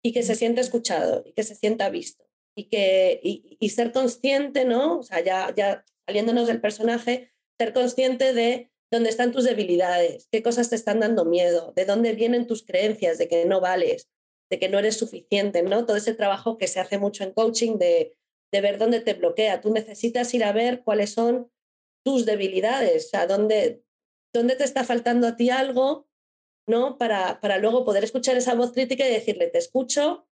y 0.00 0.12
que 0.12 0.22
se 0.22 0.36
sienta 0.36 0.60
escuchado, 0.60 1.24
y 1.26 1.32
que 1.32 1.42
se 1.42 1.56
sienta 1.56 1.90
visto, 1.90 2.29
y, 2.60 2.64
que, 2.68 3.20
y, 3.22 3.68
ser 3.70 3.92
consciente, 3.92 4.64
¿no? 4.64 4.98
O 4.98 5.02
sea, 5.02 5.20
ya, 5.22 5.54
ya 5.54 5.84
saliéndonos 6.06 6.46
del 6.46 6.60
personaje, 6.60 7.32
ser 7.58 7.72
consciente 7.72 8.32
de 8.32 8.70
dónde 8.90 9.10
están 9.10 9.32
tus 9.32 9.44
debilidades, 9.44 10.28
qué 10.30 10.42
cosas 10.42 10.68
te 10.70 10.76
están 10.76 11.00
dando 11.00 11.24
miedo, 11.24 11.72
de 11.76 11.84
dónde 11.84 12.12
vienen 12.12 12.46
tus 12.46 12.64
creencias 12.64 13.18
de 13.18 13.28
que 13.28 13.44
no 13.44 13.60
vales, 13.60 14.08
de 14.50 14.58
que 14.58 14.68
no 14.68 14.78
eres 14.78 14.96
suficiente, 14.96 15.62
¿no? 15.62 15.86
Todo 15.86 15.96
ese 15.96 16.14
trabajo 16.14 16.58
que 16.58 16.66
se 16.66 16.80
hace 16.80 16.98
mucho 16.98 17.22
en 17.24 17.32
coaching 17.32 17.78
de 17.78 18.16
de 18.52 18.60
ver 18.60 18.78
dónde 18.78 19.00
te 19.00 19.14
bloquea. 19.14 19.60
Tú 19.60 19.72
necesitas 19.72 20.32
ir 20.34 20.44
a 20.44 20.52
ver 20.52 20.82
cuáles 20.82 21.12
son 21.12 21.50
tus 22.04 22.26
debilidades, 22.26 23.12
o 23.14 23.26
dónde, 23.26 23.84
dónde 24.32 24.56
te 24.56 24.64
está 24.64 24.84
faltando 24.84 25.26
a 25.26 25.36
ti 25.36 25.50
algo, 25.50 26.08
¿no? 26.66 26.98
Para, 26.98 27.40
para 27.40 27.58
luego 27.58 27.84
poder 27.84 28.04
escuchar 28.04 28.36
esa 28.36 28.54
voz 28.54 28.72
crítica 28.72 29.06
y 29.06 29.12
decirle, 29.12 29.48
te 29.48 29.58
escucho, 29.58 30.26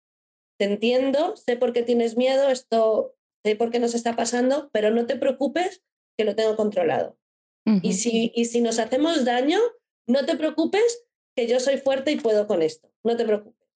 te 0.59 0.64
entiendo, 0.66 1.37
sé 1.37 1.57
por 1.57 1.73
qué 1.73 1.83
tienes 1.83 2.16
miedo, 2.16 2.49
esto, 2.49 3.16
sé 3.45 3.57
por 3.57 3.71
qué 3.71 3.79
nos 3.79 3.95
está 3.95 4.16
pasando, 4.16 4.71
pero 4.73 4.90
no 4.90 5.07
te 5.07 5.16
preocupes 5.16 5.83
que 6.16 6.25
lo 6.25 6.35
tengo 6.35 6.57
controlado. 6.57 7.19
y, 7.83 7.95
si, 7.95 8.33
y 8.35 8.45
si 8.45 8.61
nos 8.61 8.79
hacemos 8.79 9.25
daño, 9.25 9.59
no 10.07 10.25
te 10.25 10.37
preocupes 10.37 11.05
que 11.37 11.49
yo 11.49 11.59
soy 11.61 11.79
fuerte 11.79 12.12
y 12.12 12.21
puedo 12.21 12.47
con 12.47 12.62
esto, 12.62 12.90
no 13.05 13.16
te 13.16 13.25
preocupes. 13.25 13.69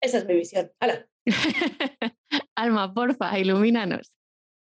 Esa 0.00 0.18
es 0.18 0.26
mi 0.26 0.34
visión. 0.34 0.72
¡Hala! 0.80 1.08
Alma, 2.54 2.92
porfa, 2.92 3.38
ilumínanos. 3.38 4.14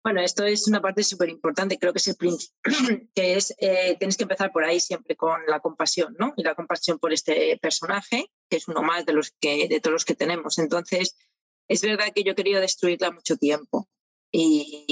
Bueno, 0.02 0.22
esto 0.22 0.44
es 0.44 0.66
una 0.66 0.80
parte 0.80 1.02
súper 1.02 1.28
importante, 1.28 1.78
creo 1.78 1.92
que 1.92 1.98
es 1.98 2.08
el 2.08 2.16
que 3.14 3.34
es, 3.34 3.54
eh, 3.58 3.96
tienes 3.98 4.16
que 4.16 4.22
empezar 4.22 4.50
por 4.50 4.64
ahí 4.64 4.80
siempre 4.80 5.14
con 5.14 5.40
la 5.46 5.60
compasión, 5.60 6.16
¿no? 6.18 6.32
Y 6.36 6.42
la 6.42 6.54
compasión 6.54 6.98
por 6.98 7.12
este 7.12 7.58
personaje, 7.60 8.30
que 8.50 8.56
es 8.56 8.68
uno 8.68 8.82
más 8.82 9.06
de, 9.06 9.12
los 9.12 9.30
que, 9.40 9.68
de 9.68 9.80
todos 9.80 9.92
los 9.92 10.04
que 10.04 10.14
tenemos. 10.14 10.58
Entonces, 10.58 11.16
es 11.68 11.82
verdad 11.82 12.12
que 12.14 12.24
yo 12.24 12.34
querido 12.34 12.60
destruirla 12.60 13.12
mucho 13.12 13.36
tiempo. 13.36 13.88
Y, 14.32 14.86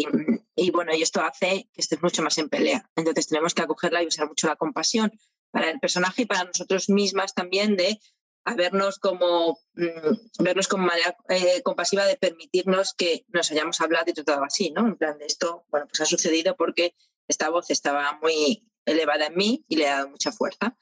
y, 0.57 0.71
bueno, 0.71 0.95
y 0.95 1.03
esto 1.03 1.21
hace 1.21 1.69
que 1.73 1.81
estés 1.81 2.03
mucho 2.03 2.23
más 2.23 2.39
en 2.39 2.49
pelea. 2.49 2.89
Entonces 2.97 3.29
tenemos 3.29 3.55
que 3.55 3.63
acogerla 3.63 4.03
y 4.03 4.07
usar 4.07 4.29
mucho 4.29 4.47
la 4.49 4.57
compasión 4.57 5.13
para 5.51 5.71
el 5.71 5.79
personaje 5.79 6.23
y 6.23 6.27
para 6.27 6.45
nosotros 6.45 6.89
mismas 6.89 7.35
también 7.35 7.77
de 7.77 8.01
a 8.45 8.55
vernos 8.55 8.99
como, 8.99 9.59
mm, 9.75 10.43
vernos 10.43 10.69
como 10.69 10.87
manera 10.87 11.17
eh, 11.29 11.63
compasiva 11.63 12.07
de 12.07 12.17
permitirnos 12.17 12.95
que 12.95 13.25
nos 13.29 13.51
hayamos 13.51 13.81
hablado 13.81 14.07
y 14.09 14.15
tratado 14.15 14.43
así, 14.43 14.71
¿no? 14.71 14.87
En 14.87 14.97
plan 14.97 15.19
de 15.19 15.27
esto, 15.27 15.67
bueno, 15.69 15.87
pues 15.87 16.01
ha 16.01 16.07
sucedido 16.07 16.57
porque 16.57 16.95
esta 17.29 17.51
voz 17.51 17.71
estaba 17.71 18.19
muy 18.23 18.67
elevada 18.87 19.27
en 19.27 19.37
mí 19.37 19.65
y 19.69 19.77
le 19.77 19.89
ha 19.89 19.97
dado 19.97 20.11
mucha 20.11 20.33
fuerza. 20.33 20.77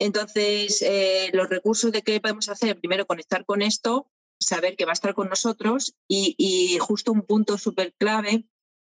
Entonces, 0.00 0.80
eh, 0.82 1.30
los 1.34 1.48
recursos 1.48 1.92
de 1.92 2.02
qué 2.02 2.20
podemos 2.20 2.48
hacer, 2.48 2.80
primero 2.80 3.06
conectar 3.06 3.44
con 3.44 3.60
esto, 3.60 4.10
saber 4.40 4.74
que 4.74 4.86
va 4.86 4.92
a 4.92 4.94
estar 4.94 5.14
con 5.14 5.28
nosotros 5.28 5.94
y, 6.08 6.78
justo 6.80 7.12
un 7.12 7.22
punto 7.22 7.58
súper 7.58 7.94
clave 7.94 8.48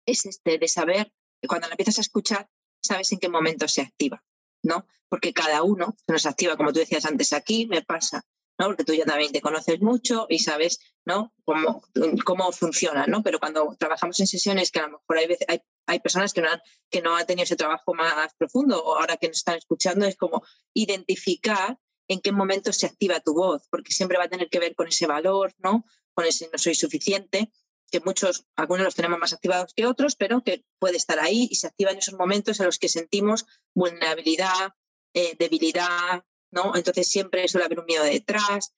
es 0.08 0.26
este 0.26 0.58
de 0.58 0.68
saber 0.68 1.14
que 1.42 1.48
cuando 1.48 1.68
la 1.68 1.74
empiezas 1.74 1.98
a 1.98 2.02
escuchar, 2.02 2.50
sabes 2.82 3.12
en 3.12 3.20
qué 3.20 3.28
momento 3.28 3.68
se 3.68 3.82
activa. 3.82 4.24
¿no? 4.64 4.88
Porque 5.10 5.34
cada 5.34 5.62
uno 5.62 5.96
se 6.06 6.14
nos 6.14 6.26
activa, 6.26 6.56
como 6.56 6.72
tú 6.72 6.80
decías 6.80 7.06
antes, 7.06 7.34
aquí 7.34 7.68
me 7.68 7.82
pasa, 7.82 8.26
¿no? 8.58 8.68
Porque 8.68 8.86
tú 8.86 8.94
ya 8.94 9.04
también 9.06 9.34
te 9.34 9.42
conoces 9.42 9.82
mucho 9.82 10.26
y 10.30 10.40
sabes, 10.40 10.80
¿no? 11.06 11.34
Cómo, 11.44 11.84
cómo 12.26 12.52
funciona, 12.54 13.06
¿no? 13.06 13.22
Pero 13.24 13.40
cuando 13.40 13.76
trabajamos 13.78 14.20
en 14.22 14.28
sesiones 14.28 14.72
que 14.72 14.80
a 14.80 14.84
lo 14.84 15.00
mejor 15.00 15.18
hay, 15.18 15.28
veces, 15.28 15.48
hay, 15.50 15.60
hay 15.86 16.00
personas 16.00 16.34
que 16.34 16.42
no, 16.42 16.50
han, 16.50 16.62
que 16.90 17.02
no 17.02 17.16
han 17.16 17.26
tenido 17.26 17.44
ese 17.44 17.56
trabajo 17.56 17.94
más 17.94 18.34
profundo 18.38 18.84
o 18.84 18.96
ahora 18.96 19.18
que 19.18 19.28
nos 19.28 19.38
están 19.38 19.58
escuchando, 19.58 20.06
es 20.06 20.16
como 20.16 20.44
identificar 20.74 21.78
en 22.08 22.22
qué 22.22 22.32
momento 22.32 22.74
se 22.74 22.86
activa 22.86 23.20
tu 23.20 23.34
voz, 23.34 23.68
porque 23.70 23.92
siempre 23.92 24.18
va 24.18 24.26
a 24.26 24.30
tener 24.30 24.50
que 24.50 24.60
ver 24.60 24.76
con 24.76 24.88
ese 24.88 25.08
valor, 25.08 25.54
¿no? 25.58 25.86
Con 26.14 26.26
ese 26.26 26.50
no 26.52 26.58
soy 26.58 26.76
suficiente 26.76 27.52
que 27.94 28.00
muchos, 28.00 28.48
algunos 28.56 28.86
los 28.86 28.96
tenemos 28.96 29.20
más 29.20 29.34
activados 29.34 29.72
que 29.76 29.86
otros, 29.86 30.16
pero 30.16 30.44
que 30.44 30.66
puede 30.80 30.98
estar 30.98 31.20
ahí 31.20 31.48
y 31.52 31.56
se 31.56 31.68
activa 31.68 31.92
en 31.92 32.00
esos 32.00 32.16
momentos 32.16 32.60
en 32.60 32.66
los 32.66 32.80
que 32.80 32.90
sentimos 32.90 33.46
vulnerabilidad, 33.76 34.74
eh, 35.14 35.36
debilidad, 35.38 36.26
¿no? 36.52 36.76
Entonces 36.76 37.08
siempre 37.08 37.48
suele 37.48 37.66
haber 37.66 37.80
un 37.80 37.86
miedo 37.86 38.04
detrás, 38.04 38.74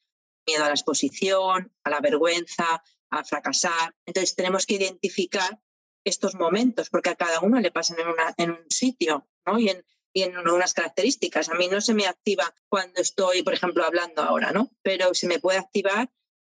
miedo 0.46 0.66
a 0.66 0.68
la 0.68 0.74
exposición, 0.74 1.74
a 1.86 1.90
la 1.90 2.02
vergüenza, 2.02 2.84
a 3.10 3.24
fracasar. 3.24 3.96
Entonces 4.06 4.36
tenemos 4.36 4.66
que 4.66 4.76
identificar 4.76 5.62
estos 6.06 6.36
momentos, 6.36 6.90
porque 6.90 7.10
a 7.10 7.16
cada 7.16 7.42
uno 7.42 7.60
le 7.60 7.72
pasan 7.72 8.00
en, 8.00 8.08
una, 8.08 8.34
en 8.38 8.52
un 8.52 8.70
sitio, 8.70 9.28
¿no? 9.46 9.60
Y 9.60 9.70
en, 9.70 9.86
y 10.14 10.24
en 10.24 10.38
unas 10.38 10.74
características. 10.74 11.50
A 11.50 11.56
mí 11.56 11.68
no 11.68 11.82
se 11.82 11.94
me 11.94 12.08
activa 12.08 12.54
cuando 12.70 13.02
estoy, 13.02 13.44
por 13.44 13.54
ejemplo, 13.54 13.84
hablando 13.84 14.22
ahora, 14.22 14.52
¿no? 14.52 14.72
Pero 14.82 15.14
se 15.14 15.28
me 15.28 15.40
puede 15.40 15.58
activar 15.58 16.10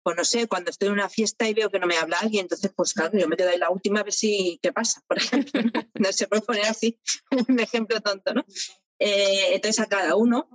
pues 0.09 0.17
no 0.17 0.25
sé, 0.25 0.47
cuando 0.47 0.71
estoy 0.71 0.89
en 0.89 0.95
una 0.95 1.11
fiesta 1.11 1.47
y 1.47 1.53
veo 1.53 1.71
que 1.71 1.79
no 1.79 1.87
me 1.87 1.99
habla 1.99 2.17
alguien, 2.19 2.45
entonces 2.45 2.73
pues 2.75 2.95
claro, 2.95 3.19
yo 3.19 3.29
me 3.29 3.37
quedo 3.37 3.51
ahí 3.51 3.59
la 3.59 3.69
última 3.69 4.01
a 4.01 4.05
ver 4.05 4.15
si 4.15 4.59
qué 4.63 4.73
pasa, 4.73 5.03
por 5.07 5.19
ejemplo. 5.19 5.61
no 5.95 6.13
se 6.13 6.27
puede 6.27 6.41
poner 6.41 6.65
así 6.65 6.99
un 7.49 7.61
ejemplo 7.61 8.01
tonto, 8.01 8.33
¿no? 8.33 8.47
Eh, 8.99 9.55
entonces 9.55 9.81
a 9.81 9.87
cada 9.87 10.17
uno 10.17 10.49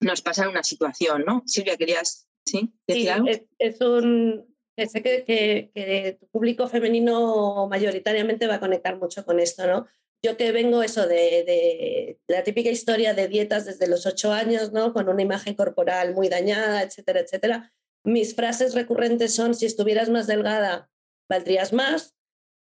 nos 0.00 0.22
pasa 0.22 0.48
una 0.48 0.62
situación, 0.62 1.24
¿no? 1.26 1.42
Silvia, 1.44 1.76
querías, 1.76 2.26
¿sí? 2.46 2.72
¿Decir 2.86 3.10
algo? 3.10 3.28
Es, 3.58 3.80
un... 3.82 4.55
Sé 4.76 5.02
que, 5.02 5.24
que, 5.24 6.18
tu 6.20 6.26
público 6.28 6.68
femenino 6.68 7.66
mayoritariamente 7.68 8.46
va 8.46 8.56
a 8.56 8.60
conectar 8.60 8.96
mucho 8.96 9.24
con 9.24 9.40
esto, 9.40 9.66
¿no? 9.66 9.86
Yo 10.22 10.36
que 10.36 10.52
vengo 10.52 10.82
eso 10.82 11.06
de, 11.06 11.44
de, 11.44 12.18
la 12.26 12.42
típica 12.42 12.70
historia 12.70 13.14
de 13.14 13.28
dietas 13.28 13.64
desde 13.64 13.86
los 13.86 14.06
ocho 14.06 14.32
años, 14.32 14.72
¿no? 14.72 14.92
Con 14.92 15.08
una 15.08 15.22
imagen 15.22 15.54
corporal 15.54 16.14
muy 16.14 16.28
dañada, 16.28 16.82
etcétera, 16.82 17.20
etcétera 17.20 17.72
mis 18.06 18.36
frases 18.36 18.74
recurrentes 18.74 19.34
son, 19.34 19.54
si 19.54 19.66
estuvieras 19.66 20.08
más 20.08 20.28
delgada, 20.28 20.88
valdrías 21.28 21.72
más, 21.72 22.14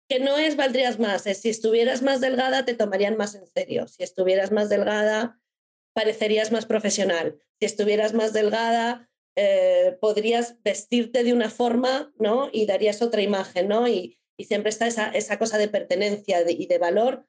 que 0.09 0.18
no 0.18 0.39
es 0.39 0.57
valdrías 0.57 0.99
más, 0.99 1.26
es 1.26 1.43
si 1.43 1.51
estuvieras 1.51 2.01
más 2.01 2.22
delgada, 2.22 2.64
te 2.64 2.72
tomarían 2.72 3.18
más 3.18 3.35
en 3.35 3.47
serio, 3.47 3.87
si 3.87 4.03
estuvieras 4.03 4.51
más 4.51 4.70
delgada, 4.70 5.39
parecerías 5.93 6.53
más 6.53 6.64
profesional, 6.64 7.39
si 7.61 7.66
estuvieras 7.66 8.14
más 8.14 8.33
delgada, 8.33 9.11
eh, 9.37 9.99
podrías 10.01 10.62
vestirte 10.62 11.22
de 11.22 11.32
una 11.32 11.51
forma, 11.51 12.12
¿no? 12.18 12.49
Y 12.53 12.66
darías 12.66 13.03
otra 13.03 13.22
imagen, 13.22 13.68
¿no? 13.68 13.87
Y, 13.87 14.18
siempre 14.39 14.68
está 14.68 14.87
esa, 14.87 15.09
esa, 15.09 15.39
cosa 15.39 15.57
de 15.57 15.68
pertenencia 15.68 16.45
y 16.51 16.66
de 16.66 16.76
valor 16.76 17.26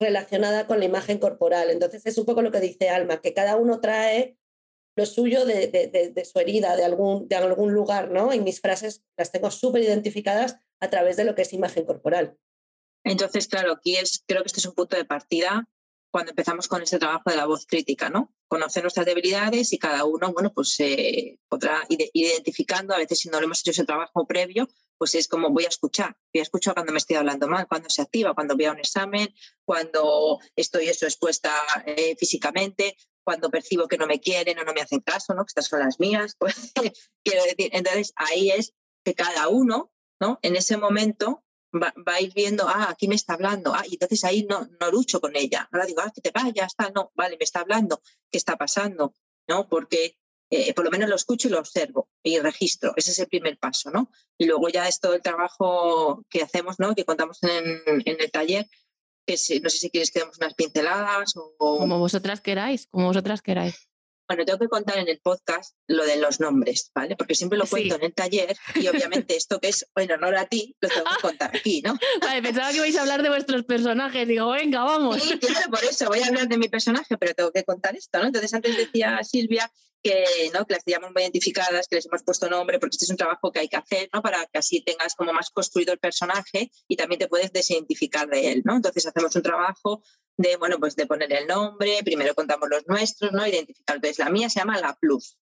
relacionada 0.00 0.66
con 0.66 0.80
la 0.80 0.84
imagen 0.84 1.18
corporal. 1.18 1.70
Entonces 1.70 2.04
es 2.06 2.18
un 2.18 2.24
poco 2.24 2.42
lo 2.42 2.50
que 2.50 2.58
dice 2.58 2.88
Alma, 2.88 3.20
que 3.20 3.34
cada 3.34 3.54
uno 3.56 3.80
trae 3.80 4.36
lo 4.96 5.06
suyo 5.06 5.44
de, 5.44 5.68
de, 5.68 6.24
su 6.24 6.40
herida, 6.40 6.74
de 6.76 6.84
algún, 6.84 7.28
de 7.28 7.36
algún 7.36 7.72
lugar, 7.72 8.10
¿no? 8.10 8.32
Y 8.32 8.40
mis 8.40 8.60
frases 8.60 9.04
las 9.16 9.30
tengo 9.30 9.50
súper 9.50 9.82
identificadas 9.82 10.56
a 10.80 10.90
través 10.90 11.16
de 11.16 11.24
lo 11.24 11.34
que 11.34 11.42
es 11.42 11.52
imagen 11.52 11.84
corporal. 11.84 12.36
Entonces, 13.04 13.46
claro, 13.46 13.72
aquí 13.72 13.96
es, 13.96 14.24
creo 14.26 14.42
que 14.42 14.48
este 14.48 14.60
es 14.60 14.66
un 14.66 14.74
punto 14.74 14.96
de 14.96 15.04
partida 15.04 15.68
cuando 16.10 16.30
empezamos 16.30 16.68
con 16.68 16.82
ese 16.82 16.98
trabajo 16.98 17.30
de 17.30 17.36
la 17.36 17.46
voz 17.46 17.66
crítica, 17.66 18.10
¿no? 18.10 18.34
Conocer 18.50 18.82
nuestras 18.82 19.06
debilidades 19.06 19.72
y 19.72 19.78
cada 19.78 20.04
uno, 20.04 20.32
bueno, 20.32 20.52
pues 20.52 20.74
se 20.74 21.38
podrá 21.48 21.86
ir 21.88 22.10
identificando, 22.12 22.92
a 22.92 22.98
veces 22.98 23.20
si 23.20 23.28
no 23.28 23.38
lo 23.38 23.44
hemos 23.44 23.60
hecho 23.60 23.70
ese 23.70 23.84
trabajo 23.84 24.26
previo, 24.26 24.68
pues 24.98 25.14
es 25.14 25.28
como 25.28 25.50
voy 25.50 25.66
a 25.66 25.68
escuchar, 25.68 26.16
voy 26.34 26.40
a 26.40 26.42
escuchar 26.42 26.74
cuando 26.74 26.92
me 26.92 26.98
estoy 26.98 27.14
hablando 27.14 27.46
mal, 27.46 27.68
cuando 27.68 27.88
se 27.88 28.02
activa, 28.02 28.34
cuando 28.34 28.56
voy 28.56 28.64
a 28.64 28.72
un 28.72 28.80
examen, 28.80 29.32
cuando 29.64 30.40
estoy 30.56 30.88
eso 30.88 31.06
expuesta 31.06 31.54
eh, 31.86 32.16
físicamente, 32.18 32.96
cuando 33.22 33.50
percibo 33.50 33.86
que 33.86 33.98
no 33.98 34.08
me 34.08 34.18
quieren 34.18 34.58
o 34.58 34.64
no 34.64 34.72
me 34.72 34.80
hacen 34.80 35.00
caso, 35.00 35.32
¿no? 35.32 35.44
Que 35.44 35.50
estas 35.50 35.68
son 35.68 35.78
las 35.78 36.00
mías, 36.00 36.34
pues 36.38 36.72
quiero 37.22 37.44
decir, 37.44 37.70
entonces 37.72 38.12
ahí 38.16 38.50
es 38.50 38.74
que 39.04 39.14
cada 39.14 39.46
uno, 39.46 39.92
¿no? 40.20 40.40
En 40.42 40.56
ese 40.56 40.76
momento 40.76 41.44
va, 41.72 41.92
a 42.06 42.20
ir 42.20 42.32
viendo, 42.34 42.68
ah, 42.68 42.88
aquí 42.90 43.08
me 43.08 43.14
está 43.14 43.34
hablando, 43.34 43.74
ah, 43.74 43.84
y 43.86 43.94
entonces 43.94 44.24
ahí 44.24 44.46
no, 44.48 44.68
no 44.80 44.90
lucho 44.90 45.20
con 45.20 45.36
ella, 45.36 45.68
la 45.72 45.86
digo, 45.86 46.00
ah, 46.02 46.12
que 46.14 46.20
te 46.20 46.30
vaya, 46.30 46.64
está, 46.64 46.90
no, 46.90 47.12
vale, 47.14 47.36
me 47.38 47.44
está 47.44 47.60
hablando, 47.60 48.02
¿qué 48.30 48.38
está 48.38 48.56
pasando? 48.56 49.14
¿No? 49.48 49.68
Porque 49.68 50.16
eh, 50.50 50.74
por 50.74 50.84
lo 50.84 50.90
menos 50.90 51.08
lo 51.08 51.14
escucho 51.14 51.48
y 51.48 51.52
lo 51.52 51.60
observo 51.60 52.08
y 52.22 52.38
registro, 52.40 52.92
ese 52.96 53.12
es 53.12 53.18
el 53.20 53.28
primer 53.28 53.58
paso, 53.58 53.90
¿no? 53.90 54.10
Y 54.36 54.46
luego 54.46 54.68
ya 54.68 54.88
es 54.88 54.98
todo 54.98 55.14
el 55.14 55.22
trabajo 55.22 56.24
que 56.28 56.42
hacemos, 56.42 56.80
¿no? 56.80 56.94
Que 56.94 57.04
contamos 57.04 57.38
en, 57.42 57.82
en 57.86 58.20
el 58.20 58.30
taller, 58.30 58.66
que 59.26 59.34
no 59.62 59.70
sé 59.70 59.78
si 59.78 59.90
quieres 59.90 60.10
que 60.10 60.20
demos 60.20 60.38
unas 60.38 60.54
pinceladas 60.54 61.34
o... 61.36 61.78
Como 61.78 61.98
vosotras 61.98 62.40
queráis, 62.40 62.88
como 62.88 63.06
vosotras 63.06 63.42
queráis. 63.42 63.89
Bueno, 64.30 64.44
tengo 64.44 64.60
que 64.60 64.68
contar 64.68 64.96
en 64.98 65.08
el 65.08 65.18
podcast 65.18 65.74
lo 65.88 66.06
de 66.06 66.16
los 66.16 66.38
nombres, 66.38 66.92
¿vale? 66.94 67.16
Porque 67.16 67.34
siempre 67.34 67.58
lo 67.58 67.66
cuento 67.66 67.96
en 67.96 68.04
el 68.04 68.14
taller 68.14 68.56
y 68.76 68.86
obviamente 68.86 69.34
esto 69.34 69.58
que 69.58 69.70
es 69.70 69.84
en 69.96 70.12
honor 70.12 70.36
a 70.36 70.46
ti, 70.46 70.76
lo 70.80 70.88
tengo 70.88 71.04
que 71.16 71.20
contar 71.20 71.50
aquí, 71.52 71.82
¿no? 71.82 71.98
Vale, 72.20 72.40
pensaba 72.40 72.70
que 72.70 72.78
vais 72.78 72.96
a 72.96 73.00
hablar 73.00 73.24
de 73.24 73.28
vuestros 73.28 73.64
personajes. 73.64 74.28
Digo, 74.28 74.48
venga, 74.52 74.84
vamos. 74.84 75.20
Sí, 75.20 75.36
claro, 75.36 75.68
por 75.68 75.82
eso 75.82 76.06
voy 76.06 76.20
a 76.20 76.28
hablar 76.28 76.46
de 76.46 76.58
mi 76.58 76.68
personaje, 76.68 77.18
pero 77.18 77.34
tengo 77.34 77.50
que 77.50 77.64
contar 77.64 77.96
esto, 77.96 78.20
¿no? 78.20 78.26
Entonces 78.26 78.54
antes 78.54 78.76
decía 78.76 79.18
Silvia 79.24 79.68
que, 80.02 80.50
¿no? 80.54 80.66
que 80.66 80.74
las 80.74 80.84
teníamos 80.84 81.12
muy 81.12 81.22
identificadas, 81.22 81.88
que 81.88 81.96
les 81.96 82.06
hemos 82.06 82.22
puesto 82.22 82.48
nombre, 82.48 82.78
porque 82.78 82.94
este 82.94 83.04
es 83.04 83.10
un 83.10 83.16
trabajo 83.16 83.52
que 83.52 83.60
hay 83.60 83.68
que 83.68 83.76
hacer, 83.76 84.08
¿no? 84.12 84.22
Para 84.22 84.46
que 84.46 84.58
así 84.58 84.82
tengas 84.82 85.14
como 85.14 85.32
más 85.32 85.50
construido 85.50 85.92
el 85.92 85.98
personaje 85.98 86.70
y 86.88 86.96
también 86.96 87.18
te 87.18 87.28
puedes 87.28 87.52
desidentificar 87.52 88.28
de 88.28 88.52
él, 88.52 88.62
¿no? 88.64 88.76
Entonces 88.76 89.06
hacemos 89.06 89.34
un 89.36 89.42
trabajo 89.42 90.02
de, 90.36 90.56
bueno, 90.56 90.78
pues 90.78 90.96
de 90.96 91.06
poner 91.06 91.32
el 91.32 91.46
nombre, 91.46 92.00
primero 92.02 92.34
contamos 92.34 92.68
los 92.68 92.86
nuestros, 92.86 93.32
¿no? 93.32 93.46
Identificar. 93.46 93.96
Entonces, 93.96 94.18
la 94.18 94.30
mía 94.30 94.48
se 94.48 94.60
llama 94.60 94.80
La 94.80 94.94
Plus. 94.94 95.36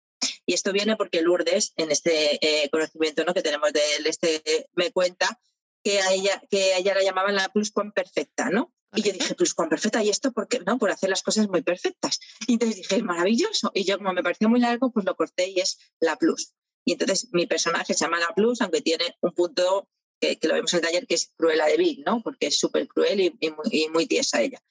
Y 0.44 0.54
esto 0.54 0.72
viene 0.72 0.96
porque 0.96 1.22
Lourdes, 1.22 1.72
en 1.76 1.90
este 1.90 2.38
eh, 2.44 2.68
conocimiento 2.70 3.24
¿no? 3.24 3.34
que 3.34 3.42
tenemos 3.42 3.72
de 3.72 3.80
él, 3.96 4.06
este, 4.06 4.68
me 4.74 4.90
cuenta 4.90 5.40
que 5.84 6.00
a 6.00 6.12
ella, 6.12 6.42
que 6.50 6.76
ella 6.76 6.94
la 6.94 7.02
llamaban 7.02 7.36
la 7.36 7.48
Plus 7.50 7.72
perfecta, 7.94 8.50
¿no? 8.50 8.72
Y 8.94 9.02
yo 9.02 9.12
dije, 9.12 9.34
Plus 9.34 9.52
Juan 9.52 9.68
perfecta, 9.68 10.02
¿y 10.02 10.08
esto 10.08 10.32
por 10.32 10.48
qué? 10.48 10.60
No, 10.60 10.78
por 10.78 10.90
hacer 10.90 11.10
las 11.10 11.22
cosas 11.22 11.48
muy 11.48 11.62
perfectas. 11.62 12.18
Y 12.46 12.54
entonces 12.54 12.76
dije, 12.76 12.96
es 12.96 13.02
maravilloso. 13.02 13.70
Y 13.74 13.84
yo, 13.84 13.98
como 13.98 14.12
me 14.12 14.22
pareció 14.22 14.48
muy 14.48 14.60
largo, 14.60 14.90
pues 14.90 15.04
lo 15.04 15.14
corté 15.14 15.48
y 15.50 15.60
es 15.60 15.78
la 16.00 16.16
Plus. 16.16 16.54
Y 16.84 16.92
entonces 16.92 17.28
mi 17.32 17.46
personaje 17.46 17.92
se 17.92 18.04
llama 18.04 18.18
la 18.18 18.34
Plus, 18.34 18.60
aunque 18.62 18.80
tiene 18.80 19.16
un 19.20 19.32
punto 19.32 19.88
que, 20.20 20.38
lo 20.42 20.54
vemos 20.54 20.72
en 20.72 20.78
el 20.78 20.84
taller, 20.84 21.06
que 21.06 21.14
es 21.14 21.32
Cruela 21.36 21.66
de 21.66 21.76
Vil, 21.76 22.02
¿no? 22.04 22.22
Porque 22.22 22.46
es 22.46 22.58
súper 22.58 22.88
cruel 22.88 23.20
y, 23.20 23.38
y 23.70 23.88
muy 23.88 24.06
tiesa 24.06 24.40
ella. 24.40 24.62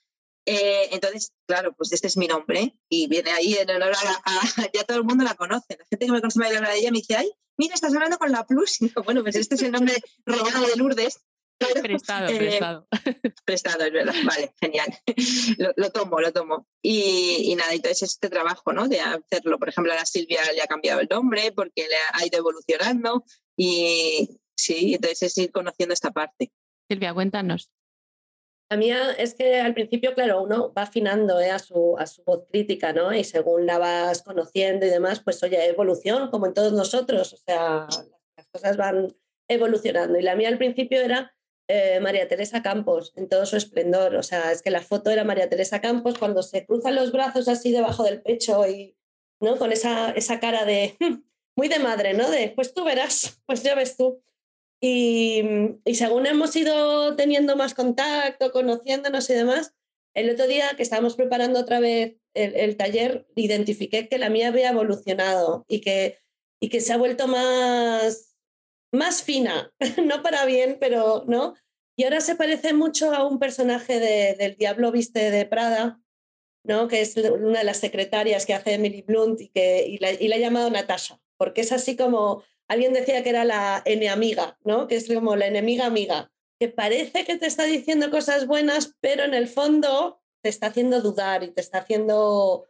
Eh, 0.50 0.88
entonces, 0.94 1.34
claro, 1.46 1.74
pues 1.76 1.92
este 1.92 2.08
es 2.08 2.16
mi 2.16 2.26
nombre 2.26 2.74
y 2.88 3.08
viene 3.08 3.32
ahí 3.32 3.56
en 3.56 3.70
honor 3.70 3.92
a, 3.94 4.42
ya 4.74 4.86
todo 4.86 4.98
el 4.98 5.04
mundo 5.04 5.26
la 5.26 5.36
conoce. 5.36 5.76
La 5.78 5.86
gente 5.90 6.06
que 6.06 6.12
me 6.12 6.22
conoce 6.22 6.40
me 6.40 6.48
habla 6.48 6.70
de 6.70 6.78
ella 6.78 6.92
me 6.92 7.00
dice, 7.00 7.18
ay, 7.18 7.30
mira, 7.58 7.76
estás 7.76 7.94
hablando 7.94 8.18
con 8.18 8.32
la 8.32 8.48
Plus. 8.48 8.82
Y 8.82 8.94
bueno, 9.04 9.24
pues 9.24 9.36
este 9.36 9.56
es 9.56 9.62
el 9.64 9.74
nombre 9.74 9.94
robado 10.26 10.66
de 10.66 10.78
Lourdes. 10.78 11.20
prestado, 11.82 12.30
eh, 12.30 12.38
prestado. 12.38 12.88
Prestado, 13.46 13.84
es 13.86 13.92
verdad. 13.92 14.14
Vale, 14.26 14.54
genial. 14.62 14.88
Lo, 15.78 15.92
tomo, 15.92 16.20
lo 16.20 16.32
tomo. 16.32 16.68
Y, 16.82 17.56
nada, 17.58 17.74
entonces 17.74 18.04
este 18.04 18.30
trabajo, 18.30 18.74
¿no? 18.74 18.88
De 18.88 19.00
hacerlo. 19.00 19.58
Por 19.58 19.70
ejemplo, 19.70 19.94
a 19.94 19.96
la 19.96 20.06
Silvia 20.06 20.42
le 20.54 20.62
ha 20.62 20.68
cambiado 20.68 21.00
el 21.00 21.08
nombre 21.10 21.52
porque 21.52 21.88
le 21.88 21.96
ha 22.14 22.26
ido 22.26 22.40
evolucionando. 22.40 23.24
Y 23.56 24.40
sí, 24.56 24.96
entonces 24.96 25.24
es 25.24 25.38
ir 25.38 25.52
conociendo 25.52 25.94
esta 25.94 26.12
parte. 26.12 26.52
Silvia, 26.90 27.14
cuéntanos. 27.14 27.72
La 28.70 28.76
mía 28.76 29.12
es 29.12 29.34
que 29.34 29.62
al 29.62 29.74
principio, 29.74 30.14
claro, 30.14 30.44
uno 30.44 30.74
va 30.78 30.84
afinando 30.84 31.40
¿eh? 31.40 31.52
a, 31.52 31.60
su, 31.60 31.96
a 31.98 32.06
su 32.06 32.24
voz 32.26 32.46
crítica, 32.50 32.92
¿no? 32.92 33.14
Y 33.14 33.24
según 33.24 33.66
la 33.66 33.78
vas 33.78 34.24
conociendo 34.24 34.86
y 34.86 34.90
demás, 34.90 35.22
pues 35.22 35.42
oye, 35.42 35.66
evolución, 35.68 36.30
como 36.30 36.48
en 36.48 36.54
todos 36.54 36.74
nosotros, 36.74 37.34
o 37.34 37.38
sea, 37.38 37.88
las 38.36 38.48
cosas 38.52 38.76
van 38.76 39.16
evolucionando. 39.48 40.20
Y 40.20 40.22
la 40.22 40.36
mía 40.36 40.50
al 40.50 40.58
principio 40.58 41.02
era 41.02 41.34
eh, 41.68 42.00
María 42.00 42.28
Teresa 42.28 42.62
Campos, 42.62 43.14
en 43.16 43.28
todo 43.28 43.46
su 43.46 43.58
esplendor, 43.58 44.16
o 44.16 44.24
sea, 44.24 44.52
es 44.52 44.62
que 44.62 44.72
la 44.72 44.82
foto 44.82 45.12
era 45.12 45.24
María 45.24 45.50
Teresa 45.50 45.82
Campos 45.82 46.18
cuando 46.18 46.42
se 46.44 46.66
cruzan 46.66 46.96
los 46.96 47.12
brazos 47.12 47.48
así 47.48 47.72
debajo 47.72 48.04
del 48.04 48.22
pecho 48.22 48.68
y, 48.68 48.96
¿no? 49.42 49.58
Con 49.58 49.72
esa, 49.72 50.12
esa 50.12 50.40
cara 50.40 50.66
de, 50.66 50.98
muy 51.58 51.68
de 51.68 51.80
madre, 51.80 52.14
¿no? 52.14 52.30
De, 52.30 52.50
pues 52.56 52.74
tú 52.74 52.84
verás, 52.84 53.42
pues 53.46 53.64
ya 53.64 53.76
ves 53.76 53.98
tú. 53.98 54.22
Y, 54.80 55.44
según 55.94 56.28
hemos 56.28 56.56
ido 56.56 57.16
teniendo 57.16 57.56
más 57.56 57.74
contacto, 57.74 58.52
conociéndonos 58.52 59.30
y 59.30 59.34
demás, 59.34 59.74
el 60.14 60.30
otro 60.30 60.48
día 60.48 60.76
que 60.76 60.84
estábamos 60.84 61.16
preparando 61.16 61.60
otra 61.60 61.80
vez 61.80 62.18
el, 62.34 62.78
taller, 62.78 63.28
identifiqué 63.36 64.08
que 64.08 64.20
la 64.20 64.30
mía 64.30 64.50
había 64.50 64.70
evolucionado 64.70 65.66
y 65.68 65.82
que, 65.82 66.20
y 66.60 66.70
que 66.70 66.82
se 66.82 66.94
ha 66.94 66.98
vuelto 66.98 67.28
más, 67.28 68.27
más 68.98 69.24
fina, 69.24 69.72
no 70.04 70.22
para 70.22 70.46
bien, 70.46 70.78
pero 70.80 71.24
no. 71.28 71.56
Y 71.96 72.04
ahora 72.04 72.22
se 72.22 72.36
parece 72.36 72.74
mucho 72.74 73.14
a 73.14 73.26
un 73.26 73.40
personaje 73.40 74.00
de, 74.00 74.36
del 74.36 74.56
Diablo 74.56 74.92
Viste 74.92 75.32
de 75.32 75.46
Prada, 75.46 76.00
¿no? 76.64 76.88
que 76.88 77.02
es 77.02 77.16
una 77.16 77.60
de 77.60 77.66
las 77.66 77.78
secretarias 77.78 78.46
que 78.46 78.54
hace 78.54 78.74
Emily 78.74 79.02
Blunt 79.02 79.42
y, 79.42 79.50
que, 79.50 79.86
y 79.88 79.98
la, 80.00 80.36
ha 80.36 80.40
llamado 80.40 80.70
Natasha, 80.70 81.20
porque 81.38 81.62
es 81.62 81.72
así 81.72 81.96
como 81.96 82.44
alguien 82.68 82.94
decía 82.94 83.24
que 83.24 83.30
era 83.30 83.46
la 83.46 83.84
amiga, 84.12 84.58
¿no? 84.66 84.88
Que 84.88 84.98
es 84.98 85.08
como 85.08 85.38
la 85.38 85.48
enemiga 85.48 85.86
amiga, 85.86 86.30
que 86.60 86.68
parece 86.68 87.24
que 87.24 87.38
te 87.38 87.46
está 87.46 87.64
diciendo 87.64 88.12
cosas 88.12 88.48
buenas, 88.48 88.96
pero 89.00 89.24
en 89.24 89.34
el 89.34 89.48
fondo 89.48 90.20
te 90.42 90.50
está 90.50 90.68
haciendo 90.68 91.02
dudar 91.02 91.44
y 91.44 91.52
te 91.52 91.62
está 91.62 91.80
haciendo 91.80 92.68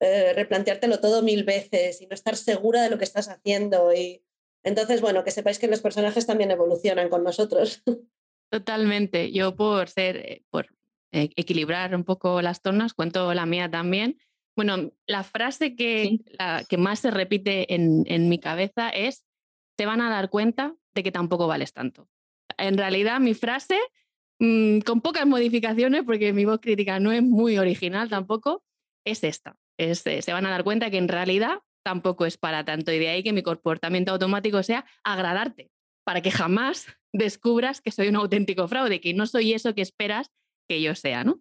eh, 0.00 0.32
replanteártelo 0.34 1.00
todo 1.00 1.22
mil 1.22 1.44
veces 1.44 2.00
y 2.00 2.06
no 2.06 2.14
estar 2.14 2.36
segura 2.36 2.82
de 2.82 2.90
lo 2.90 2.98
que 2.98 3.04
estás 3.04 3.28
haciendo. 3.28 3.92
Y 3.92 4.22
entonces, 4.62 5.00
bueno, 5.00 5.24
que 5.24 5.30
sepáis 5.30 5.58
que 5.58 5.68
los 5.68 5.80
personajes 5.80 6.26
también 6.26 6.50
evolucionan 6.50 7.08
con 7.08 7.24
nosotros. 7.24 7.82
Totalmente. 8.50 9.30
Yo 9.32 9.56
por 9.56 9.88
ser, 9.88 10.16
eh, 10.16 10.42
por 10.50 10.66
eh, 11.12 11.30
equilibrar 11.36 11.94
un 11.94 12.04
poco 12.04 12.42
las 12.42 12.62
tornas, 12.62 12.94
cuento 12.94 13.32
la 13.34 13.46
mía 13.46 13.70
también. 13.70 14.18
Bueno, 14.56 14.90
la 15.06 15.22
frase 15.22 15.76
que, 15.76 16.18
la, 16.38 16.64
que 16.68 16.78
más 16.78 16.98
se 17.00 17.10
repite 17.10 17.72
en, 17.74 18.04
en 18.06 18.28
mi 18.28 18.38
cabeza 18.38 18.88
es 18.88 19.24
te 19.76 19.86
van 19.86 20.00
a 20.00 20.10
dar 20.10 20.30
cuenta 20.30 20.74
de 20.94 21.02
que 21.04 21.12
tampoco 21.12 21.46
vales 21.46 21.72
tanto. 21.72 22.08
En 22.56 22.76
realidad, 22.76 23.20
mi 23.20 23.34
frase, 23.34 23.78
mm, 24.40 24.80
con 24.80 25.00
pocas 25.00 25.26
modificaciones, 25.26 26.02
porque 26.04 26.32
mi 26.32 26.44
voz 26.44 26.60
crítica 26.60 26.98
no 26.98 27.12
es 27.12 27.22
muy 27.22 27.58
original 27.58 28.08
tampoco, 28.08 28.64
es 29.04 29.22
esta. 29.22 29.56
Eh, 29.78 29.94
se 29.94 30.32
van 30.32 30.46
a 30.46 30.50
dar 30.50 30.64
cuenta 30.64 30.90
que 30.90 30.98
en 30.98 31.06
realidad 31.06 31.60
tampoco 31.84 32.26
es 32.26 32.36
para 32.36 32.64
tanto 32.64 32.92
y 32.92 32.98
de 32.98 33.08
ahí 33.08 33.22
que 33.22 33.32
mi 33.32 33.42
comportamiento 33.42 34.12
automático 34.12 34.62
sea 34.62 34.84
agradarte, 35.04 35.70
para 36.04 36.20
que 36.20 36.30
jamás 36.30 36.86
descubras 37.12 37.80
que 37.80 37.90
soy 37.90 38.08
un 38.08 38.16
auténtico 38.16 38.68
fraude, 38.68 39.00
que 39.00 39.14
no 39.14 39.26
soy 39.26 39.52
eso 39.52 39.74
que 39.74 39.82
esperas 39.82 40.30
que 40.68 40.82
yo 40.82 40.94
sea. 40.94 41.24
¿no? 41.24 41.40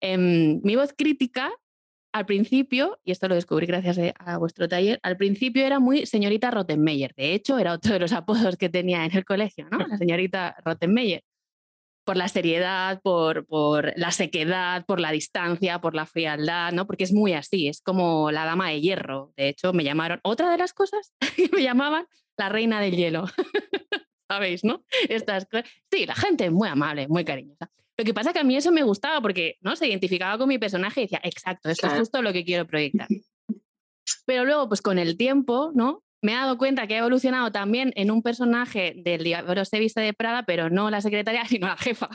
Em, 0.00 0.60
mi 0.62 0.76
voz 0.76 0.94
crítica 0.96 1.52
al 2.12 2.26
principio, 2.26 2.98
y 3.04 3.12
esto 3.12 3.28
lo 3.28 3.34
descubrí 3.34 3.66
gracias 3.66 3.98
a 4.18 4.38
vuestro 4.38 4.66
taller, 4.66 4.98
al 5.02 5.16
principio 5.16 5.64
era 5.64 5.78
muy 5.78 6.06
señorita 6.06 6.50
Rottenmeier. 6.50 7.14
De 7.14 7.34
hecho, 7.34 7.58
era 7.58 7.74
otro 7.74 7.92
de 7.92 8.00
los 8.00 8.12
apodos 8.12 8.56
que 8.56 8.68
tenía 8.68 9.04
en 9.04 9.16
el 9.16 9.24
colegio, 9.24 9.68
¿no? 9.70 9.78
La 9.78 9.98
señorita 9.98 10.56
Rottenmeier. 10.64 11.22
Por 12.08 12.16
la 12.16 12.28
seriedad, 12.28 13.02
por, 13.02 13.44
por 13.44 13.92
la 13.98 14.12
sequedad, 14.12 14.86
por 14.86 14.98
la 14.98 15.12
distancia, 15.12 15.78
por 15.82 15.94
la 15.94 16.06
frialdad, 16.06 16.72
¿no? 16.72 16.86
Porque 16.86 17.04
es 17.04 17.12
muy 17.12 17.34
así, 17.34 17.68
es 17.68 17.82
como 17.82 18.30
la 18.30 18.46
dama 18.46 18.70
de 18.70 18.80
hierro. 18.80 19.34
De 19.36 19.50
hecho, 19.50 19.74
me 19.74 19.84
llamaron, 19.84 20.18
otra 20.22 20.50
de 20.50 20.56
las 20.56 20.72
cosas 20.72 21.12
que 21.36 21.50
me 21.52 21.62
llamaban 21.62 22.06
la 22.38 22.48
reina 22.48 22.80
del 22.80 22.96
hielo. 22.96 23.26
¿Sabéis, 24.26 24.64
no? 24.64 24.86
Estas 25.10 25.46
Sí, 25.90 26.06
la 26.06 26.14
gente 26.14 26.46
es 26.46 26.50
muy 26.50 26.70
amable, 26.70 27.08
muy 27.08 27.26
cariñosa. 27.26 27.70
Lo 27.98 28.06
que 28.06 28.14
pasa 28.14 28.30
es 28.30 28.32
que 28.32 28.40
a 28.40 28.44
mí 28.44 28.56
eso 28.56 28.72
me 28.72 28.84
gustaba 28.84 29.20
porque 29.20 29.58
¿no? 29.60 29.76
se 29.76 29.86
identificaba 29.86 30.38
con 30.38 30.48
mi 30.48 30.56
personaje 30.56 31.02
y 31.02 31.04
decía, 31.04 31.20
exacto, 31.22 31.68
esto 31.68 31.88
es 31.88 31.92
justo 31.92 32.22
lo 32.22 32.32
que 32.32 32.42
quiero 32.42 32.66
proyectar. 32.66 33.06
Pero 34.24 34.46
luego, 34.46 34.66
pues 34.66 34.80
con 34.80 34.98
el 34.98 35.18
tiempo, 35.18 35.72
¿no? 35.74 36.02
Me 36.20 36.32
he 36.32 36.34
dado 36.34 36.58
cuenta 36.58 36.86
que 36.86 36.94
he 36.94 36.98
evolucionado 36.98 37.52
también 37.52 37.92
en 37.94 38.10
un 38.10 38.22
personaje 38.22 38.94
del 38.96 39.22
Diablo 39.22 39.64
se 39.64 39.78
viste 39.78 40.00
de 40.00 40.12
Prada, 40.12 40.44
pero 40.44 40.68
no 40.68 40.90
la 40.90 41.00
secretaria, 41.00 41.44
sino 41.48 41.68
la 41.68 41.76
jefa. 41.76 42.08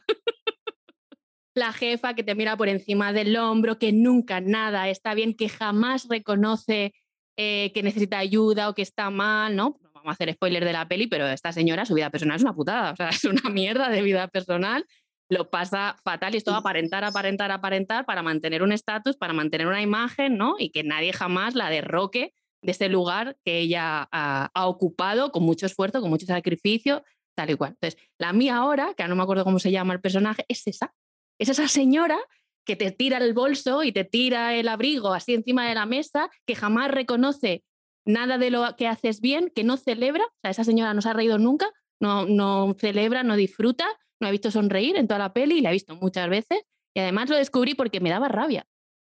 la 1.55 1.71
jefa 1.71 2.13
que 2.13 2.23
te 2.23 2.35
mira 2.35 2.57
por 2.57 2.67
encima 2.67 3.13
del 3.13 3.37
hombro, 3.37 3.79
que 3.79 3.93
nunca 3.93 4.41
nada 4.41 4.89
está 4.89 5.13
bien, 5.13 5.35
que 5.35 5.49
jamás 5.49 6.07
reconoce 6.09 6.93
eh, 7.37 7.71
que 7.73 7.81
necesita 7.81 8.19
ayuda 8.19 8.69
o 8.69 8.75
que 8.75 8.83
está 8.83 9.09
mal, 9.09 9.55
¿no? 9.55 9.77
No 9.81 9.89
vamos 9.93 10.09
a 10.09 10.11
hacer 10.11 10.31
spoiler 10.33 10.65
de 10.65 10.73
la 10.73 10.87
peli, 10.87 11.07
pero 11.07 11.27
esta 11.27 11.51
señora, 11.51 11.85
su 11.85 11.95
vida 11.95 12.11
personal 12.11 12.35
es 12.35 12.43
una 12.43 12.53
putada, 12.53 12.91
o 12.91 12.95
sea, 12.95 13.09
es 13.09 13.23
una 13.23 13.49
mierda 13.49 13.89
de 13.89 14.01
vida 14.01 14.27
personal, 14.27 14.85
lo 15.29 15.49
pasa 15.49 15.95
fatal 16.03 16.33
y 16.33 16.37
es 16.37 16.43
todo 16.43 16.55
aparentar, 16.55 17.03
aparentar, 17.03 17.51
aparentar 17.51 18.05
para 18.05 18.21
mantener 18.21 18.61
un 18.61 18.71
estatus, 18.71 19.17
para 19.17 19.33
mantener 19.33 19.65
una 19.65 19.81
imagen, 19.81 20.37
¿no? 20.37 20.55
Y 20.59 20.69
que 20.69 20.83
nadie 20.83 21.13
jamás 21.13 21.55
la 21.55 21.69
derroque 21.69 22.33
de 22.63 22.71
ese 22.71 22.89
lugar 22.89 23.37
que 23.43 23.59
ella 23.59 24.07
ha, 24.11 24.67
ocupado 24.67 25.31
con 25.31 25.43
mucho 25.43 25.65
esfuerzo, 25.65 26.01
con 26.01 26.09
mucho 26.09 26.25
sacrificio, 26.25 27.03
tal 27.35 27.51
y 27.51 27.55
cual. 27.55 27.71
Entonces, 27.79 28.01
la 28.17 28.33
mía 28.33 28.57
ahora, 28.57 28.93
que 28.95 29.07
no 29.07 29.15
me 29.15 29.23
acuerdo 29.23 29.43
cómo 29.43 29.59
se 29.59 29.71
llama 29.71 29.93
el 29.93 30.01
personaje, 30.01 30.45
es 30.47 30.65
esa. 30.65 30.93
Es 31.39 31.49
esa 31.49 31.67
señora 31.67 32.19
que 32.65 32.75
te 32.75 32.91
tira 32.91 33.17
el 33.17 33.33
bolso 33.33 33.83
y 33.83 33.91
te 33.91 34.05
tira 34.05 34.55
el 34.55 34.67
abrigo 34.69 35.13
así 35.13 35.33
encima 35.33 35.67
de 35.67 35.75
la 35.75 35.85
mesa, 35.85 36.29
que 36.45 36.55
jamás 36.55 36.89
reconoce 36.91 37.63
nada 38.05 38.37
de 38.37 38.49
lo 38.49 38.75
que 38.77 38.87
haces 38.87 39.19
bien, 39.19 39.51
que 39.53 39.63
no 39.63 39.77
celebra, 39.77 40.23
o 40.25 40.39
sea, 40.41 40.51
esa 40.51 40.63
señora 40.63 40.93
no 40.93 41.01
se 41.01 41.09
ha 41.09 41.13
reído 41.13 41.37
nunca, 41.37 41.69
no, 41.99 42.25
no 42.25 42.75
celebra, 42.79 43.23
no 43.23 43.35
disfruta, 43.35 43.85
no 44.21 44.27
ha 44.27 44.31
visto 44.31 44.51
sonreír 44.51 44.95
en 44.95 45.07
toda 45.07 45.19
la 45.19 45.33
peli, 45.33 45.57
y 45.57 45.61
la 45.61 45.69
he 45.69 45.73
visto 45.73 45.95
muchas 45.95 46.29
veces, 46.29 46.63
y 46.93 46.99
además 46.99 47.29
lo 47.29 47.35
descubrí 47.35 47.75
porque 47.75 47.99
me 47.99 48.09
daba 48.09 48.27
rabia. 48.27 48.65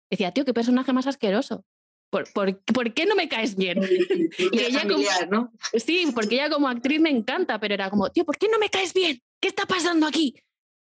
Decía, 0.10 0.32
tío, 0.32 0.45
qué 0.45 0.54
personaje 0.54 0.93
más 0.93 1.08
asqueroso. 1.08 1.66
¿Por, 2.32 2.61
por, 2.64 2.93
qué 2.93 3.07
no 3.07 3.16
me 3.16 3.28
caes 3.28 3.55
bien? 3.55 3.82
Y 4.51 4.59
ella 4.59 4.84
¿no? 5.30 5.51
Sí, 5.74 6.05
porque 6.14 6.36
ella 6.36 6.49
como 6.49 6.68
actriz 6.68 7.01
me 7.01 7.09
encanta, 7.09 7.59
pero 7.59 7.74
era 7.74 7.89
como, 7.89 8.09
tío, 8.11 8.24
¿por 8.24 8.38
qué 8.38 8.47
no 8.49 8.59
me 8.59 8.70
caes 8.70 8.93
bien? 8.93 9.20
¿Qué 9.41 9.47
está 9.47 9.66
pasando 9.66 10.05
aquí? 10.05 10.36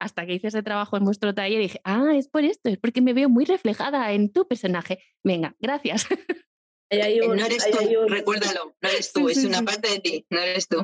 hasta 0.01 0.27
que 0.27 0.35
hice 0.35 0.49
ese 0.49 0.63
trabajo 0.63 0.97
en 0.97 1.05
vuestro 1.05 1.35
taller 1.35 1.59
y 1.59 1.65
dije, 1.65 1.81
ah, 1.85 2.13
es 2.15 2.29
por 2.29 2.45
esto, 2.45 2.69
es 2.69 2.79
porque 2.79 3.01
me 3.01 3.13
veo 3.13 3.29
muy 3.29 3.45
reflejada 3.45 4.13
en 4.13 4.31
tu 4.33 4.47
personaje. 4.47 5.01
Venga, 5.25 5.55
gracias. 5.61 6.07
Eh, 6.91 7.21
no 7.21 7.35
eres 7.35 7.71
tú, 7.71 8.09
recuérdalo, 8.09 8.75
no 8.81 8.89
eres 8.89 9.13
tú, 9.13 9.29
es 9.29 9.45
una 9.45 9.61
parte 9.63 9.91
de 9.91 9.99
ti, 9.99 10.27
no 10.31 10.41
eres 10.41 10.69
tú. 10.69 10.83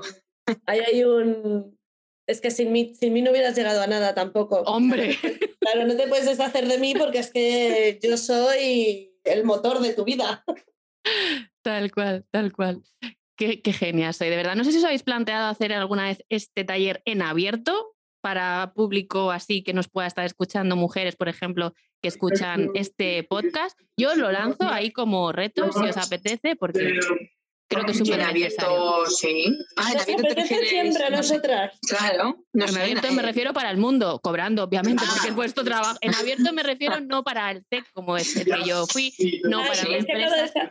Ahí 0.66 0.80
hay 0.80 1.02
un... 1.02 1.78
Es 2.26 2.42
que 2.42 2.50
sin 2.50 2.72
mí, 2.72 2.94
sin 2.94 3.14
mí 3.14 3.22
no 3.22 3.30
hubieras 3.30 3.56
llegado 3.56 3.80
a 3.80 3.86
nada 3.86 4.14
tampoco. 4.14 4.60
Hombre. 4.66 5.16
Claro, 5.60 5.86
no 5.86 5.96
te 5.96 6.06
puedes 6.06 6.26
deshacer 6.26 6.68
de 6.68 6.76
mí 6.76 6.94
porque 6.94 7.20
es 7.20 7.30
que 7.30 7.98
yo 8.02 8.18
soy 8.18 9.13
el 9.24 9.44
motor 9.44 9.80
de 9.80 9.94
tu 9.94 10.04
vida. 10.04 10.44
Tal 11.62 11.90
cual, 11.92 12.24
tal 12.30 12.52
cual. 12.52 12.82
Qué, 13.36 13.62
qué 13.62 13.72
genial 13.72 14.14
soy, 14.14 14.28
de 14.28 14.36
verdad. 14.36 14.54
No 14.54 14.64
sé 14.64 14.72
si 14.72 14.78
os 14.78 14.84
habéis 14.84 15.02
planteado 15.02 15.48
hacer 15.48 15.72
alguna 15.72 16.04
vez 16.04 16.24
este 16.28 16.64
taller 16.64 17.02
en 17.04 17.22
abierto 17.22 17.94
para 18.24 18.72
público 18.74 19.30
así 19.30 19.62
que 19.62 19.74
nos 19.74 19.88
pueda 19.88 20.06
estar 20.06 20.24
escuchando, 20.24 20.76
mujeres, 20.76 21.14
por 21.14 21.28
ejemplo, 21.28 21.74
que 22.00 22.08
escuchan 22.08 22.70
este 22.74 23.22
podcast, 23.22 23.78
yo 23.98 24.14
lo 24.14 24.32
lanzo 24.32 24.66
ahí 24.66 24.92
como 24.92 25.30
reto, 25.30 25.70
si 25.72 25.84
os 25.84 25.96
apetece, 25.98 26.56
porque 26.56 26.98
creo 27.74 27.86
que 27.86 27.92
es 27.92 27.98
súper 27.98 28.22
abierto, 28.22 29.06
sí. 29.06 29.56
Ah, 29.76 29.92
abierto 30.00 30.34
te 30.34 30.66
siempre 30.66 31.04
a 31.04 31.10
nosotras. 31.10 31.78
Claro. 31.86 32.36
en 32.52 32.76
abierto 32.76 33.12
me 33.12 33.22
refiero 33.22 33.52
para 33.52 33.70
el 33.70 33.76
mundo, 33.76 34.20
cobrando, 34.22 34.64
obviamente, 34.64 35.04
porque 35.08 35.28
es 35.28 35.34
vuestro 35.34 35.64
trabajo. 35.64 35.98
En 36.00 36.14
abierto 36.14 36.52
me 36.52 36.62
refiero 36.62 37.00
no 37.00 37.22
para 37.22 37.50
el 37.50 37.64
TEC, 37.66 37.84
como 37.92 38.16
es 38.16 38.36
el 38.36 38.44
que 38.44 38.64
yo 38.64 38.86
fui, 38.86 39.12
no 39.44 39.62
para 39.62 39.84
la 39.84 39.96
empresa. 39.96 40.70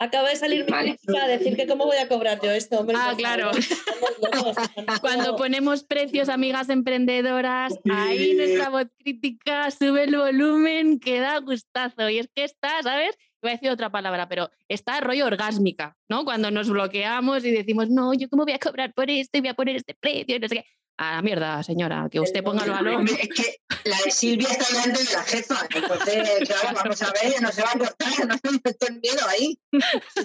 Acaba 0.00 0.28
de 0.28 0.36
salir 0.36 0.64
mi 0.64 0.72
crítica 0.72 1.24
a 1.24 1.28
decir 1.28 1.56
que 1.56 1.68
cómo 1.68 1.86
voy 1.86 1.96
a 1.96 2.08
cobrar 2.08 2.40
yo 2.42 2.50
esto. 2.50 2.80
Hombre, 2.80 2.96
ah, 2.98 3.14
claro. 3.16 3.52
Cuando 5.00 5.36
ponemos 5.36 5.84
precios, 5.84 6.28
amigas 6.28 6.68
emprendedoras, 6.68 7.72
ahí 7.90 8.34
nuestra 8.34 8.70
voz 8.70 8.86
crítica 8.98 9.70
sube 9.70 10.04
el 10.04 10.16
volumen, 10.16 10.98
que 10.98 11.20
da 11.20 11.38
gustazo. 11.38 12.10
Y 12.10 12.18
es 12.18 12.28
que 12.34 12.42
está, 12.42 12.82
¿sabes? 12.82 13.16
Voy 13.44 13.50
a 13.50 13.56
decir 13.56 13.68
otra 13.68 13.90
palabra, 13.90 14.26
pero 14.26 14.50
está 14.68 14.98
rollo 15.02 15.26
orgásmica, 15.26 15.98
¿no? 16.08 16.24
Cuando 16.24 16.50
nos 16.50 16.70
bloqueamos 16.70 17.44
y 17.44 17.50
decimos, 17.50 17.90
no, 17.90 18.14
yo 18.14 18.30
cómo 18.30 18.44
voy 18.44 18.54
a 18.54 18.58
cobrar 18.58 18.94
por 18.94 19.10
esto 19.10 19.36
y 19.36 19.42
voy 19.42 19.50
a 19.50 19.54
poner 19.54 19.76
este 19.76 19.94
precio, 19.94 20.40
no 20.40 20.48
sé 20.48 20.56
qué 20.56 20.64
a 20.96 21.16
la 21.16 21.22
mierda, 21.22 21.62
señora, 21.62 22.08
que 22.10 22.20
usted 22.20 22.42
ponga 22.42 22.64
el 22.64 22.70
valor. 22.70 23.04
Es 23.04 23.28
que 23.28 23.56
la 23.84 23.96
de 24.04 24.10
Silvia 24.10 24.48
está 24.48 24.64
delante 24.72 25.04
de 25.04 25.12
la 25.12 25.22
jefa, 25.24 25.68
entonces, 25.74 26.48
claro, 26.48 26.78
vamos 26.82 27.02
a 27.02 27.12
ver, 27.12 27.42
no 27.42 27.52
se 27.52 27.62
va 27.62 27.70
a 27.70 27.78
cortar, 27.78 28.26
no 28.26 28.36
me 28.42 28.70
estoy 28.70 29.00
miedo 29.00 29.28
ahí. 29.28 29.58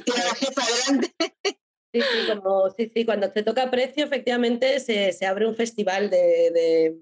Tiene 0.06 0.24
la 0.24 0.36
jefa 0.36 0.62
delante. 0.88 1.14
Sí, 1.92 2.02
sí, 2.02 2.28
como, 2.34 2.70
sí, 2.70 2.92
sí, 2.94 3.04
cuando 3.04 3.32
te 3.32 3.44
toca 3.44 3.72
precio, 3.72 4.06
efectivamente 4.06 4.80
se, 4.80 5.12
se 5.12 5.26
abre 5.26 5.48
un 5.48 5.56
festival 5.56 6.10
de, 6.10 6.52
de, 6.52 6.98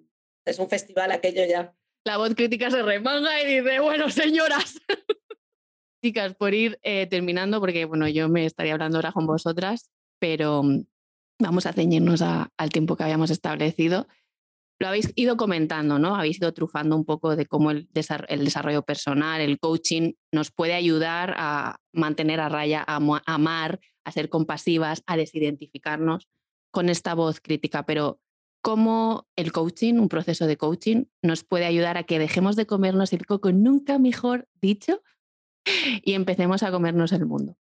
Es 0.46 0.58
un 0.60 0.70
festival 0.70 1.12
aquello 1.12 1.44
ya. 1.46 1.76
La 2.06 2.16
voz 2.16 2.34
crítica 2.36 2.72
se 2.72 2.82
remanga 2.82 3.42
y 3.42 3.60
dice, 3.60 3.80
bueno, 3.82 4.10
señoras. 4.10 4.80
Chicas, 6.08 6.36
por 6.36 6.54
ir 6.54 6.80
eh, 6.84 7.06
terminando, 7.08 7.60
porque 7.60 7.84
bueno, 7.84 8.08
yo 8.08 8.30
me 8.30 8.46
estaría 8.46 8.72
hablando 8.72 8.98
ahora 8.98 9.12
con 9.12 9.28
vosotras, 9.28 9.90
pero 10.20 10.64
vamos 11.38 11.66
a 11.66 11.74
ceñirnos 11.74 12.22
al 12.22 12.70
tiempo 12.70 12.96
que 12.96 13.04
habíamos 13.04 13.30
establecido. 13.30 14.08
Lo 14.80 14.88
habéis 14.88 15.12
ido 15.16 15.36
comentando, 15.36 16.00
¿no? 16.00 16.16
Habéis 16.16 16.38
ido 16.38 16.54
trufando 16.54 16.96
un 16.96 17.04
poco 17.04 17.36
de 17.36 17.46
cómo 17.46 17.72
el, 17.72 17.90
desarrollo 17.92 18.84
personal, 18.84 19.42
el 19.42 19.60
coaching 19.60 20.14
nos 20.32 20.50
puede 20.50 20.76
ayudar 20.76 21.34
a 21.36 21.82
mantener 21.92 22.40
a 22.40 22.48
raya, 22.48 22.86
a 22.88 23.02
amar, 23.26 23.82
a 24.06 24.12
ser 24.14 24.30
compasivas, 24.30 25.04
a 25.08 25.18
desidentificarnos 25.18 26.30
con 26.72 26.88
esta 26.88 27.16
voz 27.16 27.42
crítica. 27.42 27.86
Pero 27.86 28.22
cómo 28.62 29.28
el 29.36 29.52
coaching, 29.52 29.96
un 29.96 30.08
proceso 30.08 30.48
de 30.48 30.56
coaching, 30.56 31.04
nos 31.22 31.44
puede 31.44 31.66
ayudar 31.66 31.98
a 31.98 32.04
que 32.04 32.18
dejemos 32.18 32.56
de 32.56 32.66
comernos 32.66 33.12
el 33.12 33.26
coco, 33.26 33.52
nunca 33.52 34.00
mejor 34.00 34.48
dicho, 34.62 35.02
y 36.04 36.14
empecemos 36.14 36.64
a 36.64 36.72
comernos 36.72 37.12
el 37.12 37.26
mundo. 37.26 37.56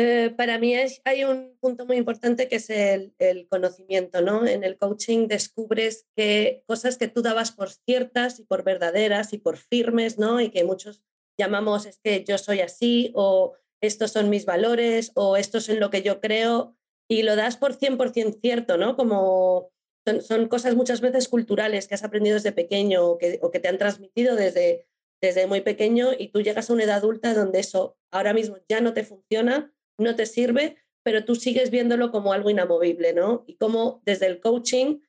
Eh, 0.00 0.32
para 0.36 0.58
mí 0.58 0.74
hay 0.76 1.24
un 1.24 1.56
punto 1.58 1.84
muy 1.84 1.96
importante 1.96 2.46
que 2.46 2.56
es 2.56 2.70
el, 2.70 3.12
conocimiento, 3.48 4.20
¿no? 4.20 4.46
En 4.46 4.62
el 4.62 4.78
coaching 4.78 5.26
descubres 5.26 6.06
que 6.14 6.62
cosas 6.66 6.98
que 6.98 7.08
tú 7.08 7.20
dabas 7.20 7.50
por 7.50 7.70
ciertas 7.70 8.38
y 8.38 8.44
por 8.44 8.62
verdaderas 8.62 9.32
y 9.32 9.38
por 9.38 9.56
firmes, 9.56 10.16
¿no? 10.16 10.40
Y 10.40 10.50
que 10.50 10.62
muchos 10.62 11.02
llamamos 11.36 11.84
es 11.86 11.98
que 11.98 12.22
yo 12.22 12.38
soy 12.38 12.60
así 12.60 13.10
o 13.16 13.54
estos 13.80 14.12
son 14.12 14.30
mis 14.30 14.44
valores 14.44 15.10
o 15.14 15.36
esto 15.36 15.58
es 15.58 15.68
en 15.68 15.80
lo 15.80 15.90
que 15.90 16.02
yo 16.02 16.20
creo 16.20 16.76
y 17.08 17.22
lo 17.22 17.34
das 17.34 17.56
por 17.56 17.76
100% 17.76 18.38
cierto, 18.40 18.76
¿no? 18.76 18.96
Como 18.96 19.72
son, 20.20 20.46
cosas 20.46 20.76
muchas 20.76 21.00
veces 21.00 21.28
culturales 21.28 21.88
que 21.88 21.96
has 21.96 22.04
aprendido 22.04 22.34
desde 22.34 22.52
pequeño 22.52 23.04
o 23.04 23.18
que, 23.18 23.40
o 23.42 23.50
que 23.50 23.58
te 23.58 23.66
han 23.66 23.78
transmitido 23.78 24.36
desde, 24.36 24.86
desde 25.20 25.46
muy 25.46 25.60
pequeño 25.60 26.10
y 26.16 26.28
tú 26.28 26.42
llegas 26.42 26.70
a 26.70 26.72
una 26.72 26.84
edad 26.84 26.98
adulta 26.98 27.34
donde 27.34 27.60
eso 27.60 27.96
ahora 28.10 28.32
mismo 28.32 28.56
ya 28.68 28.80
no 28.80 28.92
te 28.94 29.04
funciona 29.04 29.72
no 29.98 30.14
te 30.16 30.26
sirve, 30.26 30.76
pero 31.02 31.24
tú 31.24 31.34
sigues 31.34 31.70
viéndolo 31.70 32.10
como 32.10 32.32
algo 32.32 32.50
inamovible, 32.50 33.12
¿no? 33.12 33.44
Y 33.46 33.56
cómo 33.56 34.00
desde 34.04 34.26
el 34.26 34.40
coaching 34.40 35.00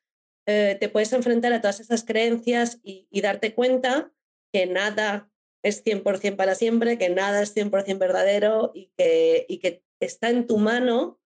eh, 0.47 0.77
te 0.79 0.89
puedes 0.89 1.13
enfrentar 1.13 1.53
a 1.53 1.61
todas 1.61 1.79
esas 1.79 2.03
creencias 2.03 2.79
y, 2.83 3.07
darte 3.21 3.53
cuenta 3.53 4.11
que 4.51 4.65
nada 4.65 5.31
es 5.63 5.83
100% 5.85 6.35
para 6.35 6.55
siempre, 6.55 6.97
que 6.97 7.09
nada 7.09 7.41
es 7.41 7.55
100% 7.55 7.99
verdadero 7.99 8.71
y 8.73 8.91
que, 8.97 9.45
y 9.47 9.59
que 9.59 9.83
está 9.99 10.29
en 10.29 10.47
tu 10.47 10.57
mano, 10.57 11.19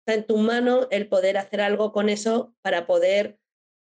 está 0.00 0.14
en 0.14 0.26
tu 0.26 0.38
mano 0.38 0.88
el 0.90 1.08
poder 1.08 1.36
hacer 1.36 1.60
algo 1.60 1.92
con 1.92 2.08
eso 2.08 2.54
para 2.62 2.86
poder 2.86 3.38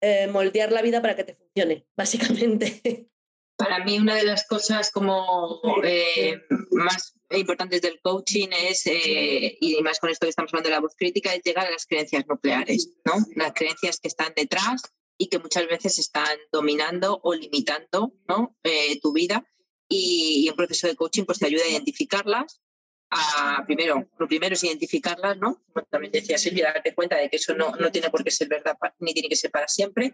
eh, 0.01 0.27
moldear 0.27 0.71
la 0.71 0.81
vida 0.81 1.01
para 1.01 1.15
que 1.15 1.23
te 1.23 1.35
funcione, 1.35 1.85
básicamente. 1.97 3.09
Para 3.57 3.83
mí 3.83 3.97
una 3.97 4.15
de 4.15 4.23
las 4.23 4.45
cosas 4.45 4.91
como 4.91 5.61
eh, 5.83 6.39
más 6.71 7.15
importantes 7.31 7.81
del 7.81 7.99
coaching 8.01 8.49
es, 8.51 8.85
eh, 8.85 9.57
y 9.59 9.81
más 9.81 9.99
con 9.99 10.11
esto 10.11 10.25
que 10.25 10.29
estamos 10.29 10.53
hablando 10.53 10.69
de 10.69 10.75
la 10.75 10.81
voz 10.81 10.95
crítica, 10.95 11.33
es 11.33 11.41
llegar 11.43 11.65
a 11.65 11.71
las 11.71 11.87
creencias 11.87 12.25
nucleares, 12.27 12.91
¿no? 13.03 13.13
Las 13.35 13.53
creencias 13.53 13.99
que 13.99 14.07
están 14.07 14.33
detrás 14.35 14.81
y 15.17 15.27
que 15.27 15.39
muchas 15.39 15.67
veces 15.67 15.97
están 15.97 16.37
dominando 16.51 17.19
o 17.23 17.33
limitando 17.33 18.13
¿no? 18.27 18.55
Eh, 18.63 18.99
tu 19.01 19.11
vida. 19.11 19.43
Y, 19.89 20.45
y, 20.45 20.49
un 20.49 20.55
proceso 20.55 20.85
de 20.87 20.95
coaching 20.95 21.23
pues, 21.23 21.39
te 21.39 21.47
ayuda 21.47 21.63
a 21.63 21.69
identificarlas. 21.69 22.61
A, 23.09 23.63
primero, 23.65 24.07
lo 24.19 24.27
primero 24.27 24.53
es 24.53 24.63
identificarlas, 24.63 25.37
¿no? 25.37 25.63
Como 25.73 25.85
también 25.85 26.11
decía 26.11 26.37
Silvia, 26.37 26.73
darte 26.73 26.93
cuenta 26.93 27.17
de 27.17 27.29
que 27.29 27.37
eso 27.37 27.55
no, 27.55 27.71
no 27.77 27.89
tiene 27.89 28.09
por 28.09 28.23
qué 28.23 28.31
ser 28.31 28.49
verdad 28.49 28.77
ni 28.99 29.13
tiene 29.13 29.29
que 29.29 29.37
ser 29.37 29.49
para 29.49 29.67
siempre 29.67 30.13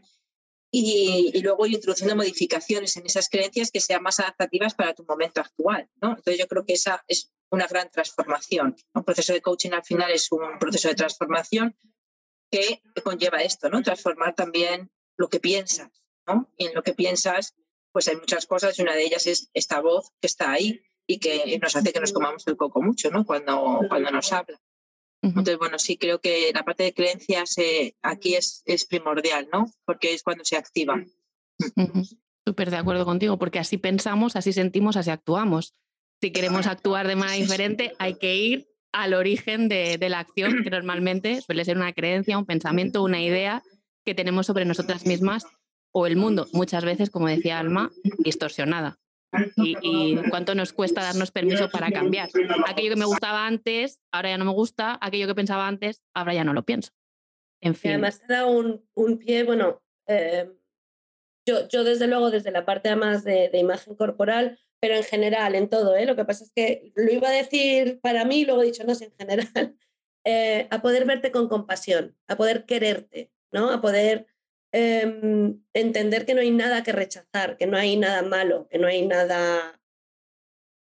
y, 0.75 1.39
luego 1.43 1.67
introduciendo 1.67 2.15
modificaciones 2.15 2.97
en 2.97 3.05
esas 3.05 3.29
creencias 3.29 3.69
que 3.69 3.79
sean 3.79 4.01
más 4.01 4.19
adaptativas 4.19 4.73
para 4.73 4.95
tu 4.95 5.05
momento 5.05 5.39
actual. 5.39 5.87
¿no? 6.01 6.09
Entonces 6.09 6.39
yo 6.39 6.47
creo 6.47 6.65
que 6.65 6.73
esa 6.73 7.03
es 7.07 7.31
una 7.51 7.67
gran 7.67 7.91
transformación. 7.91 8.75
Un 8.95 9.03
proceso 9.03 9.33
de 9.33 9.41
coaching 9.41 9.69
al 9.73 9.83
final 9.83 10.09
es 10.09 10.31
un 10.31 10.57
proceso 10.59 10.87
de 10.87 10.95
transformación 10.95 11.77
que 12.49 12.81
conlleva 13.03 13.43
esto, 13.43 13.69
¿no? 13.69 13.83
transformar 13.83 14.33
también 14.33 14.89
lo 15.15 15.29
que 15.29 15.39
piensas. 15.39 15.91
¿no? 16.25 16.51
Y 16.57 16.65
en 16.65 16.73
lo 16.73 16.81
que 16.81 16.95
piensas, 16.95 17.53
pues 17.91 18.07
hay 18.07 18.15
muchas 18.15 18.47
cosas 18.47 18.79
y 18.79 18.81
una 18.81 18.95
de 18.95 19.03
ellas 19.03 19.27
es 19.27 19.51
esta 19.53 19.79
voz 19.79 20.09
que 20.19 20.25
está 20.25 20.53
ahí 20.53 20.81
y 21.05 21.19
que 21.19 21.59
nos 21.61 21.75
hace 21.75 21.93
que 21.93 21.99
nos 21.99 22.13
comamos 22.13 22.47
el 22.47 22.57
coco 22.57 22.81
mucho 22.81 23.11
¿no? 23.11 23.27
cuando, 23.27 23.81
cuando 23.89 24.09
nos 24.09 24.33
habla. 24.33 24.59
Entonces, 25.23 25.57
bueno, 25.57 25.79
sí 25.79 25.97
creo 25.97 26.19
que 26.19 26.51
la 26.53 26.63
parte 26.63 26.83
de 26.83 26.93
creencias 26.93 27.57
eh, 27.57 27.95
aquí 28.01 28.35
es, 28.35 28.61
es, 28.65 28.85
primordial, 28.85 29.47
¿no? 29.53 29.71
Porque 29.85 30.13
es 30.13 30.21
cuando 30.21 30.43
se 30.43 30.57
activa. 30.57 31.01
Súper 32.45 32.69
de 32.69 32.77
acuerdo 32.77 33.05
contigo, 33.05 33.39
porque 33.39 33.57
así 33.57 33.77
pensamos, 33.77 34.35
así 34.35 34.51
sentimos, 34.51 34.97
así 34.97 35.09
actuamos. 35.11 35.73
si 36.21 36.31
queremos 36.31 36.67
actuar 36.67 37.07
de 37.07 37.15
manera 37.15 37.37
diferente, 37.37 37.93
hay 37.99 38.15
que 38.15 38.35
ir 38.35 38.67
al 38.91 39.13
origen 39.13 39.69
de, 39.69 39.97
la 40.09 40.19
acción, 40.19 40.63
que 40.63 40.69
normalmente 40.69 41.41
suele 41.41 41.65
ser 41.65 41.77
una 41.77 41.93
creencia, 41.93 42.37
un 42.37 42.45
pensamiento, 42.45 43.01
una 43.01 43.21
idea 43.21 43.63
que 44.05 44.13
tenemos 44.13 44.45
sobre 44.45 44.65
nosotras 44.65 45.05
mismas 45.05 45.45
o 45.93 46.05
el 46.05 46.17
mundo, 46.17 46.47
muchas 46.51 46.83
veces, 46.83 47.09
como 47.09 47.27
decía 47.27 47.59
Alma, 47.59 47.91
distorsionada. 48.17 48.99
Y, 49.57 49.77
y, 49.81 50.29
cuánto 50.29 50.55
nos 50.55 50.73
cuesta 50.73 51.01
darnos 51.01 51.31
permiso 51.31 51.69
para 51.69 51.91
cambiar. 51.91 52.29
Aquello 52.67 52.89
que 52.89 52.99
me 52.99 53.05
gustaba 53.05 53.47
antes, 53.47 54.01
ahora 54.11 54.29
ya 54.29 54.37
no 54.37 54.45
me 54.45 54.51
gusta, 54.51 54.97
aquello 55.01 55.27
que 55.27 55.35
pensaba 55.35 55.67
antes, 55.67 56.03
ahora 56.13 56.33
ya 56.33 56.43
no 56.43 56.53
lo 56.53 56.63
pienso. 56.63 56.91
En 57.61 57.75
fin. 57.75 57.91
además 57.91 58.19
te 58.19 58.33
da 58.33 58.45
un, 58.45 58.85
un 58.93 59.17
pie, 59.19 59.43
bueno, 59.43 59.81
eh, 60.07 60.51
yo, 61.45 61.67
yo 61.69 61.83
desde 61.83 62.07
luego 62.07 62.29
desde 62.29 62.51
la 62.51 62.65
parte 62.65 62.93
más 62.95 63.23
de, 63.23 63.49
de, 63.49 63.57
imagen 63.57 63.95
corporal, 63.95 64.59
pero 64.81 64.95
en 64.95 65.03
general, 65.03 65.55
en 65.55 65.69
todo, 65.69 65.95
¿eh? 65.95 66.05
lo 66.05 66.15
que 66.15 66.25
pasa 66.25 66.43
es 66.43 66.51
que 66.53 66.91
lo 66.95 67.11
iba 67.11 67.29
a 67.29 67.31
decir 67.31 68.01
para 68.01 68.25
mí, 68.25 68.43
luego 68.43 68.63
he 68.63 68.65
dicho, 68.65 68.83
no 68.83 68.95
sé, 68.95 69.05
en 69.05 69.13
general, 69.17 69.47
eh, 70.25 70.67
a 70.71 70.81
poder 70.81 71.05
verte 71.05 71.31
con 71.31 71.47
compasión, 71.47 72.17
a 72.27 72.35
poder 72.35 72.65
quererte, 72.65 73.31
¿no? 73.51 73.71
a 73.71 73.81
poder 73.81 74.27
eh, 74.73 75.55
entender 75.73 76.25
que 76.25 76.33
no 76.33 76.41
hay 76.41 76.51
nada 76.51 76.83
que 76.83 76.91
rechazar, 76.91 77.57
que 77.57 77.67
no 77.67 77.77
hay 77.77 77.95
nada 77.95 78.23
malo, 78.23 78.67
que 78.69 78.79
no 78.79 78.87
hay 78.87 79.05
nada 79.05 79.79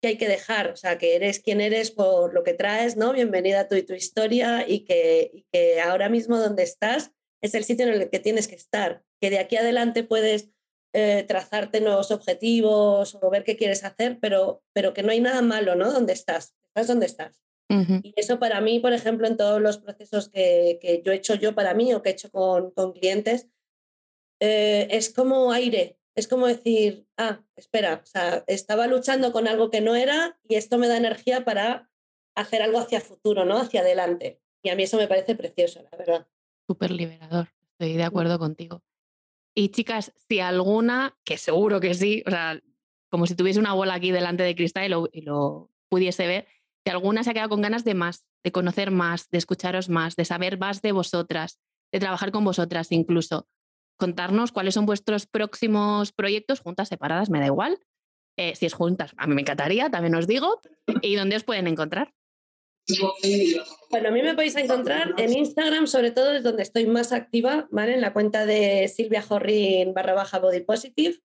que 0.01 0.09
hay 0.09 0.17
que 0.17 0.27
dejar, 0.27 0.69
o 0.69 0.75
sea, 0.75 0.97
que 0.97 1.15
eres 1.15 1.39
quien 1.39 1.61
eres 1.61 1.89
por 1.89 2.33
lo 2.33 2.43
que 2.43 2.53
traes, 2.53 2.97
¿no? 2.97 3.13
Bienvenida 3.13 3.69
tú 3.69 3.75
y 3.75 3.83
tu 3.83 3.93
historia 3.93 4.67
y 4.67 4.81
que, 4.81 5.31
y 5.33 5.45
que 5.49 5.79
ahora 5.79 6.09
mismo 6.09 6.37
donde 6.37 6.63
estás 6.63 7.11
es 7.41 7.53
el 7.53 7.63
sitio 7.63 7.87
en 7.87 7.93
el 7.93 8.09
que 8.09 8.19
tienes 8.19 8.49
que 8.49 8.55
estar, 8.55 9.03
que 9.21 9.29
de 9.29 9.39
aquí 9.39 9.55
adelante 9.55 10.03
puedes 10.03 10.49
eh, 10.93 11.23
trazarte 11.25 11.79
nuevos 11.79 12.11
objetivos 12.11 13.17
o 13.21 13.29
ver 13.29 13.45
qué 13.45 13.55
quieres 13.55 13.83
hacer, 13.85 14.17
pero, 14.19 14.61
pero 14.73 14.93
que 14.93 15.03
no 15.03 15.11
hay 15.11 15.21
nada 15.21 15.41
malo, 15.41 15.75
¿no? 15.75 15.91
Donde 15.91 16.11
estás, 16.11 16.53
estás 16.67 16.87
donde 16.87 17.05
estás. 17.05 17.41
Y 18.03 18.13
eso 18.17 18.37
para 18.37 18.61
mí, 18.61 18.79
por 18.79 18.93
ejemplo, 18.93 19.25
en 19.25 19.35
todos 19.35 19.59
los 19.59 19.79
procesos 19.79 20.29
que, 20.29 20.77
que, 20.79 21.01
yo 21.03 21.11
he 21.11 21.15
hecho 21.15 21.33
yo 21.33 21.55
para 21.55 21.73
mí 21.73 21.91
o 21.93 22.03
que 22.03 22.09
he 22.09 22.11
hecho 22.11 22.29
con, 22.29 22.69
con 22.71 22.91
clientes, 22.91 23.47
eh, 24.45 24.89
es 24.91 25.13
como 25.13 25.53
aire, 25.53 25.97
es 26.15 26.27
como 26.27 26.47
decir, 26.47 27.07
ah, 27.17 27.39
espera, 27.55 28.01
o 28.03 28.05
sea, 28.05 28.43
estaba 28.47 28.87
luchando 28.87 29.31
con 29.31 29.47
algo 29.47 29.69
que 29.69 29.79
no 29.79 29.95
era 29.95 30.37
y 30.43 30.55
esto 30.55 30.77
me 30.77 30.89
da 30.89 30.97
energía 30.97 31.45
para 31.45 31.89
hacer 32.35 32.61
algo 32.61 32.79
hacia 32.79 32.99
futuro, 32.99 33.45
¿no? 33.45 33.57
Hacia 33.57 33.79
adelante. 33.79 34.41
Y 34.61 34.69
a 34.69 34.75
mí 34.75 34.83
eso 34.83 34.97
me 34.97 35.07
parece 35.07 35.35
precioso, 35.35 35.81
la 35.89 35.97
verdad. 35.97 36.27
Súper 36.67 36.91
liberador, 36.91 37.53
estoy 37.71 37.95
de 37.95 38.03
acuerdo 38.03 38.37
contigo. 38.37 38.83
Y 39.55 39.69
chicas, 39.69 40.11
si 40.27 40.41
alguna, 40.41 41.17
que 41.23 41.37
seguro 41.37 41.79
que 41.79 41.93
sí, 41.93 42.21
o 42.27 42.29
sea, 42.29 42.59
como 43.09 43.27
si 43.27 43.35
tuviese 43.35 43.61
una 43.61 43.73
bola 43.73 43.93
aquí 43.93 44.11
delante 44.11 44.43
de 44.43 44.55
cristal 44.55 44.83
y 44.83 44.89
lo, 44.89 45.07
y 45.09 45.21
lo 45.21 45.69
pudiese 45.87 46.27
ver, 46.27 46.47
si 46.85 46.91
alguna 46.91 47.23
se 47.23 47.29
ha 47.29 47.33
quedado 47.33 47.49
con 47.49 47.61
ganas 47.61 47.85
de 47.85 47.93
más, 47.93 48.25
de 48.43 48.51
conocer 48.51 48.91
más, 48.91 49.29
de 49.29 49.37
escucharos 49.37 49.87
más, 49.87 50.17
de 50.17 50.25
saber 50.25 50.57
más 50.57 50.81
de 50.81 50.91
vosotras, 50.91 51.61
de 51.93 52.01
trabajar 52.01 52.33
con 52.33 52.43
vosotras 52.43 52.91
incluso, 52.91 53.47
contarnos 53.97 54.51
cuáles 54.51 54.73
son 54.73 54.85
vuestros 54.85 55.25
próximos 55.25 56.11
proyectos, 56.11 56.59
juntas, 56.59 56.89
separadas, 56.89 57.29
me 57.29 57.39
da 57.39 57.47
igual. 57.47 57.79
Eh, 58.37 58.55
si 58.55 58.65
es 58.65 58.73
juntas, 58.73 59.13
a 59.17 59.27
mí 59.27 59.35
me 59.35 59.41
encantaría, 59.41 59.89
también 59.89 60.15
os 60.15 60.27
digo. 60.27 60.61
¿Y 61.01 61.15
dónde 61.15 61.35
os 61.35 61.43
pueden 61.43 61.67
encontrar? 61.67 62.13
Bueno, 63.89 64.09
a 64.09 64.11
mí 64.11 64.21
me 64.21 64.33
podéis 64.33 64.55
encontrar 64.57 65.13
en 65.17 65.37
Instagram, 65.37 65.87
sobre 65.87 66.11
todo 66.11 66.33
es 66.33 66.43
donde 66.43 66.63
estoy 66.63 66.85
más 66.85 67.13
activa, 67.13 67.67
¿vale? 67.71 67.93
En 67.93 68.01
la 68.01 68.11
cuenta 68.11 68.45
de 68.45 68.87
Silvia 68.89 69.21
Jorrin 69.21 69.93
barra 69.93 70.13
baja 70.13 70.39
body 70.39 70.61
positive. 70.61 71.21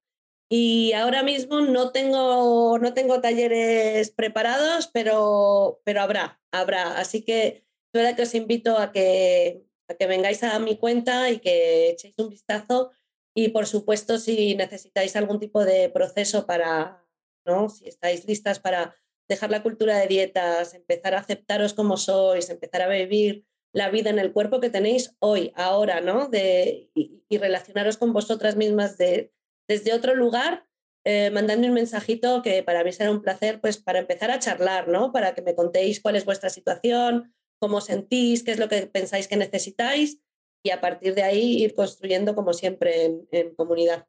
Y 0.50 0.92
ahora 0.92 1.22
mismo 1.22 1.60
no 1.60 1.90
tengo, 1.90 2.78
no 2.78 2.94
tengo 2.94 3.20
talleres 3.20 4.10
preparados, 4.10 4.88
pero, 4.88 5.80
pero 5.84 6.00
habrá, 6.00 6.40
habrá. 6.52 6.98
Así 6.98 7.22
que 7.22 7.64
es 7.92 8.14
que 8.14 8.22
os 8.22 8.34
invito 8.34 8.78
a 8.78 8.92
que, 8.92 9.64
a 9.88 9.94
que 9.94 10.06
vengáis 10.06 10.42
a 10.42 10.58
mi 10.58 10.76
cuenta 10.76 11.30
y 11.30 11.38
que 11.38 11.90
echéis 11.90 12.14
un 12.18 12.28
vistazo. 12.28 12.90
Y 13.34 13.48
por 13.48 13.66
supuesto, 13.66 14.18
si 14.18 14.54
necesitáis 14.54 15.16
algún 15.16 15.40
tipo 15.40 15.64
de 15.64 15.88
proceso 15.90 16.46
para, 16.46 17.04
¿no? 17.44 17.68
Si 17.68 17.88
estáis 17.88 18.26
listas 18.26 18.60
para 18.60 18.94
dejar 19.28 19.50
la 19.50 19.62
cultura 19.62 19.98
de 19.98 20.06
dietas, 20.06 20.74
empezar 20.74 21.14
a 21.14 21.20
aceptaros 21.20 21.74
como 21.74 21.96
sois, 21.96 22.48
empezar 22.50 22.82
a 22.82 22.88
vivir 22.88 23.44
la 23.72 23.90
vida 23.90 24.10
en 24.10 24.18
el 24.18 24.32
cuerpo 24.32 24.60
que 24.60 24.70
tenéis 24.70 25.14
hoy, 25.18 25.52
ahora, 25.54 26.00
¿no? 26.00 26.28
De, 26.28 26.90
y, 26.94 27.38
relacionaros 27.38 27.98
con 27.98 28.12
vosotras 28.12 28.56
mismas 28.56 28.96
de, 28.96 29.32
desde 29.68 29.92
otro 29.92 30.14
lugar, 30.14 30.66
eh, 31.04 31.30
mandadme 31.30 31.68
un 31.68 31.74
mensajito 31.74 32.42
que 32.42 32.62
para 32.62 32.82
mí 32.82 32.92
será 32.92 33.10
un 33.10 33.20
placer, 33.20 33.60
pues 33.60 33.76
para 33.76 33.98
empezar 33.98 34.30
a 34.30 34.38
charlar, 34.38 34.88
¿no? 34.88 35.12
Para 35.12 35.34
que 35.34 35.42
me 35.42 35.54
contéis 35.54 36.00
cuál 36.00 36.16
es 36.16 36.24
vuestra 36.24 36.48
situación, 36.48 37.34
cómo 37.58 37.80
sentís, 37.80 38.42
qué 38.42 38.52
es 38.52 38.58
lo 38.58 38.68
que 38.68 38.86
pensáis 38.86 39.28
que 39.28 39.36
necesitáis 39.36 40.20
y 40.62 40.70
a 40.70 40.80
partir 40.80 41.14
de 41.14 41.22
ahí 41.22 41.62
ir 41.62 41.74
construyendo 41.74 42.34
como 42.34 42.52
siempre 42.52 43.04
en, 43.04 43.28
en 43.30 43.54
comunidad. 43.54 44.06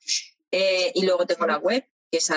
eh, 0.51 0.93
y 0.95 1.05
luego 1.05 1.27
tengo 1.27 1.47
la 1.47 1.59
web, 1.59 1.87
que 2.11 2.19
es 2.19 2.31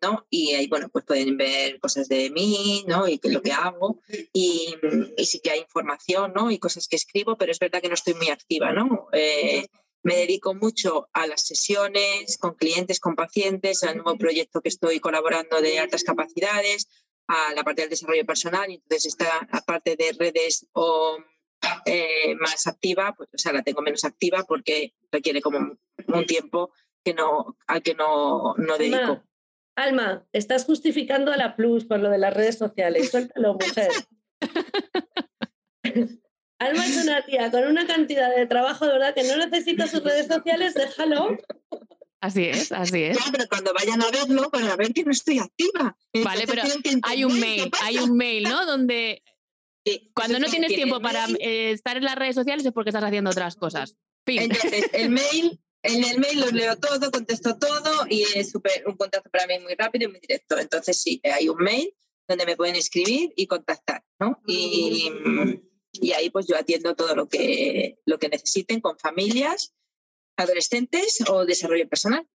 ¿no? 0.00 0.26
Y 0.30 0.54
ahí, 0.54 0.68
bueno, 0.68 0.88
pues 0.88 1.04
pueden 1.04 1.36
ver 1.36 1.78
cosas 1.80 2.08
de 2.08 2.30
mí, 2.30 2.84
¿no? 2.86 3.08
Y 3.08 3.20
lo 3.24 3.42
que 3.42 3.52
hago. 3.52 4.00
Y, 4.32 4.74
y, 5.16 5.24
sí 5.26 5.40
que 5.40 5.50
hay 5.50 5.60
información, 5.60 6.32
¿no? 6.34 6.50
Y 6.50 6.58
cosas 6.58 6.88
que 6.88 6.96
escribo, 6.96 7.36
pero 7.36 7.52
es 7.52 7.58
verdad 7.58 7.80
que 7.82 7.88
no 7.88 7.94
estoy 7.94 8.14
muy 8.14 8.28
activa, 8.28 8.72
¿no? 8.72 9.08
Eh, 9.12 9.66
me 10.02 10.16
dedico 10.16 10.54
mucho 10.54 11.08
a 11.12 11.26
las 11.26 11.42
sesiones 11.42 12.38
con 12.38 12.54
clientes, 12.54 13.00
con 13.00 13.16
pacientes, 13.16 13.82
al 13.82 13.96
nuevo 13.96 14.16
proyecto 14.16 14.60
que 14.60 14.68
estoy 14.68 15.00
colaborando 15.00 15.60
de 15.60 15.78
altas 15.78 16.04
capacidades, 16.04 16.88
a 17.26 17.52
la 17.54 17.62
parte 17.62 17.82
del 17.82 17.90
desarrollo 17.90 18.24
personal. 18.24 18.70
Y 18.70 18.74
entonces 18.74 19.06
esta 19.06 19.46
parte 19.66 19.96
de 19.96 20.12
redes 20.12 20.66
o 20.72 21.18
eh, 21.84 22.34
más 22.36 22.66
activa, 22.66 23.14
pues, 23.16 23.28
o 23.34 23.38
sea, 23.38 23.52
la 23.52 23.62
tengo 23.62 23.82
menos 23.82 24.04
activa 24.04 24.44
porque 24.46 24.94
requiere 25.10 25.42
como 25.42 25.76
un 26.06 26.26
tiempo 26.26 26.70
que 27.04 27.14
no, 27.14 27.56
al 27.66 27.82
que 27.82 27.94
no, 27.94 28.54
no 28.56 28.78
dedico. 28.78 29.22
Alma, 29.76 30.26
estás 30.32 30.64
justificando 30.64 31.32
a 31.32 31.36
la 31.36 31.54
Plus 31.54 31.84
con 31.86 32.02
lo 32.02 32.10
de 32.10 32.18
las 32.18 32.34
redes 32.34 32.58
sociales. 32.58 33.10
Suéltalo, 33.10 33.54
mujer. 33.54 33.90
Alma 36.58 36.84
es 36.84 36.96
una 37.04 37.24
tía 37.24 37.50
con 37.52 37.64
una 37.64 37.86
cantidad 37.86 38.34
de 38.34 38.46
trabajo, 38.46 38.86
de 38.86 38.92
verdad, 38.92 39.14
que 39.14 39.22
no 39.22 39.36
necesita 39.36 39.86
sus 39.86 40.02
redes 40.02 40.26
sociales, 40.26 40.74
déjalo. 40.74 41.36
Así 42.20 42.46
es, 42.46 42.72
así 42.72 43.04
es. 43.04 43.16
Ya, 43.16 43.30
pero 43.30 43.44
cuando 43.48 43.72
vayan 43.72 44.02
a 44.02 44.10
verlo, 44.10 44.50
van 44.50 44.64
a 44.64 44.74
ver 44.74 44.92
que 44.92 45.04
no 45.04 45.12
estoy 45.12 45.38
activa. 45.38 45.96
Vale, 46.24 46.46
pero 46.48 46.62
hay 47.04 47.24
un 47.24 47.38
mail, 47.38 47.70
hay 47.82 47.98
un 47.98 48.16
mail, 48.16 48.42
¿no? 48.42 48.66
Donde 48.66 49.22
sí, 49.86 50.10
cuando 50.12 50.40
no 50.40 50.48
tienes 50.48 50.74
tiempo 50.74 51.00
para 51.00 51.26
eh, 51.38 51.70
estar 51.70 51.96
en 51.96 52.04
las 52.04 52.16
redes 52.16 52.34
sociales 52.34 52.66
es 52.66 52.72
porque 52.72 52.90
estás 52.90 53.04
haciendo 53.04 53.30
otras 53.30 53.54
cosas. 53.54 53.94
Fin. 54.26 54.42
Entonces, 54.42 54.90
el 54.92 55.10
mail 55.10 55.60
en 55.82 56.04
el 56.04 56.18
mail 56.18 56.40
los 56.40 56.52
leo 56.52 56.76
todo, 56.76 57.10
contesto 57.10 57.56
todo 57.58 58.06
y 58.08 58.22
es 58.22 58.50
super, 58.50 58.84
un 58.86 58.96
contacto 58.96 59.30
para 59.30 59.46
mí 59.46 59.58
muy 59.60 59.74
rápido 59.74 60.08
y 60.08 60.12
muy 60.12 60.20
directo. 60.20 60.58
Entonces 60.58 61.00
sí, 61.00 61.20
hay 61.24 61.48
un 61.48 61.58
mail 61.58 61.94
donde 62.26 62.46
me 62.46 62.56
pueden 62.56 62.76
escribir 62.76 63.32
y 63.36 63.46
contactar, 63.46 64.04
¿no? 64.20 64.42
Y, 64.46 65.10
y 65.92 66.12
ahí 66.12 66.30
pues 66.30 66.46
yo 66.46 66.56
atiendo 66.56 66.94
todo 66.94 67.14
lo 67.14 67.28
que, 67.28 67.98
lo 68.04 68.18
que 68.18 68.28
necesiten 68.28 68.80
con 68.80 68.98
familias, 68.98 69.74
adolescentes 70.36 71.18
o 71.28 71.46
desarrollo 71.46 71.88
personal. 71.88 72.26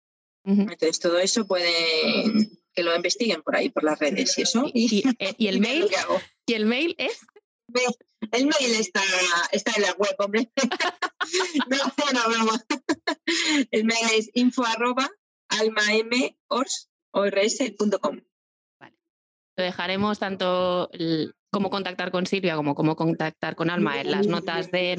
Entonces 0.46 0.98
todo 0.98 1.18
eso 1.18 1.46
pueden 1.46 2.60
que 2.74 2.82
lo 2.82 2.94
investiguen 2.94 3.42
por 3.42 3.56
ahí, 3.56 3.70
por 3.70 3.84
las 3.84 3.98
redes 3.98 4.36
y 4.36 4.42
eso. 4.42 4.70
¿Y, 4.74 5.04
y, 5.38 5.46
el 5.46 5.60
mail? 5.60 5.88
¿Y 6.46 6.54
el 6.54 6.66
mail 6.66 6.94
es? 6.98 7.20
El 8.32 8.46
mail 8.46 8.74
está, 8.78 9.02
está 9.52 9.72
en 9.76 9.82
la 9.82 9.92
web, 9.92 10.14
hombre. 10.18 10.50
no, 11.68 11.76
no, 12.12 12.28
broma. 12.30 12.64
El 13.70 13.84
mail 13.84 14.06
es 14.16 14.30
info 14.34 14.64
arroba 14.64 15.08
almamors.com. 15.48 18.20
Vale. 18.80 18.96
Lo 19.56 19.64
dejaremos 19.64 20.18
tanto 20.18 20.90
cómo 21.50 21.70
contactar 21.70 22.10
con 22.10 22.26
Silvia 22.26 22.56
como 22.56 22.74
cómo 22.74 22.96
contactar 22.96 23.54
con 23.54 23.70
Alma 23.70 24.00
en 24.00 24.10
las 24.10 24.26
notas 24.26 24.72
del 24.72 24.98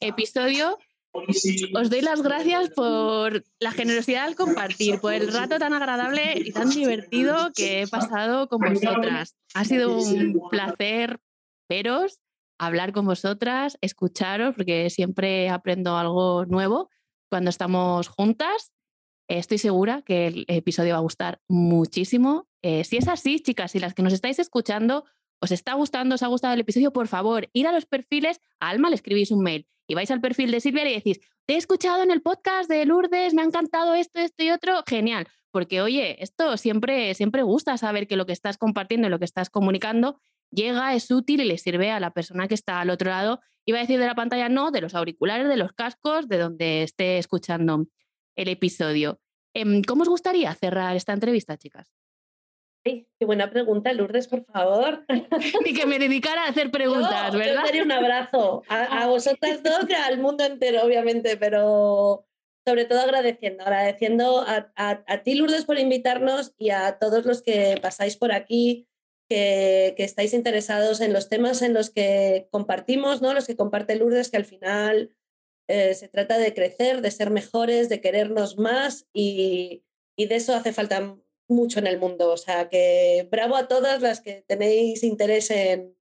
episodio. 0.00 0.78
Os 1.12 1.90
doy 1.90 2.00
las 2.00 2.22
gracias 2.22 2.70
por 2.70 3.44
la 3.58 3.72
generosidad 3.72 4.24
al 4.24 4.34
compartir, 4.34 4.98
por 4.98 5.12
el 5.12 5.30
rato 5.30 5.58
tan 5.58 5.74
agradable 5.74 6.38
y 6.38 6.52
tan 6.52 6.70
divertido 6.70 7.52
que 7.54 7.82
he 7.82 7.86
pasado 7.86 8.48
con 8.48 8.60
vosotras. 8.60 9.36
Ha 9.52 9.66
sido 9.66 9.98
un 9.98 10.40
placer 10.50 11.20
veros, 11.68 12.21
hablar 12.62 12.92
con 12.92 13.06
vosotras, 13.06 13.76
escucharos, 13.80 14.54
porque 14.54 14.88
siempre 14.88 15.48
aprendo 15.48 15.96
algo 15.96 16.46
nuevo 16.46 16.90
cuando 17.28 17.50
estamos 17.50 18.06
juntas. 18.06 18.72
Estoy 19.28 19.58
segura 19.58 20.02
que 20.02 20.28
el 20.28 20.44
episodio 20.46 20.92
va 20.92 20.98
a 20.98 21.02
gustar 21.02 21.40
muchísimo. 21.48 22.46
Eh, 22.62 22.84
si 22.84 22.98
es 22.98 23.08
así, 23.08 23.40
chicas, 23.40 23.74
y 23.74 23.80
las 23.80 23.94
que 23.94 24.02
nos 24.02 24.12
estáis 24.12 24.38
escuchando, 24.38 25.04
os 25.40 25.50
está 25.50 25.74
gustando, 25.74 26.14
os 26.14 26.22
ha 26.22 26.28
gustado 26.28 26.54
el 26.54 26.60
episodio, 26.60 26.92
por 26.92 27.08
favor, 27.08 27.48
ir 27.52 27.66
a 27.66 27.72
los 27.72 27.84
perfiles, 27.84 28.40
a 28.60 28.68
Alma 28.68 28.90
le 28.90 28.94
escribís 28.94 29.32
un 29.32 29.42
mail 29.42 29.66
y 29.88 29.94
vais 29.94 30.10
al 30.12 30.20
perfil 30.20 30.52
de 30.52 30.60
Silvia 30.60 30.88
y 30.88 30.94
decís, 30.94 31.20
te 31.46 31.54
he 31.54 31.56
escuchado 31.56 32.04
en 32.04 32.12
el 32.12 32.22
podcast 32.22 32.70
de 32.70 32.86
Lourdes, 32.86 33.34
me 33.34 33.42
ha 33.42 33.44
encantado 33.44 33.94
esto, 33.94 34.20
esto 34.20 34.44
y 34.44 34.50
otro, 34.50 34.84
genial. 34.86 35.26
Porque, 35.50 35.82
oye, 35.82 36.22
esto 36.22 36.56
siempre, 36.56 37.12
siempre 37.14 37.42
gusta 37.42 37.76
saber 37.76 38.06
que 38.06 38.16
lo 38.16 38.24
que 38.24 38.32
estás 38.32 38.56
compartiendo 38.56 39.08
y 39.08 39.10
lo 39.10 39.18
que 39.18 39.24
estás 39.24 39.50
comunicando 39.50 40.20
llega, 40.52 40.94
es 40.94 41.10
útil 41.10 41.40
y 41.40 41.44
le 41.44 41.58
sirve 41.58 41.90
a 41.90 42.00
la 42.00 42.12
persona 42.12 42.46
que 42.46 42.54
está 42.54 42.80
al 42.80 42.90
otro 42.90 43.10
lado. 43.10 43.40
Iba 43.64 43.78
a 43.78 43.82
decir 43.82 43.98
de 43.98 44.06
la 44.06 44.14
pantalla, 44.14 44.48
no, 44.48 44.70
de 44.70 44.80
los 44.80 44.94
auriculares, 44.94 45.48
de 45.48 45.56
los 45.56 45.72
cascos, 45.72 46.28
de 46.28 46.38
donde 46.38 46.82
esté 46.82 47.18
escuchando 47.18 47.86
el 48.36 48.48
episodio. 48.48 49.20
Em, 49.54 49.82
¿Cómo 49.82 50.02
os 50.02 50.08
gustaría 50.08 50.54
cerrar 50.54 50.96
esta 50.96 51.12
entrevista, 51.12 51.56
chicas? 51.56 51.92
qué 52.84 53.06
buena 53.24 53.50
pregunta, 53.50 53.92
Lourdes, 53.92 54.26
por 54.26 54.44
favor. 54.44 55.04
Ni 55.64 55.72
que 55.72 55.86
me 55.86 55.98
dedicara 55.98 56.44
a 56.44 56.48
hacer 56.48 56.70
preguntas, 56.70 57.34
¿verdad? 57.34 57.64
Yo 57.72 57.84
un 57.84 57.92
abrazo 57.92 58.62
a, 58.68 59.06
vosotras 59.06 59.62
dos 59.62 59.86
y 59.88 59.92
al 59.92 60.18
mundo 60.18 60.44
entero, 60.44 60.82
obviamente, 60.82 61.36
pero 61.36 62.26
sobre 62.66 62.84
todo 62.84 63.00
agradeciendo, 63.00 63.62
agradeciendo 63.62 64.44
a, 64.46 64.72
a, 64.74 65.22
ti, 65.22 65.34
Lourdes, 65.34 65.64
por 65.64 65.78
invitarnos 65.78 66.54
y 66.58 66.70
a 66.70 66.98
todos 66.98 67.24
los 67.24 67.42
que 67.42 67.78
pasáis 67.80 68.16
por 68.16 68.32
aquí, 68.32 68.88
que, 69.32 70.04
estáis 70.04 70.34
interesados 70.34 71.00
en 71.00 71.12
los 71.12 71.28
temas 71.28 71.62
en 71.62 71.74
los 71.74 71.90
que 71.90 72.48
compartimos, 72.50 73.22
¿no? 73.22 73.34
los 73.34 73.46
que 73.46 73.56
comparte 73.56 73.96
Lourdes, 73.96 74.30
que 74.30 74.36
al 74.36 74.44
final 74.44 75.14
eh, 75.68 75.94
se 75.94 76.08
trata 76.08 76.38
de 76.38 76.54
crecer, 76.54 77.00
de 77.00 77.10
ser 77.10 77.30
mejores, 77.30 77.88
de 77.88 78.00
querernos 78.00 78.58
más 78.58 79.06
y, 79.12 79.84
y 80.16 80.26
de 80.26 80.36
eso 80.36 80.54
hace 80.54 80.72
falta 80.72 81.16
mucho 81.48 81.78
en 81.78 81.86
el 81.86 81.98
mundo. 81.98 82.30
O 82.30 82.36
sea, 82.36 82.68
que 82.68 83.28
bravo 83.30 83.56
a 83.56 83.68
todas 83.68 84.02
las 84.02 84.20
que 84.20 84.44
tenéis 84.46 85.02
interés 85.02 85.50
en, 85.50 85.96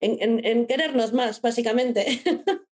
en, 0.00 0.66
querernos 0.66 1.12
más, 1.12 1.40
básicamente. 1.40 2.22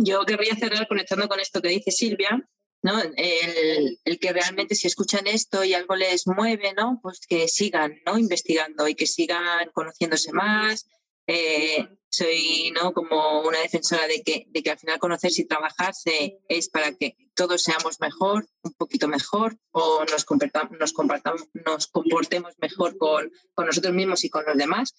Yo 0.00 0.24
querría 0.24 0.56
cerrar 0.56 0.88
conectando 0.88 1.28
con 1.28 1.40
esto 1.40 1.62
que 1.62 1.68
dice 1.68 1.90
Silvia, 1.90 2.48
¿no? 2.82 3.00
El, 3.00 3.98
el, 4.04 4.18
que 4.18 4.32
realmente 4.32 4.74
si 4.74 4.86
escuchan 4.86 5.26
esto 5.26 5.64
y 5.64 5.74
algo 5.74 5.96
les 5.96 6.26
mueve, 6.26 6.74
¿no? 6.74 6.98
Pues 7.02 7.20
que 7.26 7.48
sigan, 7.48 8.00
¿no? 8.04 8.18
Investigando 8.18 8.88
y 8.88 8.94
que 8.94 9.06
sigan 9.06 9.70
conociéndose 9.72 10.32
más, 10.32 10.86
eh, 11.26 11.88
soy 12.08 12.72
¿no? 12.74 12.92
como 12.92 13.40
una 13.42 13.60
defensora 13.60 14.06
de 14.06 14.22
que, 14.22 14.44
de 14.48 14.62
que 14.62 14.70
al 14.70 14.78
final 14.78 14.98
conocerse 14.98 15.42
y 15.42 15.46
trabajarse 15.46 16.38
es 16.48 16.68
para 16.68 16.92
que 16.92 17.16
todos 17.34 17.62
seamos 17.62 18.00
mejor, 18.00 18.46
un 18.62 18.74
poquito 18.74 19.08
mejor, 19.08 19.56
o 19.70 20.00
nos, 20.00 20.26
nos, 20.28 20.70
nos 20.78 21.86
comportemos 21.86 22.52
mejor 22.58 22.98
con, 22.98 23.30
con, 23.54 23.66
nosotros 23.66 23.94
mismos 23.94 24.24
y 24.24 24.30
con 24.30 24.44
los 24.44 24.56
demás. 24.56 24.94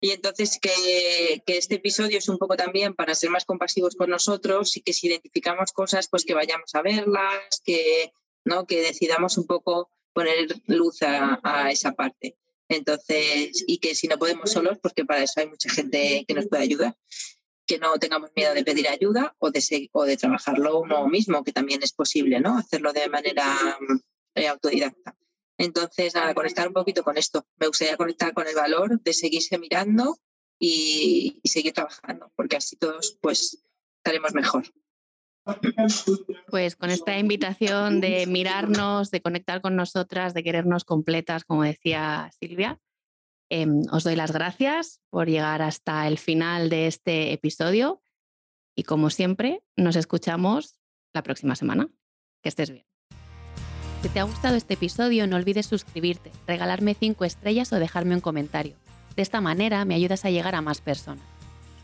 Y 0.00 0.12
entonces 0.12 0.58
que, 0.60 1.42
que, 1.44 1.58
este 1.58 1.74
episodio 1.74 2.18
es 2.18 2.28
un 2.28 2.38
poco 2.38 2.56
también 2.56 2.94
para 2.94 3.14
ser 3.14 3.28
más 3.28 3.44
compasivos 3.44 3.94
con 3.94 4.08
nosotros 4.08 4.76
y 4.76 4.80
que 4.80 4.94
si 4.94 5.08
identificamos 5.08 5.72
cosas, 5.72 6.08
pues 6.08 6.24
que 6.24 6.32
vayamos 6.32 6.74
a 6.74 6.80
verlas, 6.80 7.60
que, 7.62 8.12
¿no? 8.44 8.66
que 8.66 8.80
decidamos 8.80 9.36
un 9.36 9.46
poco 9.46 9.90
poner 10.14 10.48
luz 10.66 11.02
a, 11.02 11.70
esa 11.70 11.92
parte. 11.92 12.36
Entonces, 12.68 13.64
y 13.66 13.78
que 13.78 13.94
si 13.94 14.08
no 14.08 14.18
podemos 14.18 14.50
solos, 14.50 14.78
porque 14.80 15.04
para 15.04 15.22
eso 15.22 15.40
hay 15.40 15.48
mucha 15.48 15.68
gente 15.68 16.24
que 16.26 16.34
nos 16.34 16.46
puede 16.46 16.62
ayudar, 16.62 16.96
que 17.66 17.78
no 17.78 17.98
tengamos 17.98 18.30
miedo 18.34 18.54
de 18.54 18.64
pedir 18.64 18.88
ayuda 18.88 19.34
o 19.38 19.50
de, 19.50 19.90
o 19.92 20.04
de 20.04 20.16
trabajarlo 20.16 20.80
uno 20.80 21.08
mismo, 21.08 21.44
que 21.44 21.52
también 21.52 21.82
es 21.82 21.92
posible, 21.92 22.40
¿no? 22.40 22.56
Hacerlo 22.56 22.92
de 22.92 23.08
manera 23.08 23.78
eh, 24.34 24.48
autodidacta. 24.48 25.16
Entonces, 25.60 26.14
nada, 26.14 26.32
conectar 26.32 26.66
un 26.66 26.72
poquito 26.72 27.04
con 27.04 27.18
esto. 27.18 27.46
Me 27.58 27.66
gustaría 27.66 27.98
conectar 27.98 28.32
con 28.32 28.48
el 28.48 28.54
valor 28.54 28.98
de 29.02 29.12
seguirse 29.12 29.58
mirando 29.58 30.16
y, 30.58 31.42
seguir 31.44 31.74
trabajando, 31.74 32.32
porque 32.34 32.56
así 32.56 32.76
todos 32.76 33.18
pues 33.20 33.62
estaremos 33.98 34.32
mejor. 34.32 34.64
Pues 36.48 36.76
con 36.76 36.88
esta 36.88 37.18
invitación 37.18 38.00
de 38.00 38.26
mirarnos, 38.26 39.10
de 39.10 39.20
conectar 39.20 39.60
con 39.60 39.76
nosotras, 39.76 40.32
de 40.32 40.42
querernos 40.42 40.84
completas, 40.84 41.44
como 41.44 41.64
decía 41.64 42.30
Silvia, 42.40 42.80
em, 43.50 43.82
os 43.92 44.04
doy 44.04 44.16
las 44.16 44.32
gracias 44.32 45.00
por 45.10 45.28
llegar 45.28 45.60
hasta 45.60 46.08
el 46.08 46.18
final 46.18 46.70
de 46.70 46.86
este 46.86 47.32
episodio 47.32 48.02
y 48.74 48.84
como 48.84 49.10
siempre, 49.10 49.62
nos 49.76 49.96
escuchamos 49.96 50.78
la 51.12 51.22
próxima 51.22 51.54
semana. 51.54 51.90
Que 52.42 52.48
estés 52.48 52.70
bien. 52.70 52.89
Si 54.02 54.08
te 54.08 54.18
ha 54.18 54.24
gustado 54.24 54.56
este 54.56 54.74
episodio, 54.74 55.26
no 55.26 55.36
olvides 55.36 55.66
suscribirte, 55.66 56.32
regalarme 56.46 56.94
5 56.94 57.24
estrellas 57.26 57.70
o 57.72 57.78
dejarme 57.78 58.14
un 58.14 58.22
comentario. 58.22 58.74
De 59.14 59.20
esta 59.20 59.42
manera 59.42 59.84
me 59.84 59.94
ayudas 59.94 60.24
a 60.24 60.30
llegar 60.30 60.54
a 60.54 60.62
más 60.62 60.80
personas. 60.80 61.24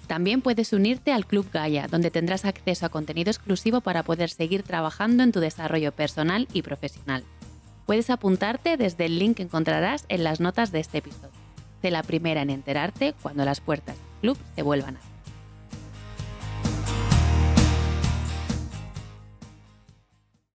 También 0.07 0.41
puedes 0.41 0.73
unirte 0.73 1.13
al 1.13 1.27
Club 1.27 1.51
Gaia, 1.53 1.89
donde 1.89 2.11
tendrás 2.11 2.47
acceso 2.47 2.87
a 2.87 2.89
contenido 2.89 3.31
exclusivo 3.31 3.83
para 3.83 4.03
poder 4.03 4.31
seguir 4.31 4.63
trabajando 4.63 5.25
en 5.25 5.33
tu 5.33 5.41
desarrollo 5.41 5.93
personal 5.93 6.49
y 6.55 6.63
profesional. 6.63 7.25
Puedes 7.85 8.09
apuntarte 8.09 8.79
desde 8.79 9.05
el 9.05 9.19
link 9.19 9.37
que 9.37 9.43
encontrarás 9.43 10.07
en 10.09 10.25
las 10.25 10.41
notas 10.41 10.73
de 10.73 10.81
este 10.81 10.99
episodio. 10.99 11.31
Sé 11.83 11.91
la 11.91 12.03
primera 12.03 12.41
en 12.41 12.51
enterarte 12.51 13.15
cuando 13.21 13.45
las 13.45 13.61
puertas 13.61 13.97
del 13.97 14.21
club 14.23 14.39
se 14.55 14.63
vuelvan 14.63 14.97
a. 14.97 15.16